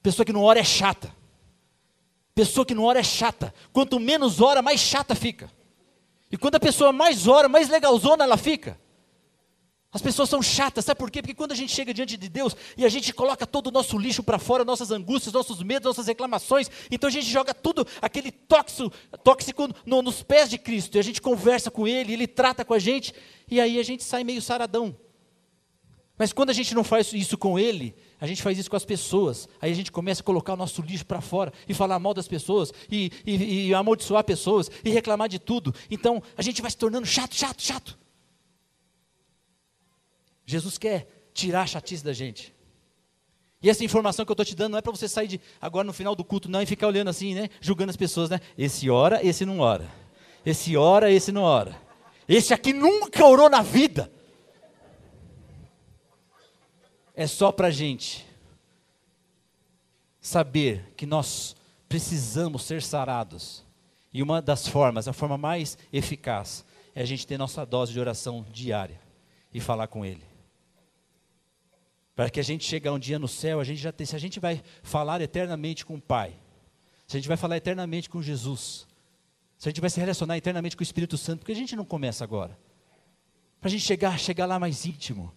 Pessoa 0.02 0.24
que 0.24 0.32
não 0.32 0.42
ora 0.42 0.60
é 0.60 0.64
chata. 0.64 1.12
Pessoa 2.34 2.64
que 2.64 2.74
não 2.74 2.84
ora 2.84 3.00
é 3.00 3.02
chata. 3.02 3.52
Quanto 3.72 3.98
menos 3.98 4.40
ora, 4.40 4.62
mais 4.62 4.80
chata 4.80 5.14
fica. 5.14 5.50
E 6.30 6.36
quando 6.36 6.56
a 6.56 6.60
pessoa 6.60 6.92
mais 6.92 7.26
ora, 7.26 7.48
mais 7.48 7.68
legalzona 7.68 8.24
ela 8.24 8.36
fica. 8.36 8.78
As 9.94 10.02
pessoas 10.02 10.28
são 10.28 10.42
chatas, 10.42 10.84
sabe 10.84 10.98
por 10.98 11.08
quê? 11.08 11.22
Porque 11.22 11.36
quando 11.36 11.52
a 11.52 11.54
gente 11.54 11.72
chega 11.72 11.94
diante 11.94 12.16
de 12.16 12.28
Deus 12.28 12.56
e 12.76 12.84
a 12.84 12.88
gente 12.88 13.14
coloca 13.14 13.46
todo 13.46 13.68
o 13.68 13.70
nosso 13.70 13.96
lixo 13.96 14.24
para 14.24 14.40
fora, 14.40 14.64
nossas 14.64 14.90
angústias, 14.90 15.32
nossos 15.32 15.62
medos, 15.62 15.86
nossas 15.86 16.08
reclamações, 16.08 16.68
então 16.90 17.06
a 17.06 17.12
gente 17.12 17.26
joga 17.26 17.54
tudo, 17.54 17.86
aquele 18.02 18.32
tóxico, 18.32 18.92
tóxico 19.22 19.68
no, 19.86 20.02
nos 20.02 20.20
pés 20.20 20.50
de 20.50 20.58
Cristo, 20.58 20.96
e 20.96 20.98
a 20.98 21.02
gente 21.02 21.22
conversa 21.22 21.70
com 21.70 21.86
Ele, 21.86 22.12
Ele 22.12 22.26
trata 22.26 22.64
com 22.64 22.74
a 22.74 22.78
gente, 22.80 23.14
e 23.48 23.60
aí 23.60 23.78
a 23.78 23.84
gente 23.84 24.02
sai 24.02 24.24
meio 24.24 24.42
saradão. 24.42 24.96
Mas 26.18 26.32
quando 26.32 26.50
a 26.50 26.52
gente 26.52 26.74
não 26.74 26.82
faz 26.82 27.12
isso 27.12 27.38
com 27.38 27.56
Ele, 27.56 27.94
a 28.20 28.26
gente 28.26 28.42
faz 28.42 28.58
isso 28.58 28.70
com 28.70 28.76
as 28.76 28.84
pessoas. 28.84 29.48
Aí 29.62 29.70
a 29.70 29.74
gente 29.74 29.92
começa 29.92 30.22
a 30.22 30.24
colocar 30.24 30.54
o 30.54 30.56
nosso 30.56 30.82
lixo 30.82 31.06
para 31.06 31.20
fora 31.20 31.52
e 31.68 31.74
falar 31.74 32.00
mal 32.00 32.14
das 32.14 32.26
pessoas 32.26 32.72
e, 32.90 33.12
e, 33.24 33.68
e 33.68 33.74
amaldiçoar 33.74 34.24
pessoas 34.24 34.68
e 34.84 34.90
reclamar 34.90 35.28
de 35.28 35.38
tudo. 35.38 35.72
Então 35.88 36.20
a 36.36 36.42
gente 36.42 36.60
vai 36.60 36.70
se 36.70 36.76
tornando 36.76 37.06
chato, 37.06 37.34
chato, 37.36 37.62
chato. 37.62 38.03
Jesus 40.44 40.78
quer 40.78 41.28
tirar 41.32 41.62
a 41.62 41.66
chatice 41.66 42.04
da 42.04 42.12
gente. 42.12 42.54
E 43.62 43.70
essa 43.70 43.84
informação 43.84 44.24
que 44.24 44.30
eu 44.30 44.34
estou 44.34 44.44
te 44.44 44.54
dando 44.54 44.72
não 44.72 44.78
é 44.78 44.82
para 44.82 44.92
você 44.92 45.08
sair 45.08 45.26
de 45.26 45.40
agora 45.60 45.86
no 45.86 45.92
final 45.92 46.14
do 46.14 46.22
culto, 46.24 46.50
não, 46.50 46.60
e 46.60 46.66
ficar 46.66 46.86
olhando 46.86 47.08
assim, 47.08 47.34
né? 47.34 47.48
Julgando 47.60 47.90
as 47.90 47.96
pessoas, 47.96 48.28
né? 48.28 48.40
Esse 48.58 48.90
ora, 48.90 49.24
esse 49.24 49.46
não 49.46 49.60
ora. 49.60 49.88
Esse 50.44 50.76
ora, 50.76 51.10
esse 51.10 51.32
não 51.32 51.42
ora. 51.42 51.74
Esse 52.28 52.52
aqui 52.52 52.72
nunca 52.72 53.24
orou 53.24 53.48
na 53.48 53.62
vida 53.62 54.10
é 57.14 57.26
só 57.26 57.52
para 57.52 57.68
a 57.68 57.70
gente 57.70 58.26
saber 60.20 60.92
que 60.96 61.06
nós 61.06 61.54
precisamos 61.88 62.64
ser 62.64 62.82
sarados. 62.82 63.62
E 64.12 64.22
uma 64.22 64.42
das 64.42 64.66
formas, 64.66 65.06
a 65.06 65.12
forma 65.12 65.38
mais 65.38 65.78
eficaz, 65.92 66.64
é 66.94 67.02
a 67.02 67.04
gente 67.04 67.26
ter 67.26 67.38
nossa 67.38 67.64
dose 67.64 67.92
de 67.92 68.00
oração 68.00 68.44
diária 68.50 69.00
e 69.52 69.60
falar 69.60 69.86
com 69.86 70.04
Ele. 70.04 70.22
Para 72.14 72.30
que 72.30 72.38
a 72.38 72.42
gente 72.42 72.64
chegue 72.64 72.88
um 72.88 72.98
dia 72.98 73.18
no 73.18 73.28
céu, 73.28 73.60
a 73.60 73.64
gente 73.64 73.80
já 73.80 73.92
tem, 73.92 74.06
se 74.06 74.14
a 74.14 74.18
gente 74.18 74.38
vai 74.38 74.62
falar 74.82 75.20
eternamente 75.20 75.84
com 75.84 75.96
o 75.96 76.00
Pai, 76.00 76.34
se 77.06 77.16
a 77.16 77.18
gente 77.20 77.28
vai 77.28 77.36
falar 77.36 77.56
eternamente 77.56 78.08
com 78.08 78.22
Jesus, 78.22 78.86
se 79.58 79.68
a 79.68 79.70
gente 79.70 79.80
vai 79.80 79.90
se 79.90 79.98
relacionar 79.98 80.36
eternamente 80.36 80.76
com 80.76 80.82
o 80.82 80.84
Espírito 80.84 81.18
Santo, 81.18 81.40
porque 81.40 81.52
a 81.52 81.56
gente 81.56 81.74
não 81.74 81.84
começa 81.84 82.22
agora. 82.22 82.58
Para 83.60 83.68
a 83.68 83.70
gente 83.70 83.84
chegar, 83.84 84.18
chegar 84.18 84.46
lá 84.46 84.58
mais 84.58 84.86
íntimo 84.86 85.32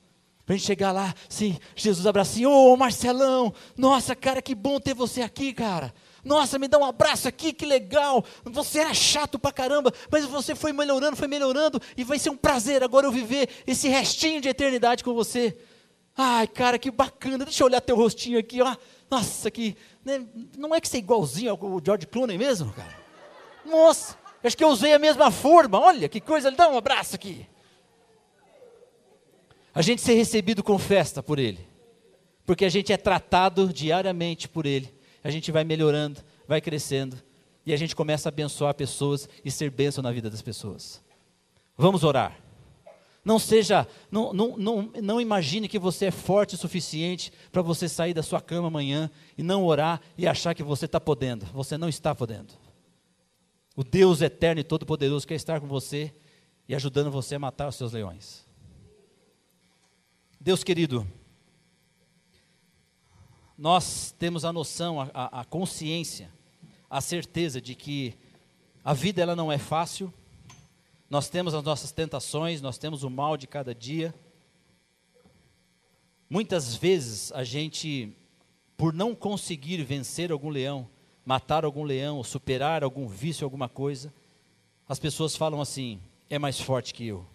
para 0.48 0.56
a 0.56 0.58
gente 0.58 0.66
chegar 0.66 0.94
lá, 0.94 1.14
sim, 1.28 1.60
Jesus 1.76 2.08
abracinho, 2.08 2.50
ô 2.50 2.72
oh, 2.72 2.78
Marcelão, 2.78 3.54
nossa, 3.76 4.16
cara, 4.16 4.42
que 4.42 4.56
bom 4.56 4.80
ter 4.80 4.94
você 4.94 5.22
aqui, 5.22 5.52
cara. 5.52 5.94
Nossa, 6.24 6.58
me 6.58 6.70
dá 6.70 6.78
um 6.78 6.86
abraço 6.86 7.28
aqui, 7.28 7.52
que 7.52 7.66
legal. 7.66 8.24
Você 8.46 8.80
era 8.80 8.94
chato 8.94 9.38
pra 9.38 9.52
caramba, 9.52 9.94
mas 10.10 10.24
você 10.24 10.56
foi 10.56 10.72
melhorando, 10.72 11.18
foi 11.18 11.28
melhorando, 11.28 11.82
e 11.98 12.04
vai 12.06 12.18
ser 12.18 12.30
um 12.30 12.38
prazer 12.38 12.82
agora 12.82 13.06
eu 13.06 13.12
viver 13.12 13.50
esse 13.68 13.90
restinho 13.90 14.40
de 14.40 14.48
eternidade 14.48 15.04
com 15.04 15.14
você. 15.14 15.54
Ai, 16.18 16.48
cara, 16.48 16.80
que 16.80 16.90
bacana. 16.90 17.46
Deixa 17.46 17.64
eu 17.64 17.68
olhar 17.68 17.80
teu 17.80 17.96
rostinho 17.96 18.40
aqui, 18.40 18.62
ó. 18.62 18.76
Nossa, 19.10 19.52
que. 19.52 19.78
Né? 20.04 20.26
Não 20.58 20.74
é 20.74 20.82
que 20.82 20.88
você 20.88 20.98
é 20.98 21.00
igualzinho 21.00 21.52
ao 21.52 21.82
George 21.86 22.08
Clooney 22.08 22.38
mesmo, 22.38 22.74
cara? 22.74 22.98
Nossa, 23.64 24.18
acho 24.44 24.58
que 24.58 24.64
eu 24.64 24.70
usei 24.70 24.94
a 24.94 25.00
mesma 25.00 25.30
forma. 25.30 25.80
Olha 25.80 26.10
que 26.10 26.20
coisa, 26.20 26.50
dá 26.50 26.68
um 26.70 26.78
abraço 26.78 27.16
aqui 27.16 27.46
a 29.78 29.82
gente 29.84 30.02
ser 30.02 30.16
recebido 30.16 30.64
com 30.64 30.76
festa 30.80 31.22
por 31.22 31.38
Ele, 31.38 31.60
porque 32.48 32.66
a 32.66 32.70
gente 32.70 32.92
é 32.92 32.98
tratado 32.98 33.72
diariamente 33.72 34.50
por 34.50 34.66
Ele, 34.66 34.92
a 35.24 35.30
gente 35.30 35.52
vai 35.52 35.64
melhorando, 35.64 36.20
vai 36.48 36.60
crescendo, 36.60 37.16
e 37.64 37.72
a 37.72 37.78
gente 37.78 37.96
começa 37.96 38.28
a 38.28 38.32
abençoar 38.32 38.74
pessoas 38.74 39.30
e 39.46 39.52
ser 39.52 39.70
bênção 39.70 40.02
na 40.02 40.12
vida 40.12 40.32
das 40.32 40.42
pessoas. 40.42 41.00
Vamos 41.78 42.04
orar. 42.04 42.36
Não 43.28 43.38
seja, 43.38 43.86
não, 44.10 44.32
não, 44.32 44.56
não, 44.56 44.92
não 45.04 45.20
imagine 45.20 45.68
que 45.68 45.78
você 45.78 46.06
é 46.06 46.12
forte 46.12 46.56
o 46.56 46.58
suficiente 46.58 47.30
para 47.52 47.62
você 47.62 47.90
sair 47.90 48.14
da 48.14 48.24
sua 48.24 48.40
cama 48.40 48.70
amanhã 48.70 49.12
e 49.38 49.44
não 49.44 49.66
orar 49.66 50.00
e 50.18 50.26
achar 50.26 50.56
que 50.56 50.64
você 50.64 50.86
está 50.86 50.98
podendo. 50.98 51.46
Você 51.48 51.78
não 51.78 51.90
está 51.90 52.16
podendo. 52.16 52.54
O 53.76 53.84
Deus 53.84 54.22
eterno 54.22 54.62
e 54.62 54.64
todo-poderoso 54.64 55.28
quer 55.28 55.36
estar 55.36 55.60
com 55.60 55.68
você 55.68 56.16
e 56.70 56.74
ajudando 56.74 57.12
você 57.12 57.36
a 57.36 57.40
matar 57.40 57.68
os 57.68 57.76
seus 57.76 57.92
leões. 57.92 58.46
Deus 60.40 60.64
querido, 60.64 61.06
nós 63.58 64.16
temos 64.18 64.46
a 64.46 64.54
noção, 64.54 65.02
a, 65.02 65.42
a, 65.42 65.44
consciência, 65.44 66.32
a 66.90 67.02
certeza 67.02 67.60
de 67.60 67.76
que 67.76 68.14
a 68.86 68.94
vida 68.94 69.22
ela 69.22 69.36
não 69.36 69.52
é 69.52 69.58
fácil, 69.58 70.14
nós 71.10 71.30
temos 71.30 71.54
as 71.54 71.64
nossas 71.64 71.92
tentações, 71.92 72.62
nós 72.62 72.78
temos 72.78 73.04
o 73.04 73.10
mal 73.10 73.38
de 73.38 73.48
cada 73.48 73.74
dia. 73.74 74.14
Muitas 76.30 76.76
vezes 76.76 77.32
a 77.32 77.44
gente, 77.44 78.14
por 78.76 78.94
não 78.94 79.16
conseguir 79.16 79.82
vencer 79.84 80.32
algum 80.32 80.50
leão, 80.50 80.90
matar 81.26 81.64
algum 81.64 81.84
leão, 81.84 82.24
superar 82.24 82.84
algum 82.84 83.08
vício, 83.08 83.46
alguma 83.46 83.70
coisa, 83.70 84.14
as 84.88 85.00
pessoas 85.00 85.36
falam 85.36 85.62
assim: 85.62 86.02
é 86.30 86.38
mais 86.38 86.60
forte 86.60 86.94
que 86.94 87.08
eu. 87.08 87.26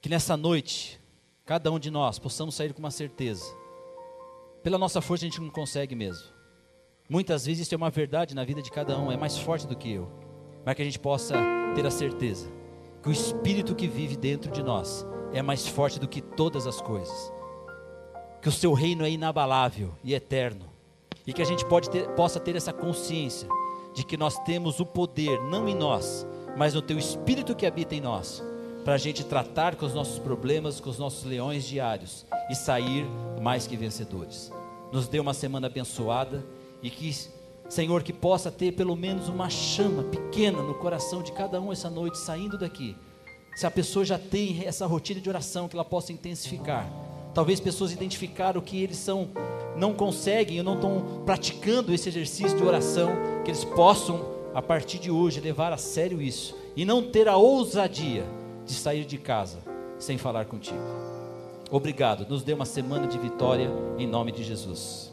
Que 0.00 0.08
nessa 0.08 0.36
noite, 0.36 0.98
cada 1.44 1.70
um 1.70 1.78
de 1.78 1.90
nós 1.90 2.18
possamos 2.18 2.54
sair 2.54 2.72
com 2.72 2.78
uma 2.78 2.90
certeza. 2.90 3.44
Pela 4.62 4.78
nossa 4.78 5.00
força 5.02 5.26
a 5.26 5.28
gente 5.28 5.40
não 5.40 5.50
consegue 5.50 5.94
mesmo. 5.94 6.26
Muitas 7.08 7.46
vezes 7.46 7.66
isso 7.66 7.74
é 7.74 7.76
uma 7.76 7.90
verdade 7.90 8.34
na 8.34 8.44
vida 8.44 8.62
de 8.62 8.70
cada 8.70 8.98
um, 8.98 9.10
é 9.12 9.16
mais 9.16 9.36
forte 9.36 9.66
do 9.66 9.76
que 9.76 9.90
eu. 9.90 10.27
Mas 10.68 10.76
que 10.76 10.82
a 10.82 10.84
gente 10.84 10.98
possa 10.98 11.34
ter 11.74 11.86
a 11.86 11.90
certeza 11.90 12.46
que 13.02 13.08
o 13.08 13.12
Espírito 13.12 13.74
que 13.74 13.86
vive 13.86 14.18
dentro 14.18 14.52
de 14.52 14.62
nós 14.62 15.06
é 15.32 15.40
mais 15.40 15.66
forte 15.66 15.98
do 15.98 16.06
que 16.06 16.20
todas 16.20 16.66
as 16.66 16.78
coisas. 16.78 17.32
Que 18.42 18.50
o 18.50 18.52
seu 18.52 18.74
reino 18.74 19.02
é 19.02 19.10
inabalável 19.10 19.94
e 20.04 20.12
eterno. 20.12 20.66
E 21.26 21.32
que 21.32 21.40
a 21.40 21.44
gente 21.46 21.64
pode 21.64 21.88
ter, 21.88 22.06
possa 22.10 22.38
ter 22.38 22.54
essa 22.54 22.70
consciência 22.70 23.48
de 23.94 24.04
que 24.04 24.18
nós 24.18 24.38
temos 24.40 24.78
o 24.78 24.84
poder, 24.84 25.40
não 25.44 25.66
em 25.66 25.74
nós, 25.74 26.26
mas 26.54 26.74
no 26.74 26.82
teu 26.82 26.98
Espírito 26.98 27.56
que 27.56 27.64
habita 27.64 27.94
em 27.94 28.02
nós, 28.02 28.44
para 28.84 28.92
a 28.92 28.98
gente 28.98 29.24
tratar 29.24 29.74
com 29.74 29.86
os 29.86 29.94
nossos 29.94 30.18
problemas, 30.18 30.80
com 30.80 30.90
os 30.90 30.98
nossos 30.98 31.24
leões 31.24 31.64
diários 31.64 32.26
e 32.50 32.54
sair 32.54 33.06
mais 33.40 33.66
que 33.66 33.74
vencedores. 33.74 34.52
Nos 34.92 35.08
dê 35.08 35.18
uma 35.18 35.32
semana 35.32 35.66
abençoada 35.66 36.44
e 36.82 36.90
que 36.90 37.08
Senhor, 37.68 38.02
que 38.02 38.12
possa 38.12 38.50
ter 38.50 38.72
pelo 38.72 38.96
menos 38.96 39.28
uma 39.28 39.50
chama 39.50 40.02
pequena 40.04 40.62
no 40.62 40.74
coração 40.74 41.22
de 41.22 41.32
cada 41.32 41.60
um 41.60 41.70
essa 41.70 41.90
noite, 41.90 42.18
saindo 42.18 42.56
daqui. 42.56 42.96
Se 43.54 43.66
a 43.66 43.70
pessoa 43.70 44.04
já 44.04 44.18
tem 44.18 44.64
essa 44.64 44.86
rotina 44.86 45.20
de 45.20 45.28
oração, 45.28 45.68
que 45.68 45.76
ela 45.76 45.84
possa 45.84 46.12
intensificar. 46.12 46.88
Talvez 47.34 47.60
pessoas 47.60 47.92
identificaram 47.92 48.60
que 48.60 48.82
eles 48.82 48.96
são, 48.96 49.28
não 49.76 49.92
conseguem 49.92 50.58
ou 50.58 50.64
não 50.64 50.74
estão 50.74 51.22
praticando 51.26 51.92
esse 51.92 52.08
exercício 52.08 52.56
de 52.56 52.64
oração, 52.64 53.10
que 53.44 53.50
eles 53.50 53.64
possam, 53.64 54.24
a 54.54 54.62
partir 54.62 54.98
de 54.98 55.10
hoje, 55.10 55.40
levar 55.40 55.72
a 55.72 55.76
sério 55.76 56.22
isso 56.22 56.56
e 56.74 56.84
não 56.84 57.02
ter 57.02 57.28
a 57.28 57.36
ousadia 57.36 58.24
de 58.64 58.72
sair 58.72 59.04
de 59.04 59.18
casa 59.18 59.58
sem 59.98 60.16
falar 60.16 60.46
contigo. 60.46 60.78
Obrigado, 61.70 62.26
nos 62.28 62.42
dê 62.42 62.54
uma 62.54 62.64
semana 62.64 63.06
de 63.06 63.18
vitória 63.18 63.70
em 63.98 64.06
nome 64.06 64.32
de 64.32 64.42
Jesus. 64.42 65.12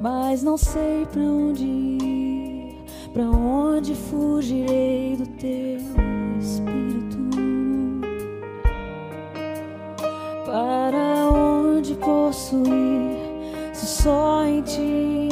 Mas 0.00 0.42
não 0.42 0.56
sei 0.56 1.06
para 1.12 1.20
onde 1.20 1.62
ir, 1.62 2.78
para 3.12 3.28
onde 3.30 3.94
fugirei 3.94 5.14
do 5.14 5.26
teu 5.26 5.78
espírito. 6.40 7.18
Para 10.46 11.30
onde 11.30 11.94
posso 11.96 12.62
ir 12.62 13.74
se 13.74 13.86
só 13.86 14.46
em 14.46 14.62
ti 14.62 15.29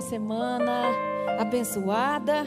uma 0.00 0.08
semana 0.08 0.82
abençoada, 1.38 2.46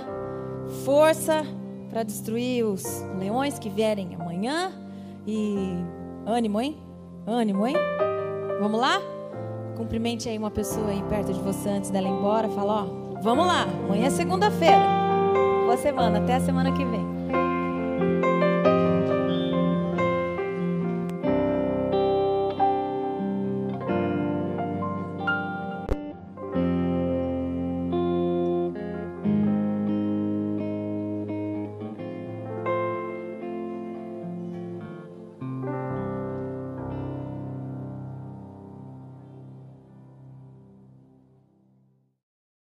força 0.84 1.46
para 1.88 2.02
destruir 2.02 2.66
os 2.66 2.84
leões 3.20 3.60
que 3.60 3.70
vierem 3.70 4.16
amanhã 4.20 4.72
e 5.28 5.56
ânimo, 6.26 6.60
hein? 6.60 6.76
Ânimo, 7.28 7.68
hein? 7.68 7.76
Vamos 8.60 8.80
lá? 8.80 9.00
Cumprimente 9.78 10.28
aí 10.28 10.36
uma 10.36 10.50
pessoa 10.50 10.88
aí 10.88 11.04
perto 11.04 11.32
de 11.32 11.40
você 11.42 11.70
antes 11.70 11.92
dela 11.92 12.08
ir 12.08 12.12
embora. 12.12 12.50
Fala, 12.50 12.86
ó, 12.86 13.22
vamos 13.22 13.46
lá, 13.46 13.68
amanhã 13.86 14.08
é 14.08 14.10
segunda-feira. 14.10 14.84
Boa 15.66 15.78
semana, 15.78 16.18
até 16.18 16.34
a 16.34 16.40
semana 16.40 16.72
que 16.72 16.84
vem. 16.84 17.06